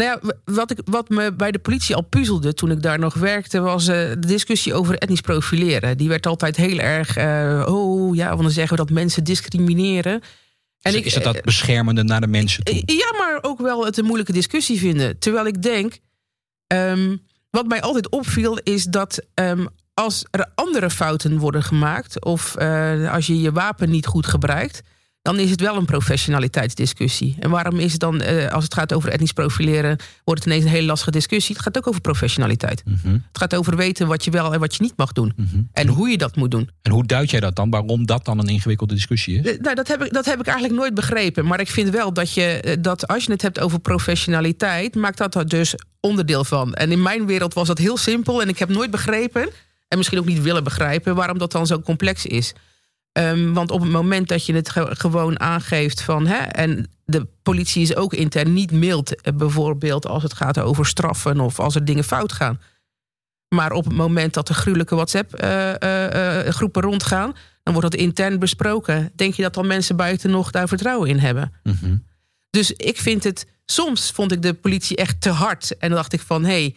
Nou 0.00 0.10
ja, 0.10 0.34
wat, 0.44 0.70
ik, 0.70 0.78
wat 0.84 1.08
me 1.08 1.32
bij 1.32 1.50
de 1.50 1.58
politie 1.58 1.94
al 1.94 2.02
puzzelde 2.02 2.54
toen 2.54 2.70
ik 2.70 2.82
daar 2.82 2.98
nog 2.98 3.14
werkte, 3.14 3.60
was 3.60 3.88
eh, 3.88 3.94
de 3.96 4.18
discussie 4.18 4.74
over 4.74 4.98
etnisch 4.98 5.20
profileren. 5.20 5.96
Die 5.96 6.08
werd 6.08 6.26
altijd 6.26 6.56
heel 6.56 6.78
erg, 6.78 7.16
eh, 7.16 7.64
oh 7.68 7.95
ja, 8.14 8.28
want 8.28 8.42
dan 8.42 8.50
zeggen 8.50 8.76
we 8.76 8.84
dat 8.84 8.92
mensen 8.94 9.24
discrimineren. 9.24 10.20
En 10.80 10.94
ik- 10.96 11.04
is 11.04 11.14
het 11.14 11.24
dat 11.24 11.42
beschermende 11.42 12.02
naar 12.04 12.20
de 12.20 12.26
mensen 12.26 12.64
toe? 12.64 12.74
Eh, 12.74 12.96
Ja, 12.96 13.12
maar 13.18 13.38
ook 13.42 13.58
wel 13.60 13.84
het 13.84 13.96
een 13.98 14.04
moeilijke 14.04 14.32
discussie 14.32 14.78
vinden. 14.78 15.18
Terwijl 15.18 15.46
ik 15.46 15.62
denk, 15.62 15.98
ehm, 16.66 17.16
wat 17.50 17.66
mij 17.66 17.80
altijd 17.82 18.08
opviel, 18.08 18.58
is 18.58 18.84
dat 18.84 19.20
ehm, 19.34 19.66
als 19.94 20.24
er 20.30 20.50
andere 20.54 20.90
fouten 20.90 21.38
worden 21.38 21.62
gemaakt, 21.62 22.24
of 22.24 22.56
eh, 22.56 23.12
als 23.12 23.26
je 23.26 23.40
je 23.40 23.52
wapen 23.52 23.90
niet 23.90 24.06
goed 24.06 24.26
gebruikt, 24.26 24.82
dan 25.26 25.38
is 25.38 25.50
het 25.50 25.60
wel 25.60 25.76
een 25.76 25.84
professionaliteitsdiscussie. 25.84 27.36
En 27.38 27.50
waarom 27.50 27.78
is 27.78 27.92
het 27.92 28.00
dan, 28.00 28.20
eh, 28.20 28.52
als 28.52 28.64
het 28.64 28.74
gaat 28.74 28.92
over 28.92 29.10
etnisch 29.10 29.32
profileren, 29.32 29.96
wordt 30.24 30.44
het 30.44 30.52
ineens 30.52 30.64
een 30.64 30.70
hele 30.76 30.86
lastige 30.86 31.10
discussie? 31.10 31.54
Het 31.54 31.64
gaat 31.64 31.76
ook 31.76 31.86
over 31.86 32.00
professionaliteit. 32.00 32.82
Mhm, 32.84 33.12
Het 33.12 33.38
gaat 33.38 33.54
over 33.54 33.76
weten 33.76 34.06
wat 34.06 34.24
je 34.24 34.30
wel 34.30 34.52
en 34.54 34.60
wat 34.60 34.74
je 34.74 34.82
niet 34.82 34.96
mag 34.96 35.12
doen. 35.12 35.32
mhm. 35.36 35.60
En 35.72 35.88
hoe 35.88 36.08
je 36.08 36.18
dat 36.18 36.36
moet 36.36 36.50
doen. 36.50 36.70
En 36.82 36.92
hoe 36.92 37.06
duid 37.06 37.30
jij 37.30 37.40
dat 37.40 37.56
dan? 37.56 37.70
Waarom 37.70 38.06
dat 38.06 38.24
dan 38.24 38.38
een 38.38 38.48
ingewikkelde 38.48 38.94
discussie 38.94 39.38
is? 39.40 39.50
Eh, 39.52 39.60
Nou, 39.60 39.74
dat 39.74 39.88
heb, 39.88 40.04
ik, 40.04 40.12
dat 40.12 40.24
heb 40.24 40.40
ik 40.40 40.46
eigenlijk 40.46 40.78
nooit 40.80 40.94
begrepen. 40.94 41.46
Maar 41.46 41.60
ik 41.60 41.68
vind 41.70 41.90
wel 41.90 42.12
dat, 42.12 42.32
je, 42.32 42.42
eh, 42.42 42.76
dat 42.80 43.06
als 43.06 43.24
je 43.24 43.32
het 43.32 43.42
hebt 43.42 43.60
over 43.60 43.78
professionaliteit, 43.80 44.94
maakt 44.94 45.18
dat 45.18 45.34
er 45.34 45.48
dus 45.48 45.74
onderdeel 46.00 46.44
van. 46.44 46.74
En 46.74 46.92
in 46.92 47.02
mijn 47.02 47.26
wereld 47.26 47.54
was 47.54 47.66
dat 47.66 47.78
heel 47.78 47.96
simpel. 47.96 48.42
En 48.42 48.48
ik 48.48 48.58
heb 48.58 48.68
nooit 48.68 48.90
begrepen, 48.90 49.48
en 49.88 49.96
misschien 49.98 50.18
ook 50.18 50.26
niet 50.26 50.42
willen 50.42 50.64
begrijpen, 50.64 51.14
waarom 51.14 51.38
dat 51.38 51.52
dan 51.52 51.66
zo 51.66 51.80
complex 51.80 52.26
is. 52.26 52.52
Ehm, 53.16 53.52
want 53.52 53.70
op 53.70 53.80
het 53.80 53.90
moment 53.90 54.28
dat 54.28 54.46
je 54.46 54.54
het 54.54 54.70
ge- 54.70 54.88
gewoon 54.98 55.40
aangeeft 55.40 56.02
van. 56.02 56.26
Hè, 56.26 56.36
en 56.36 56.90
de 57.04 57.26
politie 57.42 57.82
is 57.82 57.96
ook 57.96 58.12
intern 58.14 58.52
niet 58.52 58.70
mild, 58.72 59.20
eh, 59.20 59.32
bijvoorbeeld 59.34 60.06
als 60.06 60.22
het 60.22 60.34
gaat 60.34 60.58
over 60.58 60.86
straffen 60.86 61.40
of 61.40 61.60
als 61.60 61.74
er 61.74 61.84
dingen 61.84 62.04
fout 62.04 62.32
gaan. 62.32 62.60
Maar 63.48 63.72
op 63.72 63.84
het 63.84 63.94
moment 63.94 64.34
dat 64.34 64.48
er 64.48 64.54
gruwelijke 64.54 64.94
WhatsApp-groepen 64.94 66.82
rondgaan, 66.82 67.32
dan 67.62 67.74
wordt 67.74 67.90
dat 67.90 68.00
intern 68.00 68.38
besproken. 68.38 69.12
Denk 69.14 69.34
je 69.34 69.42
dat 69.42 69.54
dan 69.54 69.66
mensen 69.66 69.96
buiten 69.96 70.30
nog 70.30 70.50
daar 70.50 70.68
vertrouwen 70.68 71.08
in 71.08 71.18
hebben? 71.18 71.52
Mhm. 71.62 71.96
Dus 72.50 72.72
ik 72.72 72.96
vind 73.00 73.24
het, 73.24 73.46
soms 73.64 74.10
vond 74.10 74.32
ik 74.32 74.42
de 74.42 74.54
politie 74.54 74.96
echt 74.96 75.20
te 75.20 75.30
hard. 75.30 75.76
En 75.78 75.88
dan 75.88 75.98
dacht 75.98 76.12
ik 76.12 76.20
van, 76.20 76.44
hé, 76.44 76.50
hey, 76.50 76.76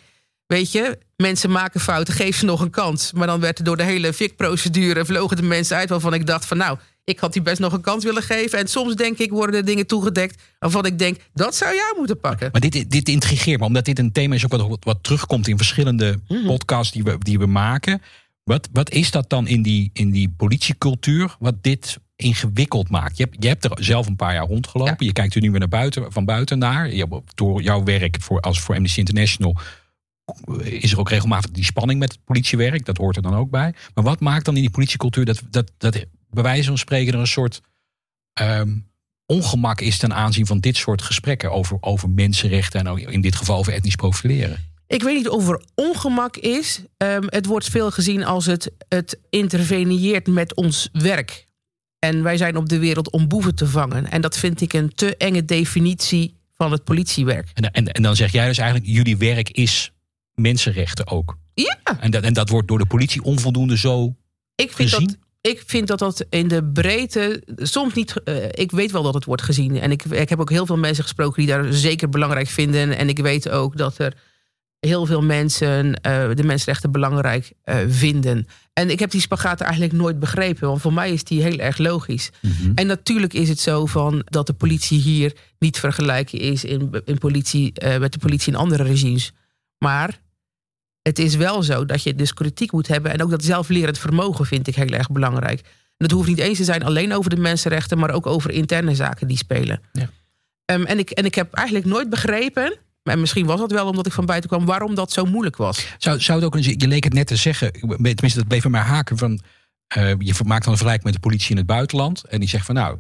weet 0.58 0.72
je, 0.72 0.98
mensen 1.16 1.52
maken 1.52 1.80
fouten, 1.80 2.14
geef 2.14 2.38
ze 2.38 2.46
nog 2.46 2.62
een 2.62 2.70
kans. 2.70 3.12
Maar 3.14 3.28
dan 3.28 3.40
werd 3.40 3.58
er 3.58 3.64
door 3.64 3.78
de 3.78 3.84
hele 3.84 4.14
VIC-procedure 4.14 5.06
vlogen 5.06 5.38
de 5.38 5.44
mensen 5.44 5.78
uit 5.78 5.90
waarvan 5.90 6.14
ik 6.14 6.26
dacht 6.26 6.46
van, 6.46 6.58
nou, 6.58 6.78
ik 7.04 7.20
had 7.20 7.34
die 7.34 7.42
best 7.42 7.60
nog 7.60 7.74
een 7.74 7.82
kans 7.82 8.04
willen 8.04 8.24
geven. 8.24 8.60
En 8.60 8.68
soms 8.68 8.96
denk 8.96 9.18
ik, 9.18 9.30
worden 9.32 9.56
er 9.56 9.66
dingen 9.66 9.88
toegedekt 9.88 10.42
waarvan 10.60 10.86
ik 10.86 11.00
denk, 11.00 11.18
dat 11.34 11.56
zou 11.56 11.76
jou 11.76 11.96
moeten 11.98 12.20
pakken. 12.20 12.50
Maar 12.52 12.62
dit, 12.62 12.92
dit 12.92 13.10
intrigeert 13.10 13.60
me, 13.60 13.66
omdat 13.66 13.86
dit 13.86 14.00
een 14.00 14.12
thema 14.12 14.36
is 14.36 14.46
ook 14.46 14.52
wat, 14.52 14.78
wat 14.84 15.04
terugkomt 15.04 15.48
in 15.48 15.58
verschillende 15.58 16.20
Mhm. 16.28 16.46
podcasts 16.46 16.94
die 16.94 17.04
we, 17.04 17.16
die 17.20 17.40
we 17.40 17.46
maken. 17.46 18.02
Wat, 18.44 18.70
wat 18.74 18.92
is 18.92 19.12
dat 19.12 19.30
dan 19.30 19.48
in 19.48 19.62
die, 19.62 19.90
in 19.94 20.12
die 20.12 20.34
politiecultuur 20.38 21.36
wat 21.40 21.64
dit 21.64 21.98
ingewikkeld 22.16 22.90
maakt? 22.90 23.18
Je 23.18 23.24
hebt, 23.24 23.36
je 23.44 23.48
hebt 23.48 23.66
er 23.66 23.72
zelf 23.84 24.08
een 24.08 24.16
paar 24.16 24.34
jaar 24.34 24.48
rondgelopen. 24.48 24.96
Ja. 25.00 25.06
Je 25.06 25.14
kijkt 25.14 25.36
er 25.36 25.42
nu 25.42 25.50
weer 25.52 25.60
naar 25.60 25.68
buiten, 25.68 26.12
van 26.12 26.26
buiten 26.26 26.60
naar. 26.60 26.92
Door 27.36 27.62
jouw 27.62 27.84
werk 27.84 28.18
voor, 28.22 28.40
als 28.40 28.60
voor 28.60 28.76
Amnesty 28.76 29.00
International 29.00 29.58
is 30.64 30.92
er 30.92 31.00
ook 31.00 31.10
regelmatig 31.10 31.52
die 31.52 31.64
spanning 31.64 32.00
met 32.00 32.12
het 32.12 32.24
politiewerk. 32.24 32.86
Dat 32.86 32.98
hoort 32.98 33.16
er 33.16 33.22
dan 33.22 33.36
ook 33.36 33.50
bij. 33.50 33.74
Maar 33.94 34.04
wat 34.04 34.20
maakt 34.20 34.46
dan 34.46 34.56
in 34.56 34.62
die 34.62 34.70
politiecultuur 34.70 35.26
dat, 35.26 35.42
dat, 35.50 35.72
dat 35.78 36.06
bij 36.30 36.44
wijze 36.44 36.68
van 36.68 36.78
spreken 36.78 37.14
er 37.14 37.20
een 37.20 37.28
soort 37.28 37.62
ehm, 38.34 38.78
ongemak 39.26 39.82
is 39.82 39.98
ten 39.98 40.14
aanzien 40.14 40.46
van 40.46 40.60
dit 40.60 40.78
soort 40.78 41.02
gesprekken 41.02 41.52
over, 41.52 41.78
over 41.82 42.10
mensenrechten 42.10 42.80
en 42.80 42.88
ook 42.88 43.00
in 43.00 43.22
dit 43.22 43.36
geval 43.36 43.58
over 43.58 43.74
etnisch 43.74 43.96
profileren? 43.96 44.68
Ik 44.88 45.04
weet 45.04 45.16
niet 45.16 45.30
of 45.30 45.50
er 45.50 45.62
ongemak 45.76 46.38
is. 46.38 46.82
Ehm, 46.98 47.24
het 47.26 47.46
wordt 47.46 47.70
veel 47.70 47.92
gezien 47.92 48.26
als 48.26 48.46
het, 48.46 48.72
het 48.88 49.20
interveneert 49.30 50.28
met 50.28 50.56
ons 50.56 50.90
werk. 50.92 51.48
En 52.00 52.24
wij 52.24 52.38
zijn 52.38 52.56
op 52.56 52.70
de 52.70 52.80
wereld 52.80 53.12
om 53.12 53.28
boeven 53.28 53.56
te 53.56 53.68
vangen. 53.68 54.12
En 54.12 54.22
dat 54.22 54.38
vind 54.38 54.62
ik 54.62 54.74
een 54.74 54.96
te 54.96 55.18
enge 55.18 55.46
definitie 55.46 56.38
van 56.56 56.72
het 56.72 56.84
politiewerk. 56.84 57.50
En, 57.54 57.72
en, 57.72 57.88
en 57.88 58.02
dan 58.02 58.16
zeg 58.16 58.32
jij 58.32 58.48
dus 58.48 58.58
eigenlijk, 58.58 58.92
jullie 58.92 59.18
werk 59.18 59.50
is 59.50 59.92
mensenrechten 60.40 61.08
ook. 61.08 61.38
Ja. 61.54 61.78
En 62.00 62.12
dat, 62.12 62.24
en 62.24 62.34
dat 62.34 62.50
wordt 62.50 62.68
door 62.68 62.78
de 62.78 62.86
politie 62.86 63.22
onvoldoende 63.24 63.78
zo 63.78 64.16
Ik 64.56 64.72
vind 64.72 64.90
gezien. 64.90 65.08
dat. 65.08 65.18
Ik 65.42 65.64
vind 65.66 65.88
dat 65.88 66.00
dat 66.00 66.26
in 66.30 66.48
de 66.48 66.64
breedte 66.64 67.44
soms 67.56 67.94
niet. 67.94 68.24
eh, 68.24 68.36
ik 68.52 68.72
weet 68.72 68.92
wel 68.92 69.04
dat 69.04 69.14
het 69.14 69.26
wordt 69.26 69.42
gezien. 69.42 69.80
En 69.80 69.92
ik, 69.92 70.04
ik 70.04 70.30
heb 70.30 70.40
ook 70.40 70.50
heel 70.50 70.66
veel 70.66 70.78
mensen 70.78 71.04
gesproken 71.04 71.38
die 71.46 71.52
daar 71.52 71.74
zeker 71.74 72.10
belangrijk 72.10 72.48
vinden. 72.48 72.98
En 72.98 73.10
ik 73.10 73.20
weet 73.20 73.50
ook 73.50 73.78
dat 73.78 73.98
er 73.98 74.14
heel 74.80 75.06
veel 75.06 75.22
mensen 75.22 76.02
eh, 76.02 76.30
de 76.34 76.44
mensenrechten 76.44 76.92
belangrijk 76.92 77.52
eh, 77.64 77.76
vinden. 77.88 78.48
En 78.74 78.90
ik 78.90 79.00
heb 79.00 79.12
die 79.12 79.22
spagaat 79.22 79.62
eigenlijk 79.62 79.94
nooit 79.94 80.20
begrepen. 80.20 80.68
Want 80.68 80.82
voor 80.82 80.94
mij 80.94 81.12
is 81.12 81.24
die 81.24 81.42
heel 81.42 81.58
erg 81.58 81.78
logisch. 81.78 82.30
Mhm. 82.42 82.72
En 82.76 82.88
natuurlijk 82.88 83.34
is 83.34 83.50
het 83.50 83.60
zo 83.60 83.86
van 83.86 84.22
dat 84.26 84.48
de 84.48 84.54
politie 84.54 85.00
hier 85.00 85.34
niet 85.60 85.80
vergelijken 85.80 86.40
is 86.40 86.64
in, 86.64 86.92
in 87.06 87.18
politie, 87.18 87.74
met 88.00 88.14
de 88.14 88.20
politie 88.20 88.54
in 88.54 88.60
andere 88.60 88.84
regimes. 88.84 89.32
Maar 89.78 90.20
het 91.02 91.20
is 91.20 91.36
wel 91.36 91.64
zo 91.64 91.86
dat 91.86 92.04
je 92.04 92.16
dus 92.16 92.34
kritiek 92.34 92.72
moet 92.72 92.88
hebben. 92.88 93.12
En 93.12 93.24
ook 93.24 93.30
dat 93.30 93.44
zelflerend 93.44 93.98
vermogen 93.98 94.46
vind 94.46 94.68
ik 94.68 94.76
heel 94.76 94.88
erg 94.88 95.10
belangrijk. 95.12 95.60
En 95.60 96.08
dat 96.08 96.12
hoeft 96.12 96.28
niet 96.28 96.40
eens 96.40 96.58
te 96.58 96.64
zijn 96.64 96.84
alleen 96.84 97.14
over 97.14 97.30
de 97.30 97.42
mensenrechten, 97.42 97.98
maar 97.98 98.12
ook 98.12 98.26
over 98.26 98.52
interne 98.52 98.96
zaken 98.96 99.28
die 99.28 99.38
spelen. 99.38 99.82
Ja. 99.94 100.10
Ehm, 100.66 100.84
en, 100.84 101.00
ik, 101.00 101.10
en 101.10 101.26
ik 101.26 101.36
heb 101.36 101.54
eigenlijk 101.54 101.88
nooit 101.88 102.10
begrepen, 102.10 102.78
en 103.04 103.20
misschien 103.20 103.46
was 103.46 103.60
dat 103.60 103.72
wel 103.72 103.88
omdat 103.88 104.06
ik 104.06 104.12
van 104.12 104.26
buiten 104.26 104.50
kwam, 104.50 104.66
waarom 104.66 104.96
dat 104.96 105.12
zo 105.12 105.26
moeilijk 105.26 105.58
was. 105.58 105.88
Zou, 105.98 106.20
zou 106.20 106.38
het 106.38 106.48
ook 106.48 106.56
eens, 106.56 106.66
je 106.66 106.88
leek 106.88 107.04
het 107.04 107.14
net 107.14 107.28
te 107.28 107.36
zeggen, 107.36 107.72
tenminste 107.72 108.40
dat 108.40 108.48
bleef 108.48 108.68
mij 108.68 108.82
haken 108.82 109.18
van, 109.18 109.40
eh, 109.88 110.10
je 110.18 110.34
maakt 110.46 110.64
dan 110.64 110.72
een 110.72 110.78
vergelijking 110.78 111.04
met 111.04 111.14
de 111.14 111.20
politie 111.20 111.52
in 111.52 111.58
het 111.58 111.66
buitenland. 111.66 112.24
En 112.24 112.40
die 112.40 112.50
zegt 112.50 112.66
van 112.66 112.76
nou, 112.76 112.98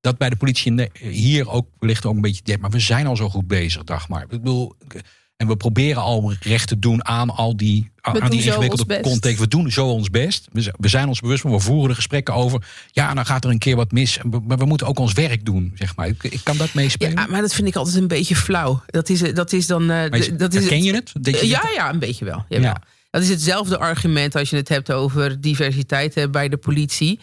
dat 0.00 0.18
bij 0.18 0.30
de 0.30 0.36
politie 0.36 0.90
hier 0.98 1.50
ook 1.50 1.68
wellicht 1.78 2.06
ook 2.06 2.14
een 2.14 2.20
beetje, 2.20 2.58
maar 2.58 2.70
we 2.70 2.80
zijn 2.80 3.06
al 3.06 3.16
zo 3.16 3.28
goed 3.28 3.46
bezig, 3.46 3.84
dag 3.84 4.08
maar. 4.08 4.22
Ik 4.22 4.28
bedoel, 4.28 4.74
en 5.42 5.48
we 5.48 5.56
proberen 5.56 6.02
al 6.02 6.32
recht 6.40 6.68
te 6.68 6.78
doen 6.78 7.06
aan 7.06 7.30
al 7.30 7.56
die, 7.56 7.90
aan 8.00 8.30
die 8.30 8.42
ingewikkelde 8.42 9.00
context. 9.00 9.38
We 9.38 9.48
doen 9.48 9.70
zo 9.70 9.86
ons 9.86 10.10
best. 10.10 10.48
We, 10.52 10.88
zijn 10.88 11.08
ons 11.08 11.20
bewust, 11.20 11.44
maar 11.44 11.52
we 11.52 11.60
voeren 11.60 11.88
de 11.88 11.94
gesprekken 11.94 12.34
over. 12.34 12.64
Ja, 12.92 13.14
dan 13.14 13.26
gaat 13.26 13.44
er 13.44 13.50
een 13.50 13.58
keer 13.58 13.76
wat 13.76 13.92
mis. 13.92 14.18
Maar 14.46 14.58
we 14.58 14.64
moeten 14.64 14.86
ook 14.86 14.98
ons 14.98 15.12
werk 15.12 15.44
doen, 15.44 15.72
zeg 15.74 15.96
maar. 15.96 16.06
Ik, 16.06 16.22
ik 16.22 16.40
kan 16.42 16.56
dat 16.56 16.74
meespelen. 16.74 17.12
Ja, 17.12 17.26
maar 17.26 17.40
dat 17.40 17.54
vind 17.54 17.68
ik 17.68 17.76
altijd 17.76 17.96
een 17.96 18.08
beetje 18.08 18.36
flauw. 18.36 18.82
Dat 18.86 19.08
is, 19.08 19.20
dat 19.34 19.52
is 19.52 19.66
dan. 19.66 19.90
eh, 19.90 20.10
is- 20.10 20.30
dat 20.36 20.54
is 20.54 20.60
herken 20.60 20.82
je 20.82 20.94
het? 20.94 21.12
Ja, 21.40 21.62
ja, 21.74 21.90
een 21.92 21.98
beetje 21.98 22.24
wel. 22.24 22.44
Jawel. 22.48 22.68
Ja. 22.68 22.82
Dat 23.10 23.22
is 23.22 23.28
hetzelfde 23.28 23.78
argument 23.78 24.34
als 24.36 24.50
je 24.50 24.56
het 24.56 24.68
hebt 24.68 24.92
over 24.92 25.40
diversiteit 25.40 26.26
bij 26.30 26.48
de 26.48 26.56
politie. 26.56 27.20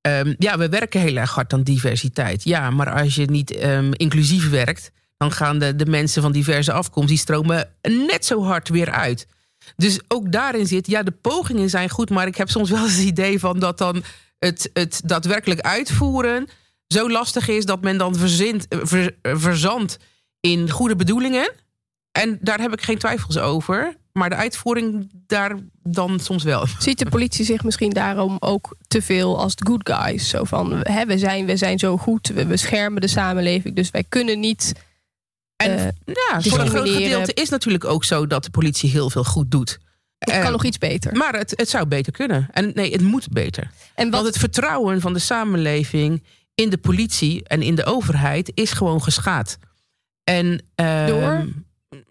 Ehm, 0.00 0.34
ja, 0.38 0.58
we 0.58 0.68
werken 0.68 1.00
heel 1.00 1.16
erg 1.16 1.34
hard 1.34 1.52
aan 1.52 1.62
diversiteit. 1.62 2.44
Ja, 2.44 2.70
maar 2.70 2.90
als 3.02 3.14
je 3.14 3.24
niet 3.30 3.50
ehm, 3.56 3.92
inclusief 3.92 4.50
werkt, 4.50 4.90
dan 5.22 5.32
gaan 5.32 5.58
de, 5.58 5.76
de 5.76 5.86
mensen 5.86 6.22
van 6.22 6.32
diverse 6.32 6.72
afkomst, 6.72 7.08
die 7.08 7.18
stromen 7.18 7.68
net 7.82 8.26
zo 8.26 8.42
hard 8.42 8.68
weer 8.68 8.90
uit. 8.90 9.26
Dus 9.76 10.00
ook 10.08 10.32
daarin 10.32 10.66
zit, 10.66 10.86
ja, 10.86 11.02
de 11.02 11.10
pogingen 11.10 11.70
zijn 11.70 11.90
goed, 11.90 12.10
maar 12.10 12.26
ik 12.26 12.36
heb 12.36 12.48
soms 12.48 12.70
wel 12.70 12.82
het 12.82 12.98
idee 12.98 13.38
van 13.38 13.58
dat 13.58 13.78
dan 13.78 14.02
het, 14.38 14.70
het 14.72 15.00
daadwerkelijk 15.04 15.60
uitvoeren 15.60 16.48
zo 16.92 17.10
lastig 17.10 17.48
is 17.48 17.64
dat 17.64 17.80
men 17.80 17.98
dan 17.98 18.14
verzint, 18.16 18.68
eh, 18.68 18.78
ver, 18.82 19.16
eh, 19.22 19.32
verzandt 19.36 19.98
in 20.40 20.70
goede 20.70 20.96
bedoelingen. 20.96 21.52
En 22.12 22.38
daar 22.40 22.60
heb 22.60 22.72
ik 22.72 22.82
geen 22.82 22.98
twijfels 22.98 23.38
over. 23.38 23.96
Maar 24.12 24.28
de 24.28 24.36
uitvoering 24.36 25.10
daar 25.26 25.56
dan 25.82 26.20
soms 26.20 26.42
wel. 26.42 26.66
Ziet 26.78 26.98
de 26.98 27.08
politie 27.08 27.44
zich 27.44 27.64
misschien 27.64 27.90
daarom 27.90 28.36
ook 28.40 28.76
te 28.88 29.02
veel 29.02 29.38
als 29.38 29.56
de 29.56 29.66
good 29.66 29.90
guys? 29.92 30.28
Zo 30.28 30.44
van, 30.44 30.80
hè, 30.82 31.06
we, 31.06 31.18
zijn, 31.18 31.46
we 31.46 31.56
zijn 31.56 31.78
zo 31.78 31.96
goed, 31.96 32.28
we 32.28 32.46
beschermen 32.46 33.00
de 33.00 33.08
samenleving, 33.08 33.76
dus 33.76 33.90
wij 33.90 34.04
kunnen 34.08 34.40
niet. 34.40 34.72
En 35.64 35.78
eh, 35.78 36.14
ja, 36.30 36.40
voor 36.40 36.58
een 36.60 36.68
groot 36.68 36.88
gedeelte 36.88 37.34
is 37.34 37.48
natuurlijk 37.48 37.84
ook 37.84 38.04
zo 38.04 38.26
dat 38.26 38.44
de 38.44 38.50
politie 38.50 38.90
heel 38.90 39.10
veel 39.10 39.24
goed 39.24 39.50
doet. 39.50 39.78
het 40.18 40.28
Eh, 40.30 40.42
kan 40.42 40.52
nog 40.52 40.64
iets 40.64 40.78
beter. 40.78 41.16
Maar 41.16 41.34
het, 41.34 41.52
het 41.56 41.68
zou 41.68 41.86
beter 41.86 42.12
kunnen. 42.12 42.48
En 42.50 42.70
nee, 42.74 42.92
het 42.92 43.00
moet 43.00 43.28
beter. 43.28 43.70
En 43.94 44.04
wat, 44.04 44.14
Want 44.14 44.26
het 44.26 44.38
vertrouwen 44.38 45.00
van 45.00 45.12
de 45.12 45.18
samenleving 45.18 46.22
in 46.54 46.70
de 46.70 46.78
politie 46.78 47.42
en 47.44 47.62
in 47.62 47.74
de 47.74 47.84
overheid 47.84 48.50
is 48.54 48.72
gewoon 48.72 49.02
geschaad. 49.02 49.58
En, 50.24 50.62
ehm, 50.74 51.06
Door? 51.06 51.48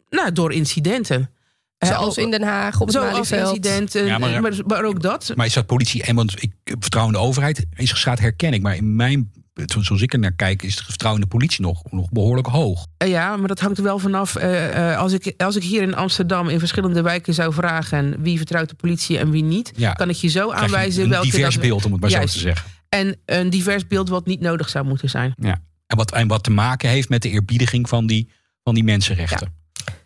Nou, 0.09 0.31
door 0.31 0.53
incidenten. 0.53 1.29
zoals 1.77 2.17
Eh, 2.17 2.23
in 2.23 2.31
Den 2.31 2.41
Haag 2.43 2.79
op 2.79 2.87
het 2.87 2.95
Zoals 2.95 3.31
incidenten, 3.31 4.05
Ja, 4.05 4.17
maar- 4.17 4.41
maar, 4.41 4.53
maar, 4.67 4.83
ook 4.83 5.01
dat. 5.01 5.31
Maar 5.35 5.45
is 5.45 5.53
dat 5.53 5.65
politie 5.65 6.03
en 6.03 6.15
want 6.15 6.43
ik 6.43 6.51
vertrouw 6.63 7.05
in 7.05 7.11
de 7.11 7.17
overheid 7.17 7.65
is 7.75 7.91
geschaad 7.91 8.19
herken 8.19 8.53
ik. 8.53 8.61
Maar 8.61 8.75
in 8.75 8.95
mijn, 8.95 9.31
zoals 9.65 10.01
ik 10.01 10.13
er 10.13 10.19
naar 10.19 10.31
kijk, 10.31 10.61
is 10.63 10.75
het 10.75 10.83
vertrouwen 10.85 11.21
in 11.23 11.29
de 11.29 11.35
politie 11.35 11.61
nog, 11.61 11.83
nog 11.91 12.09
behoorlijk 12.09 12.47
hoog. 12.47 12.85
Eh, 12.97 13.07
Ja, 13.09 13.37
maar 13.37 13.47
dat 13.47 13.59
hangt 13.59 13.77
er 13.77 13.83
wel 13.83 13.99
vanaf. 13.99 14.35
eh, 14.35 14.91
eh, 14.91 14.97
als, 14.99 15.13
ik, 15.13 15.33
als 15.37 15.55
ik 15.55 15.63
hier 15.63 15.81
in 15.81 15.95
Amsterdam 15.95 16.49
in 16.49 16.59
verschillende 16.59 17.01
wijken 17.01 17.33
zou 17.33 17.53
vragen 17.53 18.21
wie 18.21 18.37
vertrouwt 18.37 18.69
de 18.69 18.75
politie 18.75 19.17
en 19.17 19.31
wie 19.31 19.43
niet, 19.43 19.71
Ja. 19.75 19.93
kan 19.93 20.09
ik 20.09 20.15
je 20.15 20.27
zo 20.27 20.45
Krijg 20.47 20.59
je 20.59 20.65
aanwijzen 20.65 21.03
een 21.03 21.09
welke 21.09 21.29
divers 21.29 21.53
dat- 21.53 21.63
beeld 21.63 21.85
om 21.85 21.91
het 21.91 22.01
maar 22.01 22.09
Juist. 22.09 22.27
zo 22.33 22.39
te 22.39 22.43
zeggen. 22.45 22.69
En 22.89 23.15
een 23.25 23.49
divers 23.49 23.87
beeld 23.87 24.09
wat 24.09 24.25
niet 24.25 24.39
nodig 24.39 24.69
zou 24.69 24.85
moeten 24.85 25.09
zijn. 25.09 25.33
Ja. 25.37 25.61
En, 25.87 25.97
wat, 25.97 26.11
en 26.11 26.27
wat 26.27 26.43
te 26.43 26.51
maken 26.51 26.89
heeft 26.89 27.09
met 27.09 27.21
de 27.21 27.29
eerbiediging 27.29 27.89
van 27.89 28.07
die, 28.07 28.29
van 28.63 28.73
die 28.73 28.83
mensenrechten. 28.83 29.53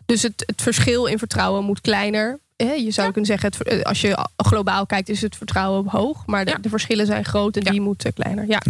Dus 0.06 0.22
het, 0.22 0.42
het 0.46 0.62
verschil 0.62 1.06
in 1.06 1.18
vertrouwen 1.18 1.64
moet 1.64 1.80
kleiner. 1.80 2.38
Hè, 2.56 2.72
Je 2.72 2.90
zou 2.90 3.06
kunnen 3.06 3.26
zeggen, 3.26 3.52
het, 3.52 3.62
eh, 3.62 3.82
als 3.82 4.00
je 4.00 4.26
globaal 4.36 4.86
kijkt, 4.86 5.08
is 5.08 5.20
het 5.20 5.36
vertrouwen 5.36 5.88
hoog. 5.88 6.26
Maar 6.26 6.44
de, 6.44 6.50
Ja. 6.50 6.56
de 6.58 6.68
verschillen 6.68 7.06
zijn 7.06 7.24
groot 7.24 7.56
en 7.56 7.64
Ja. 7.64 7.70
die 7.70 7.80
moeten 7.80 8.12
kleiner. 8.12 8.46
Ja. 8.48 8.62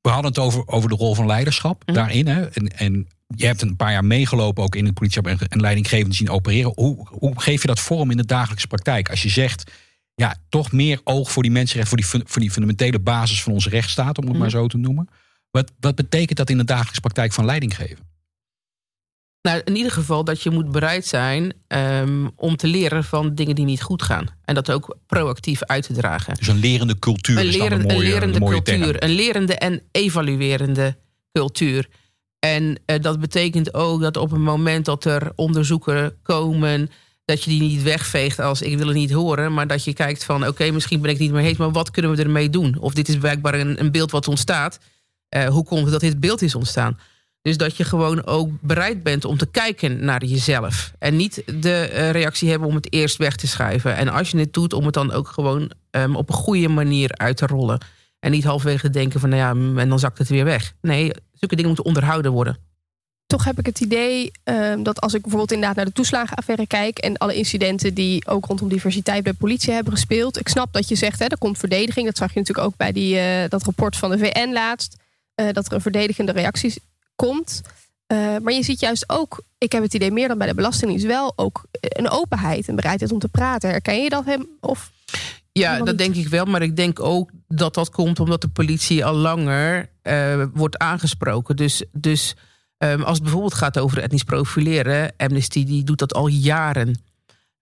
We 0.00 0.08
hadden 0.10 0.30
het 0.30 0.40
over, 0.40 0.68
over 0.68 0.88
de 0.88 0.94
rol 0.94 1.14
van 1.14 1.26
leiderschap 1.26 1.82
Mhm. 1.86 1.94
daarin. 1.94 2.26
Hè? 2.26 2.46
En, 2.46 2.68
en 2.78 3.08
je 3.36 3.46
hebt 3.46 3.62
een 3.62 3.76
paar 3.76 3.92
jaar 3.92 4.04
meegelopen 4.04 4.62
ook 4.62 4.74
in 4.74 4.84
het 4.84 4.94
politieschap 4.94 5.26
en, 5.26 5.48
en 5.48 5.60
leidinggevenden 5.60 6.14
zien 6.16 6.30
opereren. 6.30 6.72
Hoe, 6.74 7.06
hoe 7.10 7.40
geef 7.40 7.60
je 7.60 7.66
dat 7.66 7.80
vorm 7.80 8.10
in 8.10 8.16
de 8.16 8.26
dagelijkse 8.26 8.66
praktijk? 8.66 9.10
Als 9.10 9.22
je 9.22 9.28
zegt, 9.28 9.70
ja, 10.14 10.34
toch 10.48 10.72
meer 10.72 11.00
oog 11.04 11.30
voor 11.32 11.42
die 11.42 11.52
mensenrechten, 11.52 11.98
voor 12.02 12.18
die, 12.18 12.24
voor 12.26 12.40
die 12.40 12.50
fundamentele 12.50 12.98
basis 12.98 13.42
van 13.42 13.52
onze 13.52 13.68
rechtsstaat, 13.68 14.18
om 14.18 14.24
het 14.24 14.32
maar 14.38 14.48
Mhm. 14.48 14.56
zo 14.56 14.66
te 14.66 14.76
noemen. 14.78 15.08
Wat, 15.50 15.72
wat 15.80 15.94
betekent 15.94 16.38
dat 16.38 16.50
in 16.50 16.58
de 16.58 16.64
dagelijkse 16.64 17.00
praktijk 17.00 17.32
van 17.32 17.44
leiding 17.44 17.76
geven? 17.76 18.08
Nou, 19.42 19.60
in 19.64 19.76
ieder 19.76 19.92
geval 19.92 20.24
dat 20.24 20.42
je 20.42 20.50
moet 20.50 20.70
bereid 20.70 21.06
zijn 21.06 21.52
ehm, 21.66 22.26
om 22.36 22.56
te 22.56 22.66
leren 22.66 23.04
van 23.04 23.34
dingen 23.34 23.54
die 23.54 23.64
niet 23.64 23.82
goed 23.82 24.02
gaan. 24.02 24.26
En 24.44 24.54
dat 24.54 24.70
ook 24.70 24.96
proactief 25.06 25.62
uit 25.62 25.82
te 25.86 25.92
dragen. 25.92 26.34
Dus 26.34 26.46
een 26.48 26.58
lerende 26.58 26.98
cultuur 26.98 27.38
een, 27.38 27.46
is 27.46 27.52
dan 27.56 27.62
leren- 27.62 27.80
een 27.80 27.86
mooie, 27.86 27.96
een 28.06 28.12
lerende 28.12 28.34
een 28.40 28.46
cultuur. 28.46 28.92
term. 28.98 29.10
Een 29.10 29.14
lerende 29.16 29.54
en 29.54 29.82
evaluerende 29.90 30.96
cultuur. 31.32 31.88
En 32.38 32.78
eh, 32.84 33.00
dat 33.00 33.20
betekent 33.20 33.74
ook 33.74 34.00
dat 34.00 34.16
op 34.16 34.30
het 34.30 34.40
moment 34.40 34.84
dat 34.84 35.04
er 35.04 35.32
onderzoeken 35.36 36.16
komen, 36.22 36.90
dat 37.24 37.44
je 37.44 37.50
die 37.50 37.60
niet 37.60 37.82
wegveegt 37.82 38.38
als 38.38 38.62
ik 38.62 38.76
wil 38.78 38.86
het 38.86 38.96
niet 38.96 39.12
horen, 39.12 39.52
maar 39.54 39.66
dat 39.66 39.84
je 39.84 39.92
kijkt 39.92 40.24
van 40.24 40.46
oké, 40.46 40.70
misschien 40.70 41.00
ben 41.00 41.10
ik 41.10 41.18
niet 41.18 41.32
meer 41.32 41.44
eens, 41.44 41.58
maar 41.58 41.70
wat 41.72 41.90
kunnen 41.90 42.16
we 42.16 42.22
ermee 42.22 42.50
doen? 42.50 42.76
Of 42.78 42.94
dit 42.94 43.08
is 43.08 43.16
blijkbaar 43.18 43.54
een, 43.54 43.80
een 43.80 43.90
beeld 43.90 44.10
wat 44.10 44.28
ontstaat. 44.28 44.78
Eh, 45.28 45.46
hoe 45.48 45.64
komt 45.64 45.82
het 45.82 45.90
dat 45.92 46.00
dit 46.00 46.20
beeld 46.20 46.42
is 46.42 46.54
ontstaan? 46.54 46.98
Dus 47.42 47.56
dat 47.56 47.76
je 47.76 47.84
gewoon 47.84 48.26
ook 48.26 48.50
bereid 48.60 49.02
bent 49.02 49.24
om 49.24 49.36
te 49.36 49.46
kijken 49.46 50.04
naar 50.04 50.24
jezelf. 50.24 50.92
En 50.98 51.16
niet 51.16 51.42
de 51.60 51.74
eh, 51.74 52.10
reactie 52.10 52.50
hebben 52.50 52.68
om 52.68 52.74
het 52.74 52.92
eerst 52.92 53.16
weg 53.16 53.36
te 53.36 53.46
schuiven. 53.46 53.96
En 53.96 54.08
als 54.08 54.30
je 54.30 54.38
het 54.38 54.52
doet, 54.52 54.72
om 54.72 54.84
het 54.84 54.94
dan 54.94 55.12
ook 55.12 55.28
gewoon 55.28 55.70
ehm, 55.90 56.16
op 56.16 56.28
een 56.28 56.34
goede 56.34 56.68
manier 56.68 57.10
uit 57.12 57.36
te 57.36 57.46
rollen. 57.46 57.80
En 58.18 58.30
niet 58.30 58.44
halverwege 58.44 58.90
denken 58.90 59.20
van, 59.20 59.28
nou 59.28 59.40
ja, 59.42 59.80
en 59.80 59.88
dan 59.88 59.98
zakt 59.98 60.18
het 60.18 60.28
weer 60.28 60.44
weg. 60.44 60.74
Nee, 60.80 61.10
zulke 61.32 61.54
dingen 61.54 61.66
moeten 61.66 61.84
onderhouden 61.84 62.32
worden. 62.32 62.58
Toch 63.26 63.44
heb 63.44 63.58
ik 63.58 63.66
het 63.66 63.80
idee 63.80 64.30
ehm, 64.44 64.82
dat 64.82 65.00
als 65.00 65.14
ik 65.14 65.20
bijvoorbeeld 65.20 65.52
inderdaad 65.52 65.76
naar 65.76 65.84
de 65.84 65.92
toeslagenaffaire 65.92 66.66
kijk 66.66 66.98
en 66.98 67.16
alle 67.16 67.34
incidenten 67.34 67.94
die 67.94 68.26
ook 68.26 68.46
rondom 68.46 68.68
diversiteit 68.68 69.22
bij 69.22 69.32
politie 69.32 69.72
hebben 69.72 69.92
gespeeld. 69.92 70.38
Ik 70.38 70.48
snap 70.48 70.72
dat 70.72 70.88
je 70.88 70.94
zegt, 70.94 71.18
hè, 71.18 71.24
er 71.24 71.38
komt 71.38 71.58
verdediging. 71.58 72.06
Dat 72.06 72.16
zag 72.16 72.32
je 72.32 72.38
natuurlijk 72.38 72.66
ook 72.66 72.76
bij 72.76 72.92
die, 72.92 73.18
eh, 73.18 73.48
dat 73.48 73.62
rapport 73.62 73.96
van 73.96 74.10
de 74.10 74.18
VN 74.18 74.52
laatst. 74.52 74.98
eh, 75.34 75.46
dat 75.52 75.66
er 75.66 75.72
een 75.72 75.80
verdedigende 75.80 76.32
reactie 76.32 76.74
komt. 77.26 77.62
Eh, 78.06 78.18
maar 78.42 78.52
je 78.52 78.62
ziet 78.62 78.80
juist 78.80 79.04
ook, 79.06 79.42
ik 79.58 79.72
heb 79.72 79.82
het 79.82 79.94
idee 79.94 80.10
meer 80.10 80.28
dan 80.28 80.38
bij 80.38 80.46
de 80.46 80.54
Belastingdienst, 80.54 81.06
wel 81.06 81.32
ook 81.36 81.64
een 81.80 82.10
openheid 82.10 82.68
en 82.68 82.76
bereidheid 82.76 83.12
om 83.12 83.18
te 83.18 83.28
praten. 83.28 83.70
Herken 83.70 84.02
je 84.02 84.08
dat 84.08 84.24
hem? 84.24 84.46
Of 84.60 84.90
Ja, 85.52 85.76
dat 85.78 85.86
niet. 85.86 85.98
denk 85.98 86.14
ik 86.14 86.28
wel. 86.28 86.44
Maar 86.44 86.62
ik 86.62 86.76
denk 86.76 87.00
ook 87.00 87.30
dat 87.48 87.74
dat 87.74 87.90
komt 87.90 88.20
omdat 88.20 88.40
de 88.40 88.48
politie 88.48 89.04
al 89.04 89.14
langer 89.14 89.88
eh, 90.02 90.44
wordt 90.54 90.78
aangesproken. 90.78 91.56
Dus, 91.56 91.84
dus 91.92 92.34
ehm, 92.78 93.00
als 93.02 93.14
het 93.14 93.22
bijvoorbeeld 93.22 93.54
gaat 93.54 93.78
over 93.78 93.98
etnisch 94.02 94.24
profileren, 94.24 95.12
Amnesty 95.16 95.64
die 95.64 95.84
doet 95.84 95.98
dat 95.98 96.14
al 96.14 96.26
jaren. 96.26 97.02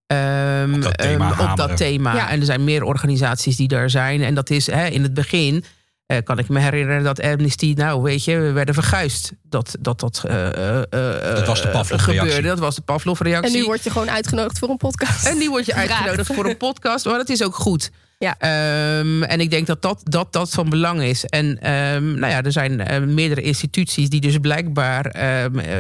Ehm, 0.06 0.74
Op 0.74 0.82
dat 0.82 0.98
thema 0.98 1.24
ehm, 1.24 1.32
op 1.32 1.36
hameren. 1.46 1.68
dat 1.68 1.76
thema. 1.76 2.14
Ja. 2.14 2.30
En 2.30 2.38
er 2.40 2.46
zijn 2.46 2.64
meer 2.64 2.82
organisaties 2.82 3.56
die 3.56 3.68
daar 3.68 3.90
zijn. 3.90 4.22
En 4.22 4.34
dat 4.34 4.50
is 4.50 4.66
hè, 4.66 4.86
in 4.86 5.02
het 5.02 5.14
begin. 5.14 5.64
Eh, 6.08 6.18
kan 6.24 6.38
ik 6.38 6.48
me 6.48 6.60
herinneren 6.60 7.02
dat 7.02 7.22
Amnesty, 7.22 7.72
nou 7.76 8.02
weet 8.02 8.24
je, 8.24 8.38
we 8.38 8.52
werden 8.52 8.74
verguisd. 8.74 9.32
Dat 9.42 9.76
dat, 9.80 10.00
dat, 10.00 10.22
eh, 10.26 10.46
eh, 10.46 10.78
eh, 10.80 11.34
Dat 11.34 11.46
was 11.46 11.62
de 11.62 11.68
Pavlov-reactie. 11.68 12.18
gebeurde. 12.18 12.48
Dat 12.48 12.58
was 12.58 12.74
de 12.74 12.82
Pavlov-reactie. 12.82 13.52
en 13.54 13.60
nu 13.60 13.64
word 13.66 13.84
je 13.84 13.90
gewoon 13.90 14.10
uitgenodigd 14.10 14.58
voor 14.58 14.68
een 14.68 14.76
podcast. 14.76 15.26
En 15.26 15.38
nu 15.38 15.50
word 15.50 15.66
je 15.66 15.74
uitgenodigd 15.74 16.34
voor 16.34 16.46
een 16.46 16.56
podcast. 16.56 17.04
Maar 17.04 17.18
dat 17.18 17.28
is 17.28 17.42
ook 17.42 17.54
goed. 17.54 17.90
Ja. 18.18 18.36
Ehm, 18.38 19.22
en 19.22 19.40
ik 19.40 19.50
denk 19.50 19.66
dat 19.66 19.82
dat, 19.82 20.00
dat 20.04 20.32
dat 20.32 20.50
van 20.50 20.68
belang 20.68 21.02
is. 21.02 21.24
En 21.24 21.58
ehm, 21.62 22.04
nou 22.18 22.32
ja, 22.32 22.42
er 22.42 22.52
zijn 22.52 22.80
eh, 22.80 23.00
meerdere 23.00 23.42
instituties 23.42 24.08
die 24.08 24.20
dus 24.20 24.38
blijkbaar 24.38 25.06
ehm, 25.06 25.58
eh, 25.58 25.76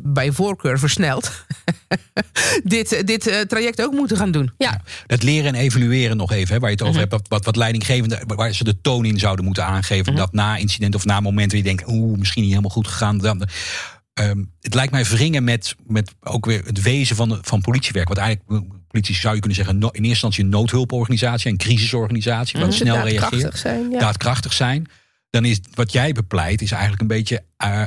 bij 0.00 0.32
voorkeur 0.32 0.78
versneld 0.78 1.30
dit, 2.64 3.06
dit 3.06 3.26
eh, 3.26 3.40
traject 3.40 3.82
ook 3.82 3.92
moeten 3.92 4.16
gaan 4.16 4.30
doen. 4.30 4.50
Ja, 4.58 4.80
Dat 5.06 5.22
leren 5.22 5.54
en 5.54 5.60
evalueren 5.60 6.16
nog 6.16 6.32
even, 6.32 6.54
hè, 6.54 6.60
waar 6.60 6.70
je 6.70 6.76
het 6.76 6.84
over 6.86 7.00
Mhm. 7.00 7.10
hebt. 7.10 7.12
Wat, 7.12 7.28
wat, 7.28 7.44
wat 7.44 7.56
leidinggevende, 7.56 8.22
waar 8.26 8.52
ze 8.52 8.64
de 8.64 8.80
toon 8.80 9.04
in 9.04 9.18
zouden 9.18 9.44
moeten 9.44 9.64
aangeven. 9.66 10.12
Mhm. 10.12 10.20
Dat 10.22 10.32
na 10.32 10.56
incident 10.56 10.94
of 10.94 11.04
na 11.04 11.20
momenten 11.20 11.58
waar 11.58 11.66
je 11.68 11.76
denkt, 11.76 11.92
oeh, 11.92 12.18
misschien 12.18 12.42
niet 12.42 12.50
helemaal 12.50 12.74
goed 12.74 12.88
gegaan. 12.88 13.18
Dan, 13.18 13.48
ehm, 14.14 14.44
het 14.60 14.74
lijkt 14.74 14.92
mij 14.92 15.04
wringen 15.04 15.44
met, 15.44 15.76
met 15.86 16.14
ook 16.20 16.46
weer 16.46 16.64
het 16.64 16.82
wezen 16.82 17.16
van, 17.16 17.28
de, 17.28 17.38
van 17.42 17.60
politiewerk. 17.60 18.08
Want 18.08 18.20
eigenlijk, 18.20 18.64
politie 18.88 19.14
zou 19.14 19.34
je 19.34 19.40
kunnen 19.40 19.58
zeggen, 19.58 19.78
no- 19.78 19.86
in 19.86 19.92
eerste 19.92 20.08
instantie 20.08 20.44
een 20.44 20.50
noodhulporganisatie, 20.50 21.50
een 21.50 21.56
crisisorganisatie, 21.56 22.60
wat 22.60 22.74
snel 22.74 22.94
reageert, 22.94 23.20
daadkrachtig 23.20 23.58
zijn. 23.58 23.90
Ja. 23.90 23.98
daadkrachtig 23.98 24.52
zijn. 24.52 24.86
Dan 25.30 25.44
is 25.44 25.60
wat 25.74 25.92
jij 25.92 26.12
bepleit, 26.12 26.62
is 26.62 26.70
eigenlijk 26.70 27.00
een 27.02 27.06
beetje 27.08 27.44
eh, 27.56 27.82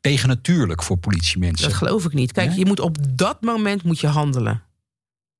tegennatuurlijk 0.00 0.82
voor 0.82 0.96
politiemensen. 0.96 1.68
Dat 1.68 1.76
geloof 1.76 2.04
ik 2.04 2.12
niet. 2.12 2.32
Kijk, 2.32 2.48
Nee? 2.48 2.58
je 2.58 2.66
moet 2.66 2.80
op 2.80 2.96
dat 3.10 3.42
moment 3.42 3.82
moet 3.82 4.00
je 4.00 4.06
handelen. 4.06 4.62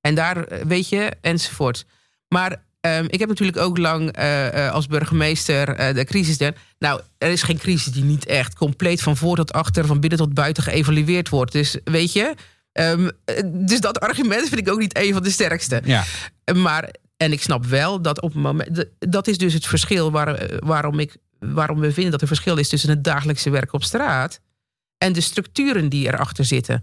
En 0.01 0.15
daar, 0.15 0.45
eh, 0.45 0.65
weet 0.67 0.89
je, 0.89 1.13
enzovoort. 1.21 1.87
Maar 2.29 2.63
ehm, 2.81 3.05
ik 3.09 3.19
heb 3.19 3.29
natuurlijk 3.29 3.59
ook 3.59 3.79
lang 3.79 4.13
eh, 4.13 4.67
eh, 4.67 4.73
als 4.73 4.87
burgemeester 4.87 5.69
eh, 5.69 5.95
de 5.95 6.05
crisis. 6.05 6.39
Den. 6.39 6.55
Nou, 6.79 7.01
er 7.19 7.31
is 7.31 7.43
geen 7.43 7.59
crisis 7.59 7.93
die 7.93 8.05
niet 8.05 8.27
echt 8.27 8.55
compleet 8.55 9.03
van 9.03 9.17
voor 9.17 9.37
tot 9.37 9.53
achter, 9.53 9.87
van 9.87 10.01
binnen 10.01 10.19
tot 10.19 10.35
buiten 10.35 10.63
geëvalueerd 10.63 11.29
wordt. 11.29 11.53
Dus 11.53 11.77
weet 11.85 12.13
je, 12.13 12.35
ehm, 12.73 13.09
eh, 13.25 13.43
dus 13.47 13.81
dat 13.81 14.01
argument 14.01 14.49
vind 14.49 14.61
ik 14.61 14.71
ook 14.73 14.79
niet 14.79 14.99
een 14.99 15.13
van 15.13 15.23
de 15.23 15.31
sterkste. 15.31 15.83
Ja, 15.85 16.05
Maar, 16.55 16.91
en 17.17 17.33
ik 17.33 17.43
snap 17.43 17.67
wel 17.67 18.03
dat 18.03 18.21
op 18.21 18.33
het 18.33 18.43
moment. 18.43 18.85
Dat 18.99 19.29
is 19.29 19.39
dus 19.39 19.53
het 19.55 19.67
verschil 19.67 20.11
waar, 20.11 20.59
waarom, 20.59 20.99
ik, 20.99 21.17
waarom 21.39 21.81
we 21.81 21.93
vinden 21.93 22.13
dat 22.13 22.21
er 22.21 22.27
verschil 22.27 22.57
is 22.57 22.69
tussen 22.69 22.91
het 22.91 23.05
dagelijkse 23.05 23.51
werk 23.51 23.73
op 23.73 23.83
straat. 23.85 24.41
en 24.99 25.13
de 25.13 25.21
structuren 25.21 25.89
die 25.89 26.07
erachter 26.07 26.45
zitten. 26.45 26.81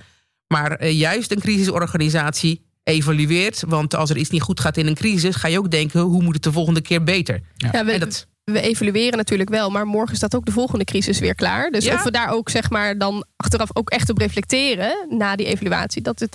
Maar 0.47 0.87
juist 0.87 1.31
een 1.31 1.39
crisisorganisatie 1.39 2.66
evalueert. 2.87 3.63
Want 3.67 3.95
als 3.95 4.09
er 4.09 4.17
iets 4.17 4.29
niet 4.29 4.41
goed 4.41 4.59
gaat 4.59 4.77
in 4.77 4.87
een 4.87 4.95
crisis. 4.95 5.35
ga 5.35 5.47
je 5.47 5.57
ook 5.57 5.71
denken: 5.71 5.99
hoe 5.99 6.23
moet 6.23 6.33
het 6.33 6.43
de 6.43 6.51
volgende 6.51 6.81
keer 6.81 7.03
beter? 7.03 7.41
Ja, 7.55 7.85
we, 7.85 7.91
En 7.91 7.99
dat, 7.99 8.27
we 8.43 8.61
evalueren 8.61 9.17
natuurlijk 9.17 9.49
wel, 9.49 9.69
maar 9.69 9.85
morgen 9.85 10.15
staat 10.15 10.35
ook 10.35 10.45
de 10.45 10.51
volgende 10.51 10.83
crisis 10.85 11.19
weer 11.19 11.35
klaar. 11.35 11.69
Dus 11.71 11.85
Ja. 11.85 11.93
of 11.93 12.03
we 12.03 12.11
daar 12.11 12.29
ook 12.29 12.49
zeg 12.49 12.69
maar 12.69 12.97
dan 12.97 13.25
achteraf 13.35 13.69
ook 13.73 13.89
echt 13.89 14.09
op 14.09 14.17
reflecteren 14.17 15.05
na 15.09 15.35
die 15.35 15.45
evaluatie, 15.45 16.01
dat, 16.01 16.17
dat, 16.19 16.29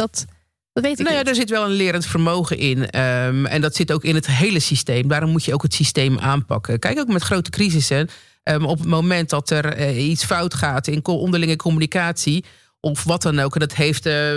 dat 0.73 0.83
weet 0.85 0.99
ik 1.01 1.07
nou 1.07 1.17
ja, 1.19 1.25
er 1.25 1.35
zit 1.35 1.51
wel 1.51 1.65
een 1.65 1.71
lerend 1.71 2.07
vermogen 2.07 2.59
in. 2.59 2.91
ehm, 2.91 3.47
en 3.47 3.61
dat 3.61 3.75
zit 3.77 3.93
ook 3.93 4.05
in 4.05 4.15
het 4.15 4.27
hele 4.27 4.61
systeem. 4.61 5.09
Daarom 5.09 5.31
moet 5.31 5.45
je 5.45 5.55
ook 5.55 5.63
het 5.63 5.75
systeem 5.75 6.19
aanpakken. 6.19 6.79
Kijk 6.79 6.99
ook 6.99 7.09
met 7.09 7.23
grote 7.23 7.51
crisissen. 7.51 8.09
ehm, 8.43 8.65
op 8.65 8.79
het 8.79 8.89
moment 8.89 9.31
dat 9.31 9.51
er 9.51 9.65
eh, 9.65 10.09
iets 10.09 10.25
fout 10.25 10.55
gaat 10.55 10.87
in 10.87 11.05
onderlinge 11.07 11.57
communicatie. 11.57 12.45
of 12.81 13.05
wat 13.05 13.23
dan 13.23 13.39
ook. 13.39 13.55
en 13.55 13.61
dat 13.61 13.75
heeft 13.75 14.07
eh, 14.07 14.33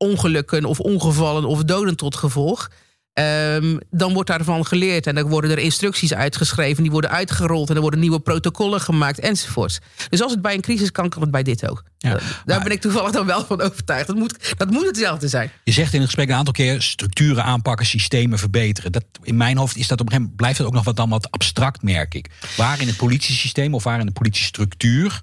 ongelukken 0.00 0.64
of 0.64 0.80
ongevallen 0.80 1.44
of 1.44 1.62
doden 1.64 1.96
tot 1.96 2.16
gevolg. 2.16 2.70
ehm, 3.12 3.76
dan 3.90 4.12
wordt 4.12 4.28
daarvan 4.28 4.66
geleerd. 4.66 5.06
En 5.06 5.14
dan 5.14 5.28
worden 5.28 5.50
er 5.50 5.58
instructies 5.58 6.14
uitgeschreven. 6.14 6.82
Die 6.82 6.92
worden 6.92 7.10
uitgerold. 7.10 7.68
En 7.70 7.74
er 7.74 7.80
worden 7.80 8.00
nieuwe 8.00 8.20
protocollen 8.20 8.80
gemaakt 8.80 9.18
enzovoorts. 9.18 9.78
Dus 10.08 10.22
als 10.22 10.32
het 10.32 10.42
bij 10.42 10.54
een 10.54 10.60
crisis 10.60 10.92
kan, 10.92 11.08
kan 11.08 11.22
het 11.22 11.30
bij 11.30 11.42
dit 11.42 11.68
ook. 11.70 11.82
Ja. 11.98 12.10
Daar 12.10 12.22
Maar- 12.44 12.62
ben 12.62 12.72
ik 12.72 12.80
toevallig 12.80 13.10
dan 13.10 13.26
wel 13.26 13.44
van 13.44 13.60
overtuigd. 13.60 14.06
Dat 14.06 14.16
moet, 14.16 14.54
dat 14.56 14.70
moet 14.70 14.86
hetzelfde 14.86 15.28
zijn. 15.28 15.50
Je 15.64 15.72
zegt 15.72 15.92
in 15.92 15.98
het 16.00 16.08
gesprek 16.08 16.28
een 16.28 16.34
aantal 16.34 16.52
keer 16.52 16.82
structuren 16.82 17.44
aanpakken, 17.44 17.86
systemen 17.86 18.38
verbeteren. 18.38 18.92
Dat, 18.92 19.04
in 19.22 19.36
mijn 19.36 19.56
hoofd 19.56 19.76
is 19.76 19.88
dat 19.88 20.00
op 20.00 20.06
een 20.06 20.12
gegeven 20.12 20.20
moment, 20.22 20.36
blijft 20.36 20.58
dat 20.58 20.66
ook 20.66 20.72
nog 20.74 20.84
wat 20.84 20.96
dan 20.96 21.08
wat 21.08 21.30
abstract, 21.30 21.82
merk 21.82 22.14
ik. 22.14 22.30
Waar 22.56 22.80
in 22.80 22.86
het 22.86 22.96
politiesysteem 22.96 23.74
of 23.74 23.84
waar 23.84 24.00
in 24.00 24.06
de 24.06 24.12
politiestructuur 24.12 25.20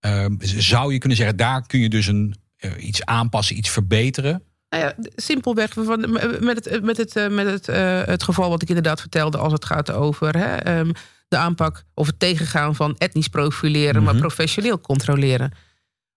ehm, 0.00 0.34
zou 0.40 0.92
je 0.92 0.98
kunnen 0.98 1.18
zeggen, 1.18 1.36
daar 1.36 1.66
kun 1.66 1.80
je 1.80 1.88
dus 1.88 2.06
een, 2.06 2.34
iets 2.78 3.04
aanpassen, 3.04 3.56
iets 3.56 3.68
verbeteren. 3.70 4.42
Nou 4.68 4.82
ja, 4.84 4.94
simpelweg 5.16 5.72
van, 5.72 6.10
met, 6.40 6.64
het, 6.64 6.82
met, 6.82 6.96
het, 6.96 7.16
eh, 7.16 7.28
met 7.28 7.46
het, 7.46 7.68
eh, 7.68 8.02
het 8.04 8.22
geval 8.22 8.48
wat 8.50 8.62
ik 8.62 8.68
inderdaad 8.68 9.00
vertelde 9.00 9.38
als 9.38 9.52
het 9.52 9.64
gaat 9.64 9.90
over 9.90 10.36
hè, 10.38 10.56
ehm, 10.56 10.92
de 11.28 11.36
aanpak 11.36 11.84
of 11.94 12.06
het 12.06 12.18
tegengaan 12.18 12.74
van 12.74 12.94
etnisch 12.98 13.28
profileren, 13.28 14.02
maar 14.02 14.12
Mhm. 14.12 14.22
professioneel 14.22 14.80
controleren. 14.80 15.52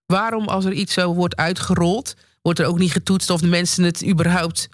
Waarom 0.06 0.48
als 0.48 0.66
er 0.66 0.74
iets 0.74 0.94
zo 0.94 1.14
wordt 1.14 1.36
uitgerold, 1.36 2.16
wordt 2.42 2.60
er 2.60 2.66
ook 2.66 2.80
niet 2.80 2.92
getoetst 2.92 3.30
of 3.30 3.42
de 3.42 3.48
mensen 3.48 3.84
het 3.84 4.06
überhaupt 4.08 4.70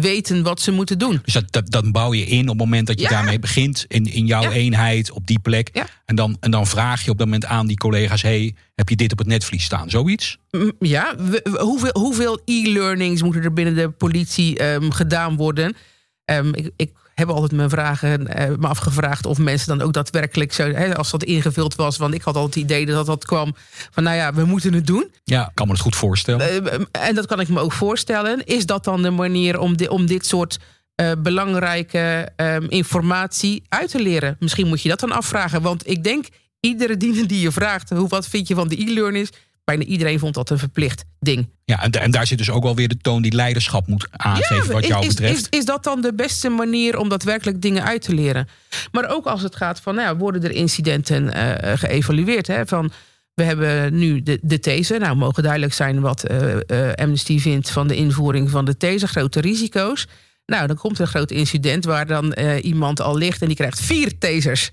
weten 0.00 0.42
wat 0.42 0.60
ze 0.60 0.70
moeten 0.72 0.98
doen? 0.98 1.20
Dus 1.24 1.42
dat, 1.50 1.70
dat, 1.70 1.92
bouw 1.92 2.12
je 2.14 2.24
in 2.26 2.42
op 2.42 2.48
het 2.48 2.56
moment 2.58 2.86
dat 2.86 2.96
je 2.98 3.02
Ja. 3.04 3.10
daarmee 3.10 3.38
begint, 3.38 3.84
in, 3.88 4.04
in 4.12 4.26
jouw 4.26 4.42
Ja. 4.42 4.50
eenheid, 4.50 5.10
op 5.10 5.26
die 5.26 5.38
plek. 5.38 5.70
Ja. 5.72 5.86
En, 6.04 6.14
dan, 6.16 6.36
en 6.40 6.50
dan 6.50 6.66
vraag 6.66 7.04
je 7.04 7.10
op 7.10 7.18
dat 7.18 7.26
moment 7.26 7.44
aan 7.44 7.66
die 7.66 7.76
collega's, 7.76 8.22
hey, 8.22 8.54
heb 8.74 8.88
je 8.88 8.96
dit 8.96 9.12
op 9.12 9.18
het 9.18 9.26
netvlies 9.26 9.64
staan? 9.64 9.90
Zoiets? 9.90 10.38
Mm, 10.50 10.72
Ja, 10.78 11.14
we- 11.18 11.40
we- 11.50 11.60
hoeveel, 11.62 11.92
hoeveel 11.92 12.40
e-learnings 12.44 13.22
moeten 13.22 13.42
er 13.42 13.52
binnen 13.52 13.74
de 13.74 13.90
politie 13.90 14.58
ehm, 14.58 14.90
gedaan 14.90 15.36
worden? 15.36 15.76
Ehm, 16.24 16.48
ik, 16.54 16.70
ik 16.76 16.90
heb 17.20 17.28
altijd 17.30 17.52
mijn 17.52 17.70
vragen 17.70 18.26
eh, 18.26 18.48
me 18.58 18.66
afgevraagd 18.66 19.26
of 19.26 19.38
mensen 19.38 19.78
dan 19.78 19.86
ook 19.86 19.92
daadwerkelijk 19.92 20.52
zo, 20.52 20.62
hè, 20.70 20.96
als 20.96 21.10
dat 21.10 21.22
ingevuld 21.24 21.74
was, 21.74 21.96
want 21.96 22.14
ik 22.14 22.22
had 22.22 22.34
altijd 22.36 22.54
het 22.54 22.64
idee 22.64 22.86
dat 22.86 23.06
dat 23.06 23.24
kwam 23.24 23.54
van, 23.90 24.02
nou 24.02 24.16
ja, 24.16 24.34
we 24.34 24.44
moeten 24.44 24.72
het 24.72 24.86
doen. 24.86 25.10
Ja, 25.24 25.42
ik 25.48 25.54
kan 25.54 25.66
me 25.66 25.72
het 25.72 25.82
goed 25.82 25.96
voorstellen. 25.96 26.66
Eh, 26.90 27.06
en 27.08 27.14
dat 27.14 27.26
kan 27.26 27.40
ik 27.40 27.48
me 27.48 27.60
ook 27.60 27.72
voorstellen. 27.72 28.44
Is 28.46 28.66
dat 28.66 28.84
dan 28.84 29.02
de 29.02 29.10
manier 29.10 29.58
om, 29.58 29.76
di- 29.76 29.86
om 29.88 30.06
dit 30.06 30.26
soort 30.26 30.58
eh, 30.94 31.10
belangrijke 31.18 32.28
ehm, 32.36 32.64
informatie 32.68 33.62
uit 33.68 33.90
te 33.90 34.02
leren? 34.02 34.36
Misschien 34.38 34.66
moet 34.66 34.82
je 34.82 34.88
dat 34.88 35.00
dan 35.00 35.12
afvragen, 35.12 35.62
want 35.62 35.88
ik 35.88 36.04
denk 36.04 36.26
iedere 36.60 36.96
diener 36.96 37.26
die 37.26 37.40
je 37.40 37.52
vraagt, 37.52 37.90
hoe, 37.90 38.08
wat 38.08 38.26
vind 38.28 38.48
je 38.48 38.54
van 38.54 38.68
de 38.68 38.80
e-learnings? 38.80 39.30
Bijna 39.76 39.84
iedereen 39.84 40.18
vond 40.18 40.34
dat 40.34 40.50
een 40.50 40.58
verplicht 40.58 41.04
ding. 41.20 41.48
Ja, 41.64 41.82
en, 41.82 41.90
en 41.90 42.10
daar 42.10 42.26
zit 42.26 42.38
dus 42.38 42.50
ook 42.50 42.62
wel 42.62 42.74
weer 42.74 42.88
de 42.88 42.96
toon 42.96 43.22
die 43.22 43.32
leiderschap 43.32 43.86
moet 43.86 44.08
aangeven, 44.10 44.72
wat 44.72 44.86
jou 44.86 45.02
is, 45.02 45.08
betreft. 45.08 45.48
Is, 45.50 45.58
is 45.58 45.64
dat 45.64 45.84
dan 45.84 46.00
de 46.00 46.14
beste 46.14 46.48
manier 46.48 46.98
om 46.98 47.08
daadwerkelijk 47.08 47.62
dingen 47.62 47.84
uit 47.84 48.02
te 48.02 48.14
leren? 48.14 48.48
Maar 48.92 49.08
ook 49.08 49.26
als 49.26 49.42
het 49.42 49.56
gaat 49.56 49.80
van, 49.80 49.94
nou 49.94 50.06
ja, 50.06 50.16
worden 50.16 50.42
er 50.42 50.50
incidenten 50.50 51.32
eh, 51.32 51.78
geëvalueerd? 51.78 52.46
Hè? 52.46 52.66
Van, 52.66 52.92
we 53.34 53.42
hebben 53.42 53.98
nu 53.98 54.22
de, 54.22 54.38
de 54.42 54.58
taser. 54.58 55.00
Nou, 55.00 55.16
mogen 55.16 55.42
duidelijk 55.42 55.72
zijn 55.72 56.00
wat 56.00 56.24
eh, 56.24 56.88
eh, 56.88 56.94
Amnesty 56.94 57.38
vindt 57.38 57.70
van 57.70 57.88
de 57.88 57.96
invoering 57.96 58.50
van 58.50 58.64
de 58.64 58.76
taser. 58.76 59.08
Grote 59.08 59.40
risico's. 59.40 60.06
Nou, 60.46 60.66
dan 60.66 60.76
komt 60.76 60.96
er 60.96 61.02
een 61.02 61.06
groot 61.06 61.30
incident 61.30 61.84
waar 61.84 62.06
dan 62.06 62.32
iemand 62.62 63.00
al 63.00 63.16
ligt 63.16 63.40
en 63.40 63.46
die 63.46 63.56
krijgt 63.56 63.80
vier 63.80 64.18
tasers. 64.18 64.70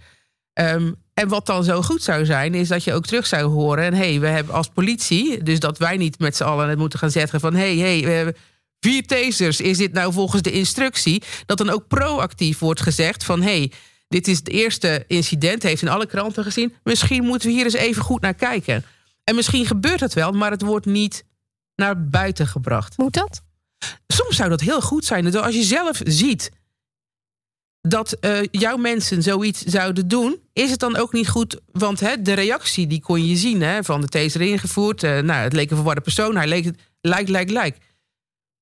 Ehm, 0.57 0.91
en 1.13 1.27
wat 1.27 1.45
dan 1.45 1.63
zo 1.63 1.81
goed 1.81 2.03
zou 2.03 2.25
zijn, 2.25 2.53
is 2.53 2.67
dat 2.67 2.83
je 2.83 2.93
ook 2.93 3.05
terug 3.05 3.27
zou 3.27 3.43
horen. 3.43 3.83
En 3.83 3.93
hey, 3.93 4.19
we 4.19 4.27
hebben 4.27 4.53
als 4.53 4.67
politie, 4.67 5.43
dus 5.43 5.59
dat 5.59 5.77
wij 5.77 5.97
niet 5.97 6.19
met 6.19 6.35
z'n 6.35 6.43
allen 6.43 6.69
het 6.69 6.77
moeten 6.77 6.99
gaan 6.99 7.11
zeggen 7.11 7.39
van 7.39 7.53
hé, 7.53 7.77
hey, 7.77 7.77
hey, 7.77 8.01
we 8.01 8.09
hebben 8.09 8.35
vier 8.79 9.05
tasers. 9.05 9.61
Is 9.61 9.77
dit 9.77 9.93
nou 9.93 10.13
volgens 10.13 10.41
de 10.41 10.51
instructie? 10.51 11.23
Dat 11.45 11.57
dan 11.57 11.69
ook 11.69 11.87
proactief 11.87 12.59
wordt 12.59 12.81
gezegd 12.81 13.23
van 13.23 13.41
hé, 13.41 13.57
hey, 13.57 13.71
dit 14.07 14.27
is 14.27 14.37
het 14.37 14.49
eerste 14.49 15.03
incident, 15.07 15.63
heeft 15.63 15.81
in 15.81 15.87
alle 15.87 16.05
kranten 16.05 16.43
gezien. 16.43 16.73
Misschien 16.83 17.23
moeten 17.23 17.47
we 17.47 17.53
hier 17.53 17.63
eens 17.63 17.73
even 17.73 18.03
goed 18.03 18.21
naar 18.21 18.33
kijken. 18.33 18.85
En 19.23 19.35
misschien 19.35 19.65
gebeurt 19.65 19.99
het 19.99 20.13
wel, 20.13 20.31
maar 20.31 20.51
het 20.51 20.61
wordt 20.61 20.85
niet 20.85 21.23
naar 21.75 22.09
buiten 22.09 22.47
gebracht. 22.47 22.97
Moet 22.97 23.13
dat? 23.13 23.41
Soms 24.07 24.35
zou 24.35 24.49
dat 24.49 24.61
heel 24.61 24.81
goed 24.81 25.05
zijn. 25.05 25.23
Dat 25.23 25.35
als 25.35 25.55
je 25.55 25.63
zelf 25.63 26.01
ziet 26.03 26.51
dat 27.81 28.13
eh, 28.13 28.39
jouw 28.51 28.77
mensen 28.77 29.23
zoiets 29.23 29.61
zouden 29.61 30.07
doen, 30.07 30.39
is 30.57 30.71
het 30.71 30.79
dan 30.79 30.95
ook 30.97 31.13
niet 31.13 31.29
goed? 31.29 31.59
Want 31.71 31.99
hè, 31.99 32.21
de 32.21 32.33
reactie 32.33 32.87
die 32.87 33.01
kon 33.01 33.27
je 33.27 33.35
zien 33.35 33.61
hè, 33.61 33.83
van 33.83 34.01
de 34.01 34.07
taser 34.07 34.41
ingevoerd. 34.41 35.03
eh, 35.03 35.19
nou, 35.19 35.43
het 35.43 35.53
leek 35.53 35.69
een 35.69 35.75
verwarde 35.75 36.01
persoon. 36.01 36.35
Hij 36.35 36.47
leek 36.47 36.71
lijkt, 37.01 37.29
lijkt, 37.29 37.51
lijkt. 37.51 37.79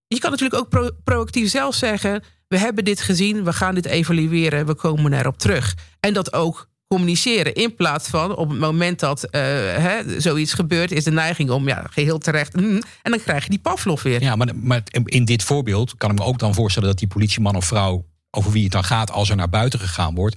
Je 0.07 0.19
kan 0.19 0.31
natuurlijk 0.31 0.61
ook 0.61 0.69
pro- 0.69 0.91
proactief 1.03 1.49
zelf 1.49 1.75
zeggen: 1.75 2.23
we 2.47 2.57
hebben 2.57 2.83
dit 2.85 3.01
gezien, 3.01 3.43
we 3.43 3.53
gaan 3.53 3.75
dit 3.75 3.85
evalueren, 3.85 4.65
we 4.65 4.73
komen 4.75 5.13
erop 5.13 5.37
terug. 5.37 5.75
En 5.99 6.13
dat 6.13 6.33
ook 6.33 6.67
communiceren. 6.87 7.53
In 7.53 7.75
plaats 7.75 8.09
van 8.09 8.35
op 8.35 8.49
het 8.49 8.59
moment 8.59 8.99
dat 8.99 9.23
eh, 9.23 9.41
hè, 9.75 10.19
zoiets 10.21 10.53
gebeurt, 10.53 10.91
is 10.91 11.03
de 11.03 11.11
neiging 11.11 11.49
om 11.49 11.67
ja, 11.67 11.87
geheel 11.91 12.17
terecht. 12.17 12.53
mm, 12.55 12.81
en 13.01 13.11
dan 13.11 13.19
krijg 13.21 13.43
je 13.43 13.49
die 13.49 13.59
Pavlov 13.59 14.01
weer. 14.03 14.21
Ja, 14.21 14.35
maar, 14.35 14.55
maar 14.55 14.83
in 15.03 15.25
dit 15.25 15.43
voorbeeld 15.43 15.97
kan 15.97 16.11
ik 16.11 16.17
me 16.17 16.23
ook 16.23 16.39
dan 16.39 16.53
voorstellen 16.53 16.89
dat 16.89 16.97
die 16.99 17.07
politieman 17.07 17.55
of 17.55 17.65
vrouw, 17.65 18.05
over 18.31 18.51
wie 18.51 18.63
het 18.63 18.71
dan 18.71 18.83
gaat, 18.83 19.11
als 19.11 19.29
er 19.29 19.35
naar 19.35 19.49
buiten 19.49 19.79
gegaan 19.79 20.15
wordt, 20.15 20.35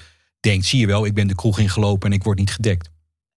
denkt: 0.50 0.66
zie 0.66 0.80
je 0.80 0.86
wel, 0.86 1.04
ik 1.06 1.14
ben 1.14 1.26
de 1.26 1.34
kroeg 1.34 1.58
ingelopen 1.58 2.10
en 2.10 2.16
ik 2.16 2.22
word 2.22 2.38
niet 2.38 2.50
gedekt. 2.50 2.88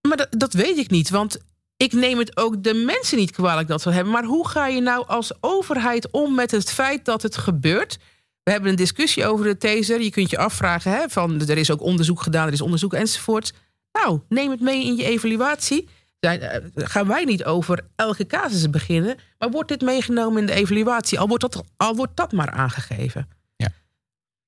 Maar 0.08 0.18
dat, 0.18 0.28
dat 0.30 0.54
weet 0.54 0.78
ik 0.78 0.90
niet, 0.90 1.10
want 1.10 1.38
ik 1.78 1.94
neem 1.94 2.18
het 2.18 2.38
ook 2.38 2.64
de 2.64 2.74
mensen 2.74 3.18
niet 3.18 3.32
kwalijk 3.32 3.68
dat 3.68 3.82
ze 3.82 3.90
hebben. 3.90 4.14
Maar 4.14 4.24
hoe 4.24 4.48
ga 4.48 4.68
je 4.68 4.82
nou 4.82 5.08
als 5.08 5.32
overheid 5.40 6.12
om 6.12 6.36
met 6.36 6.52
het 6.52 6.72
feit 6.72 7.06
dat 7.06 7.22
het 7.22 7.38
gebeurt? 7.38 7.98
We 8.44 8.52
hebben 8.52 8.70
een 8.70 8.76
discussie 8.76 9.26
over 9.26 9.46
de 9.46 9.58
taser. 9.58 10.02
Je 10.02 10.10
kunt 10.10 10.30
je 10.30 10.38
afvragen, 10.38 10.92
hè, 10.92 11.10
van, 11.10 11.42
er 11.42 11.58
is 11.58 11.72
ook 11.72 11.82
onderzoek 11.82 12.22
gedaan, 12.22 12.48
er 12.48 12.54
is 12.54 12.62
onderzoek 12.62 12.94
enzovoort. 12.94 13.54
Nou, 13.92 14.20
neem 14.30 14.52
het 14.52 14.60
mee 14.62 14.86
in 14.86 14.96
je 14.96 15.04
evaluatie. 15.04 15.88
Zijn- 16.20 16.42
eh, 16.42 16.62
Gaan 16.76 17.08
wij 17.08 17.24
niet 17.24 17.44
over 17.44 17.88
elke 17.96 18.26
casus 18.26 18.70
beginnen, 18.70 19.18
maar 19.38 19.50
wordt 19.52 19.70
dit 19.70 19.82
meegenomen 19.82 20.40
in 20.40 20.46
de 20.46 20.54
evaluatie? 20.54 21.20
Al 21.20 21.28
wordt 21.28 21.42
dat, 21.42 21.64
al 21.78 21.96
wordt 21.96 22.16
dat 22.18 22.32
maar 22.32 22.50
aangegeven. 22.50 23.28
Ja. 23.56 23.70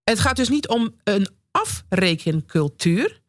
Het 0.03 0.19
gaat 0.19 0.35
dus 0.35 0.49
niet 0.49 0.67
om 0.67 0.95
een 1.03 1.27
afrekencultuur. 1.53 3.21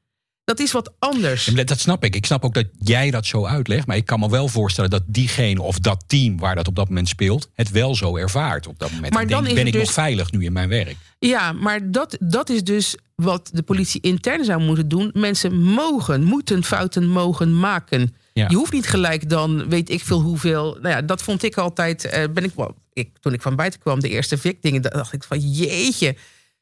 Dat 0.45 0.59
is 0.61 0.72
wat 0.72 0.93
anders. 0.99 1.45
Dat 1.45 1.81
snap 1.81 2.05
ik. 2.05 2.16
Ik 2.16 2.27
snap 2.27 2.45
ook 2.45 2.55
dat 2.55 2.66
jij 2.79 3.11
dat 3.11 3.27
zo 3.27 3.45
uitlegt. 3.47 3.87
Maar 3.87 3.97
ik 3.97 4.07
kan 4.07 4.20
me 4.20 4.31
wel 4.31 4.49
voorstellen 4.49 4.91
dat 4.91 5.03
diegene 5.07 5.62
of 5.62 5.79
dat 5.79 6.05
team 6.07 6.39
waar 6.39 6.55
dat 6.55 6.68
op 6.68 6.75
dat 6.75 6.89
moment 6.89 7.09
speelt, 7.09 7.51
het 7.55 7.70
wel 7.70 7.95
zo 7.95 8.16
ervaart 8.16 8.66
op 8.66 8.79
dat 8.79 8.91
moment. 8.93 9.12
Maar 9.12 9.22
En 9.22 9.29
dan 9.29 9.45
ben 9.45 9.66
ik 9.66 9.72
dus- 9.72 9.83
nog 9.83 9.93
veilig 9.93 10.33
nu 10.33 10.45
in 10.45 10.53
mijn 10.53 10.68
werk? 10.68 10.97
Ja, 11.18 11.53
maar 11.53 11.91
dat, 11.91 12.16
dat 12.20 12.49
is 12.51 12.64
dus 12.64 12.97
wat 13.14 13.51
de 13.53 13.62
politie 13.62 14.01
intern 14.01 14.45
zou 14.45 14.61
moeten 14.61 14.89
doen. 14.89 15.11
Mensen 15.12 15.62
mogen, 15.62 16.22
moeten 16.25 16.64
fouten 16.64 17.09
mogen 17.09 17.59
maken. 17.59 18.14
Ja. 18.33 18.49
Je 18.49 18.57
hoeft 18.57 18.72
niet 18.72 18.87
gelijk 18.89 19.29
dan, 19.29 19.68
weet 19.68 19.91
ik 19.91 20.03
veel 20.05 20.20
hoeveel. 20.20 20.79
Nou 20.83 20.95
ja, 20.95 21.03
dat 21.03 21.22
vond 21.22 21.43
ik 21.43 21.57
altijd. 21.57 22.05
eh, 22.05 22.25
ben 22.35 22.45
ik, 22.45 22.53
wel- 22.57 22.75
ik, 22.93 23.11
toen 23.20 23.33
ik 23.33 23.43
van 23.43 23.57
buiten 23.57 23.81
kwam, 23.81 24.01
de 24.01 24.09
eerste 24.09 24.39
VIC-dingen, 24.39 24.83
dacht 24.83 25.12
ik 25.12 25.25
van 25.25 25.39
jeetje. 25.53 26.16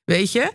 Weet 0.04 0.32
je? 0.32 0.52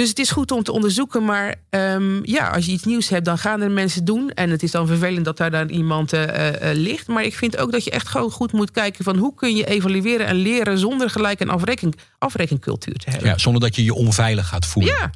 Dus 0.00 0.08
het 0.08 0.18
is 0.18 0.30
goed 0.30 0.50
om 0.50 0.62
te 0.62 0.72
onderzoeken. 0.72 1.24
Maar 1.24 1.54
ehm, 1.70 2.24
ja, 2.24 2.48
als 2.48 2.66
je 2.66 2.72
iets 2.72 2.84
nieuws 2.84 3.08
hebt, 3.08 3.24
dan 3.24 3.38
gaan 3.38 3.60
er 3.60 3.70
mensen 3.70 4.04
doen. 4.04 4.30
En 4.30 4.50
het 4.50 4.62
is 4.62 4.70
dan 4.70 4.86
vervelend 4.86 5.24
dat 5.24 5.36
daar 5.36 5.50
dan 5.50 5.68
iemand 5.68 6.12
eh, 6.12 6.22
eh, 6.22 6.70
eh, 6.70 6.76
ligt. 6.76 7.06
Maar 7.08 7.24
ik 7.24 7.36
vind 7.36 7.56
ook 7.56 7.72
dat 7.72 7.84
je 7.84 7.90
echt 7.90 8.08
gewoon 8.08 8.30
goed 8.30 8.52
moet 8.52 8.70
kijken 8.70 9.04
van 9.04 9.16
hoe 9.16 9.34
kun 9.34 9.56
je 9.56 9.66
evalueren 9.66 10.26
en 10.26 10.36
leren 10.36 10.78
zonder 10.78 11.10
gelijk 11.10 11.40
een 11.40 11.48
afrekening, 11.48 11.96
afrekencultuur 12.18 12.94
te 12.94 13.10
hebben. 13.10 13.28
Ja, 13.28 13.38
zonder 13.38 13.60
dat 13.60 13.76
je 13.76 13.84
je 13.84 13.94
onveilig 13.94 14.48
gaat 14.48 14.66
voelen. 14.66 14.94
Ja. 14.94 15.10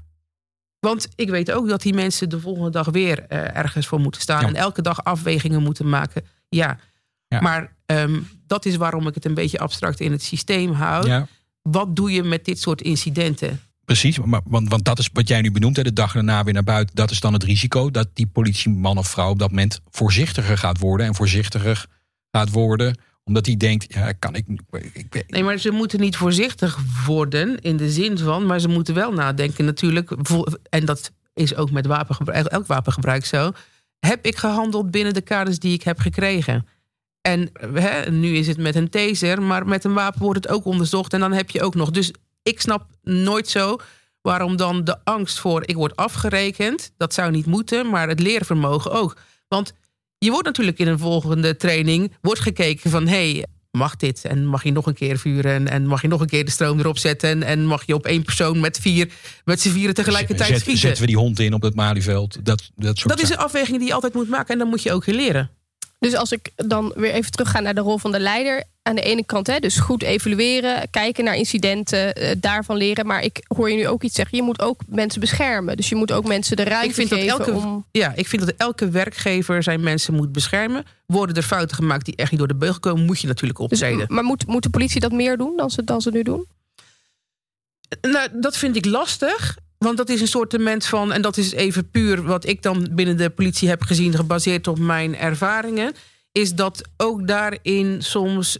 Want 0.78 1.08
ik 1.14 1.28
weet 1.30 1.52
ook 1.52 1.68
dat 1.68 1.82
die 1.82 1.94
mensen 1.94 2.28
de 2.28 2.40
volgende 2.40 2.70
dag 2.70 2.86
weer 2.86 3.28
ergens 3.28 3.86
voor 3.86 4.00
moeten 4.00 4.20
staan. 4.20 4.40
Ja. 4.40 4.46
En 4.46 4.54
elke 4.54 4.82
dag 4.82 5.04
afwegingen 5.04 5.62
moeten 5.62 5.88
maken. 5.88 6.24
Ja. 6.48 6.78
Ja. 7.28 7.40
Maar 7.40 7.72
ehm, 7.86 8.20
dat 8.46 8.64
is 8.64 8.76
waarom 8.76 9.06
ik 9.06 9.14
het 9.14 9.24
een 9.24 9.34
beetje 9.34 9.58
abstract 9.58 10.00
in 10.00 10.12
het 10.12 10.22
systeem 10.22 10.72
hou. 10.72 11.06
Ja, 11.06 11.26
Wat 11.62 11.96
doe 11.96 12.12
je 12.12 12.22
met 12.22 12.44
dit 12.44 12.60
soort 12.60 12.82
incidenten? 12.82 13.60
Precies. 13.84 14.18
Want, 14.44 14.68
want 14.68 14.84
dat 14.84 14.98
is 14.98 15.10
wat 15.12 15.28
jij 15.28 15.40
nu 15.40 15.50
benoemt. 15.50 15.76
Hè, 15.76 15.82
de 15.82 15.92
dag 15.92 16.12
daarna 16.12 16.44
weer 16.44 16.54
naar 16.54 16.64
buiten. 16.64 16.94
Dat 16.94 17.10
is 17.10 17.20
dan 17.20 17.32
het 17.32 17.44
risico 17.44 17.90
dat 17.90 18.08
die 18.12 18.26
politieman 18.26 18.98
of 18.98 19.08
vrouw 19.08 19.30
op 19.30 19.38
dat 19.38 19.50
moment 19.50 19.80
voorzichtiger 19.90 20.58
gaat 20.58 20.78
worden. 20.78 21.06
En 21.06 21.14
voorzichtiger 21.14 21.86
gaat 22.30 22.50
worden. 22.50 22.98
Omdat 23.24 23.46
hij 23.46 23.56
denkt, 23.56 23.92
ja, 23.94 24.12
kan 24.12 24.34
ik. 24.34 24.46
ik, 24.92 25.24
Nee, 25.28 25.42
maar 25.42 25.58
ze 25.58 25.70
moeten 25.70 26.00
niet 26.00 26.16
voorzichtig 26.16 26.78
worden 27.06 27.60
in 27.60 27.76
de 27.76 27.90
zin 27.90 28.18
van. 28.18 28.46
Maar 28.46 28.60
ze 28.60 28.68
moeten 28.68 28.94
wel 28.94 29.12
nadenken 29.12 29.64
natuurlijk. 29.64 30.16
En 30.70 30.84
dat 30.84 31.12
is 31.34 31.54
ook 31.54 31.70
met 31.70 31.86
wapengebruik, 31.86 32.46
elk 32.46 32.66
wapengebruik 32.66 33.24
zo. 33.24 33.52
Heb 33.98 34.26
ik 34.26 34.36
gehandeld 34.36 34.90
binnen 34.90 35.14
de 35.14 35.20
kaders 35.20 35.58
die 35.58 35.72
ik 35.72 35.82
heb 35.82 35.98
gekregen? 35.98 36.66
En 37.20 37.50
hè, 37.72 38.10
nu 38.10 38.36
is 38.36 38.46
het 38.46 38.58
met 38.58 38.74
een 38.74 38.88
taser, 38.88 39.42
maar 39.42 39.66
met 39.66 39.84
een 39.84 39.92
wapen 39.92 40.20
wordt 40.20 40.44
het 40.44 40.52
ook 40.52 40.64
onderzocht. 40.64 41.12
En 41.12 41.20
dan 41.20 41.32
heb 41.32 41.50
je 41.50 41.62
ook 41.62 41.74
nog. 41.74 41.90
Dus 41.90 42.12
ik 42.44 42.60
snap 42.60 42.86
nooit 43.02 43.48
zo 43.48 43.76
waarom 44.22 44.56
dan 44.56 44.84
de 44.84 45.04
angst 45.04 45.38
voor 45.38 45.62
ik 45.66 45.74
word 45.74 45.96
afgerekend. 45.96 46.92
Dat 46.96 47.14
zou 47.14 47.30
niet 47.30 47.46
moeten, 47.46 47.90
maar 47.90 48.08
het 48.08 48.20
leervermogen 48.20 48.92
ook. 48.92 49.16
Want 49.48 49.72
je 50.18 50.30
wordt 50.30 50.46
natuurlijk 50.46 50.78
in 50.78 50.88
een 50.88 50.98
volgende 50.98 51.56
training 51.56 52.12
wordt 52.20 52.40
gekeken 52.40 52.90
van 52.90 53.06
hey, 53.08 53.46
mag 53.70 53.96
dit? 53.96 54.24
En 54.24 54.46
mag 54.46 54.64
je 54.64 54.72
nog 54.72 54.86
een 54.86 54.94
keer 54.94 55.18
vuren? 55.18 55.68
En, 55.68 55.86
mag 55.86 56.02
je 56.02 56.08
nog 56.08 56.20
een 56.20 56.26
keer 56.26 56.44
de 56.44 56.50
stroom 56.50 56.78
erop 56.78 56.98
zetten? 56.98 57.30
En, 57.30 57.42
en 57.42 57.66
mag 57.66 57.86
je 57.86 57.94
op 57.94 58.06
één 58.06 58.22
persoon 58.22 58.60
met 58.60 58.78
vier, 58.78 59.12
met 59.44 59.60
z'n 59.60 59.70
vieren 59.70 59.94
tegelijkertijd 59.94 60.48
zet- 60.48 60.60
schieten? 60.60 60.80
zetten 60.80 61.00
we 61.00 61.06
die 61.06 61.16
hond 61.16 61.38
in 61.38 61.54
op 61.54 61.62
het 61.62 61.74
Malieveld. 61.74 62.44
Dat, 62.44 62.70
dat 62.76 62.98
soort 62.98 63.08
Dat 63.08 63.22
is 63.22 63.30
een 63.30 63.36
afweging 63.36 63.78
die 63.78 63.86
je 63.86 63.94
altijd 63.94 64.14
moet 64.14 64.28
maken 64.28 64.52
en 64.52 64.58
dan 64.58 64.68
moet 64.68 64.82
je 64.82 64.92
ook 64.92 65.06
leren. 65.06 65.50
Dus 66.04 66.14
als 66.14 66.32
ik 66.32 66.50
dan 66.56 66.92
weer 66.96 67.12
even 67.12 67.30
terugga 67.30 67.60
naar 67.60 67.74
de 67.74 67.80
rol 67.80 67.98
van 67.98 68.12
de 68.12 68.20
leider. 68.20 68.64
Aan 68.82 68.94
de 68.94 69.02
ene 69.02 69.24
kant, 69.24 69.46
hè, 69.46 69.58
dus 69.58 69.76
goed 69.78 70.02
evalueren, 70.02 70.90
kijken 70.90 71.24
naar 71.24 71.36
incidenten, 71.36 72.14
eh, 72.14 72.34
daarvan 72.38 72.76
leren. 72.76 73.06
Maar 73.06 73.22
ik 73.22 73.44
hoor 73.56 73.70
je 73.70 73.76
nu 73.76 73.88
ook 73.88 74.02
iets 74.02 74.14
zeggen. 74.14 74.36
Je 74.36 74.42
moet 74.42 74.60
ook 74.60 74.80
mensen 74.86 75.20
beschermen. 75.20 75.76
Dus 75.76 75.88
je 75.88 75.94
moet 75.94 76.12
ook 76.12 76.26
mensen 76.26 76.56
de 76.56 76.64
ruimte 76.64 76.88
Ik 76.88 76.94
vind 76.94 77.08
dat 77.10 77.18
geven 77.18 77.38
elke, 77.38 77.52
om. 77.52 77.84
ja, 77.90 78.12
ik 78.16 78.26
vind 78.28 78.46
dat 78.46 78.54
elke 78.56 78.88
werkgever 78.88 79.62
zijn 79.62 79.80
mensen 79.80 80.14
moet 80.14 80.32
beschermen. 80.32 80.84
Worden 81.06 81.36
er 81.36 81.42
fouten 81.42 81.76
gemaakt 81.76 82.04
die 82.04 82.16
echt 82.16 82.30
niet 82.30 82.38
door 82.38 82.48
de 82.48 82.54
beugel 82.54 82.80
komen, 82.80 83.04
moet 83.04 83.20
je 83.20 83.26
natuurlijk 83.26 83.58
Dus, 83.58 83.66
optreden. 83.82 84.06
maar 84.08 84.24
moet, 84.24 84.46
moet 84.46 84.62
de 84.62 84.70
politie 84.70 85.00
dat 85.00 85.12
meer 85.12 85.36
doen 85.36 85.56
dan 85.56 85.70
ze, 85.70 85.84
dan 85.84 86.00
ze 86.00 86.10
nu 86.10 86.22
doen? 86.22 86.46
Nou, 88.00 88.28
dat 88.32 88.56
vind 88.56 88.76
ik 88.76 88.84
lastig. 88.84 89.56
Want 89.78 89.96
dat 89.96 90.08
is 90.08 90.20
een 90.20 90.28
soort 90.28 90.56
van, 90.78 91.12
en 91.12 91.22
dat 91.22 91.36
is 91.36 91.52
even 91.52 91.90
puur 91.90 92.22
wat 92.22 92.46
ik 92.46 92.62
dan 92.62 92.88
binnen 92.90 93.16
de 93.16 93.30
politie 93.30 93.68
heb 93.68 93.82
gezien, 93.82 94.14
gebaseerd 94.14 94.66
op 94.66 94.78
mijn 94.78 95.16
ervaringen, 95.16 95.92
is 96.32 96.54
dat 96.54 96.88
ook 96.96 97.26
daarin 97.26 98.02
soms, 98.02 98.58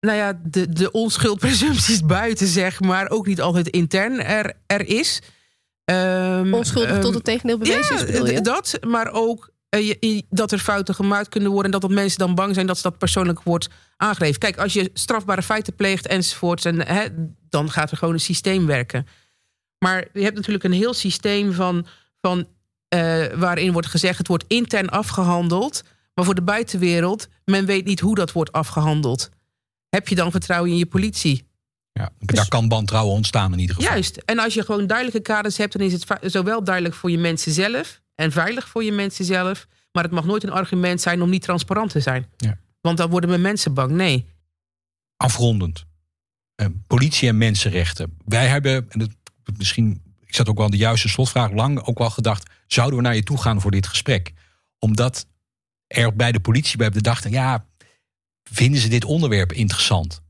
nou 0.00 0.16
ja, 0.16 0.40
de, 0.44 0.68
de 0.68 0.90
onschuldpresumpties 0.90 2.04
buiten, 2.18 2.46
zeg 2.46 2.80
maar, 2.80 3.10
ook 3.10 3.26
niet 3.26 3.40
altijd 3.40 3.68
intern 3.68 4.20
er, 4.20 4.52
er 4.66 4.86
is. 4.88 5.20
Ehm, 5.84 6.54
Onschuldig 6.54 6.90
ehm, 6.90 7.00
tot 7.00 7.14
het 7.14 7.24
tegendeel 7.24 7.58
bewezen 7.58 7.94
is, 7.94 8.04
bedoel 8.04 8.26
je? 8.26 8.40
dat, 8.40 8.78
maar 8.86 9.10
ook 9.12 9.50
eh, 9.68 9.86
je- 10.00 10.24
dat 10.30 10.52
er 10.52 10.58
fouten 10.58 10.94
gemaakt 10.94 11.28
kunnen 11.28 11.50
worden 11.50 11.72
en 11.72 11.80
dat, 11.80 11.88
dat 11.90 11.98
mensen 11.98 12.18
dan 12.18 12.34
bang 12.34 12.54
zijn 12.54 12.66
dat 12.66 12.76
ze 12.76 12.82
dat 12.82 12.98
persoonlijk 12.98 13.42
wordt 13.42 13.68
aangegeven. 13.96 14.38
Kijk, 14.38 14.56
als 14.58 14.72
je 14.72 14.90
strafbare 14.94 15.42
feiten 15.42 15.74
pleegt 15.74 16.06
enzovoorts, 16.06 16.64
en, 16.64 16.86
hè, 16.86 17.06
dan 17.48 17.70
gaat 17.70 17.90
er 17.90 17.96
gewoon 17.96 18.14
een 18.14 18.20
systeem 18.20 18.66
werken. 18.66 19.06
Maar 19.82 20.08
je 20.12 20.22
hebt 20.22 20.36
natuurlijk 20.36 20.64
een 20.64 20.72
heel 20.72 20.94
systeem 20.94 21.52
van, 21.52 21.86
van 22.20 22.46
eh, 22.88 23.26
waarin 23.26 23.72
wordt 23.72 23.88
gezegd 23.88 24.18
het 24.18 24.28
wordt 24.28 24.44
intern 24.48 24.88
afgehandeld, 24.88 25.82
maar 26.14 26.24
voor 26.24 26.34
de 26.34 26.42
buitenwereld 26.42 27.28
men 27.44 27.66
weet 27.66 27.84
niet 27.84 28.00
hoe 28.00 28.14
dat 28.14 28.32
wordt 28.32 28.52
afgehandeld. 28.52 29.30
Heb 29.88 30.08
je 30.08 30.14
dan 30.14 30.30
vertrouwen 30.30 30.70
in 30.70 30.76
je 30.76 30.86
politie? 30.86 31.46
Ja, 31.92 32.10
daar 32.18 32.48
kan 32.48 32.68
wantrouwen 32.68 33.14
ontstaan 33.14 33.52
in 33.52 33.58
ieder 33.58 33.76
geval. 33.76 33.92
Juist. 33.92 34.16
En 34.16 34.38
als 34.38 34.54
je 34.54 34.64
gewoon 34.64 34.86
duidelijke 34.86 35.20
kaders 35.20 35.56
hebt, 35.56 35.72
dan 35.72 35.86
is 35.86 35.92
het 35.92 36.06
zowel 36.20 36.64
duidelijk 36.64 36.94
voor 36.94 37.10
je 37.10 37.18
mensen 37.18 37.52
zelf 37.52 38.00
en 38.14 38.32
veilig 38.32 38.68
voor 38.68 38.84
je 38.84 38.92
mensen 38.92 39.24
zelf. 39.24 39.66
Maar 39.92 40.02
het 40.02 40.12
mag 40.12 40.24
nooit 40.24 40.42
een 40.42 40.50
argument 40.50 41.00
zijn 41.00 41.22
om 41.22 41.30
niet 41.30 41.42
transparant 41.42 41.90
te 41.90 42.00
zijn. 42.00 42.26
Ja. 42.36 42.58
Want 42.80 42.96
dan 42.96 43.10
worden 43.10 43.30
mijn 43.30 43.42
mensen 43.42 43.74
bang. 43.74 43.90
Nee. 43.90 44.26
afrondend. 45.16 45.84
Eh, 46.54 46.66
politie 46.86 47.28
en 47.28 47.38
mensenrechten. 47.38 48.16
Wij 48.24 48.46
hebben, 48.46 48.86
en 48.88 48.98
dat, 48.98 49.10
misschien, 49.56 50.02
ik 50.20 50.34
zat 50.34 50.48
ook 50.48 50.56
wel 50.56 50.64
aan 50.64 50.70
de 50.70 50.76
juiste 50.76 51.08
slotvraag, 51.08 51.50
lang 51.50 51.82
ook 51.82 51.98
wel 51.98 52.10
gedacht, 52.10 52.50
zouden 52.66 52.96
we 52.96 53.04
naar 53.04 53.14
je 53.14 53.22
toe 53.22 53.38
gaan 53.38 53.60
voor 53.60 53.70
dit 53.70 53.86
gesprek? 53.86 54.32
Omdat 54.78 55.26
er 55.86 56.16
bij 56.16 56.32
de 56.32 56.40
politie 56.40 56.76
bij 56.76 56.90
dachten, 56.90 57.30
ja, 57.30 57.66
vinden 58.42 58.80
ze 58.80 58.88
dit 58.88 59.04
onderwerp 59.04 59.52
interessant? 59.52 60.22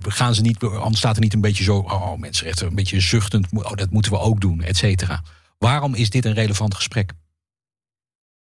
Gaan 0.00 0.34
ze 0.34 0.40
niet, 0.40 0.62
anders 0.62 0.98
staat 0.98 1.16
er 1.16 1.22
niet 1.22 1.34
een 1.34 1.40
beetje 1.40 1.64
zo, 1.64 1.76
oh, 1.76 2.18
mensenrechten, 2.18 2.66
een 2.66 2.74
beetje 2.74 3.00
zuchtend, 3.00 3.46
oh, 3.52 3.72
dat 3.72 3.90
moeten 3.90 4.12
we 4.12 4.18
ook 4.18 4.40
doen, 4.40 4.62
et 4.62 4.76
cetera. 4.76 5.22
Waarom 5.58 5.94
is 5.94 6.10
dit 6.10 6.24
een 6.24 6.34
relevant 6.34 6.74
gesprek? 6.74 7.12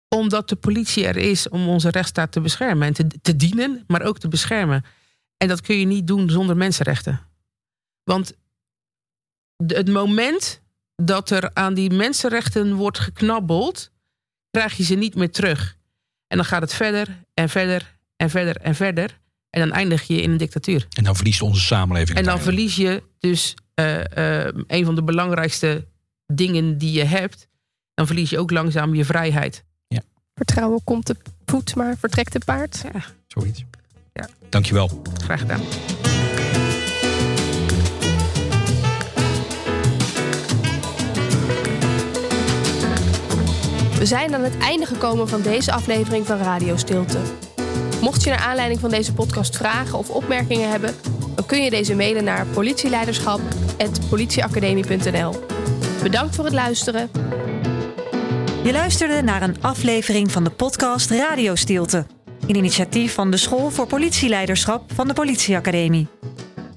Omdat 0.09 0.49
de 0.49 0.57
politie 0.57 1.07
er 1.07 1.17
is 1.17 1.49
om 1.49 1.69
onze 1.69 1.91
rechtsstaat 1.91 2.33
te 2.33 2.41
beschermen. 2.41 2.95
En 2.95 3.09
te, 3.23 3.37
dienen, 3.37 3.85
maar 3.87 4.03
ook 4.03 4.19
te 4.19 4.29
beschermen. 4.29 4.85
En 5.37 5.49
dat 5.49 5.61
kun 5.61 5.79
je 5.79 5.87
niet 5.87 6.07
doen 6.07 6.31
zonder 6.31 6.57
mensenrechten. 6.57 7.21
Want 8.05 8.35
het 9.67 9.89
moment 9.89 10.63
dat 10.95 11.31
er 11.31 11.51
aan 11.55 11.75
die 11.75 11.91
mensenrechten 11.91 12.75
wordt 12.75 12.99
geknabbeld, 12.99 13.91
krijg 14.51 14.77
je 14.77 14.85
ze 14.85 14.95
niet 14.95 15.15
meer 15.15 15.31
terug. 15.31 15.77
En 16.27 16.37
dan 16.37 16.47
gaat 16.47 16.61
het 16.61 16.75
verder 16.75 17.25
en 17.35 17.49
verder 17.49 17.99
en 18.17 18.31
verder 18.31 18.57
en 18.57 18.75
verder. 18.75 19.21
En 19.51 19.61
dan 19.61 19.73
eindig 19.73 20.03
je 20.03 20.23
in 20.23 20.31
een 20.31 20.37
dictatuur. 20.37 20.87
En 20.97 21.05
dan 21.05 21.17
verliest 21.17 21.43
onze 21.43 21.61
samenleving. 21.61 22.19
En 22.19 22.25
dan 22.25 22.41
verlies 22.41 22.77
je 22.77 23.03
dus 23.19 23.55
eh, 23.75 24.45
eh, 24.45 24.55
een 24.67 24.85
van 24.85 24.95
de 24.95 25.03
belangrijkste 25.03 25.87
dingen 26.27 26.79
die 26.79 26.93
je 26.93 27.05
hebt. 27.05 27.49
Dan 27.95 28.07
verlies 28.07 28.31
je 28.31 28.39
ook 28.39 28.51
langzaam 28.51 28.95
je 28.95 29.05
vrijheid. 29.05 29.65
Vertrouwen 30.37 30.85
komt 30.85 31.05
te 31.05 31.17
voet, 31.45 31.75
maar 31.75 31.97
vertrekt 31.99 32.31
te 32.31 32.39
paard. 32.39 32.85
Zoiets. 33.27 33.65
Ja. 34.13 34.29
Dankjewel. 34.49 35.03
Graag 35.25 35.41
gedaan. 35.41 35.61
We 43.99 44.07
zijn 44.07 44.35
aan 44.35 44.43
het 44.43 44.59
einde 44.59 44.87
gekomen 44.87 45.29
van 45.29 45.43
deze 45.43 45.73
aflevering 45.73 46.27
van 46.27 46.39
Radio 46.39 46.77
Stilte. 46.77 47.19
Mocht 48.01 48.23
je 48.23 48.31
naar 48.31 48.39
aanleiding 48.39 48.81
van 48.81 48.91
deze 48.91 49.13
podcast 49.13 49.57
vragen 49.57 49.99
of 49.99 50.11
opmerkingen 50.11 50.71
hebben, 50.71 50.95
dan 51.35 51.47
kun 51.47 51.63
je 51.63 51.71
deze 51.71 51.95
mailen 51.95 52.25
naar 52.25 52.47
politieleiderschap.politieacademie.nl. 52.47 55.45
Bedankt 56.03 56.35
voor 56.35 56.45
het 56.45 56.55
luisteren. 56.55 57.11
Je 58.63 58.73
luisterde 58.73 59.23
naar 59.23 59.43
een 59.43 59.63
aflevering 59.63 60.33
van 60.33 60.45
de 60.45 60.51
podcast 60.51 61.11
Radiostilte. 61.11 62.07
Een 62.47 62.57
initiatief 62.57 63.15
van 63.15 63.31
de 63.31 63.37
School 63.37 63.71
voor 63.71 63.87
Politieleiderschap 63.87 64.93
van 64.95 65.09
de 65.09 65.15
Politieacademie. 65.15 66.09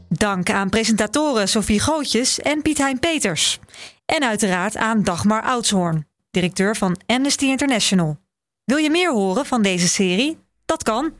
Dank 0.09 0.49
aan 0.49 0.69
presentatoren 0.69 1.47
Sophie 1.47 1.79
Gootjes 1.79 2.39
en 2.39 2.61
Piet 2.61 2.77
Hein 2.77 2.99
Peters. 2.99 3.59
En 4.05 4.23
uiteraard 4.23 4.77
aan 4.77 5.03
Dagmar 5.03 5.43
Oudshoorn, 5.43 6.08
directeur 6.31 6.75
van 6.75 6.99
Amnesty 7.05 7.45
International. 7.45 8.17
Wil 8.63 8.77
je 8.77 8.89
meer 8.89 9.13
horen 9.13 9.45
van 9.45 9.61
deze 9.61 9.87
serie? 9.87 10.37
Dat 10.65 10.83
kan. 10.83 11.11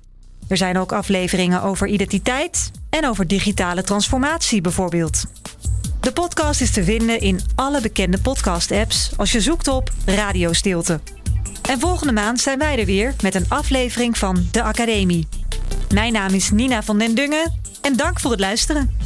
Er 0.48 0.58
zijn 0.58 0.78
ook 0.78 0.92
afleveringen 0.92 1.62
over 1.62 1.88
identiteit 1.88 2.72
en 2.90 3.08
over 3.08 3.28
digitale 3.28 3.84
transformatie 3.84 4.62
bijvoorbeeld. 4.62 5.24
De 6.00 6.12
podcast 6.12 6.62
is 6.62 6.72
te 6.72 6.84
vinden 6.84 7.20
in 7.20 7.40
alle 7.56 7.82
bekende 7.82 8.20
podcast-apps 8.20 9.12
als 9.18 9.32
je 9.32 9.42
zoekt 9.42 9.68
op 9.68 9.92
Radio 10.06 10.54
Stilte. 10.54 11.00
En 11.62 11.80
volgende 11.80 12.14
maand 12.14 12.40
zijn 12.40 12.60
wij 12.60 12.80
er 12.80 12.86
weer 12.86 13.14
met 13.22 13.36
een 13.36 13.46
aflevering 13.50 14.18
van 14.18 14.48
De 14.52 14.64
Academie. 14.64 15.28
Mijn 15.94 16.14
naam 16.14 16.34
is 16.34 16.52
Nina 16.52 16.84
van 16.84 16.98
den 16.98 17.16
Dungen 17.16 17.60
en 17.82 17.96
dank 17.96 18.20
voor 18.20 18.32
het 18.32 18.40
luisteren. 18.40 18.98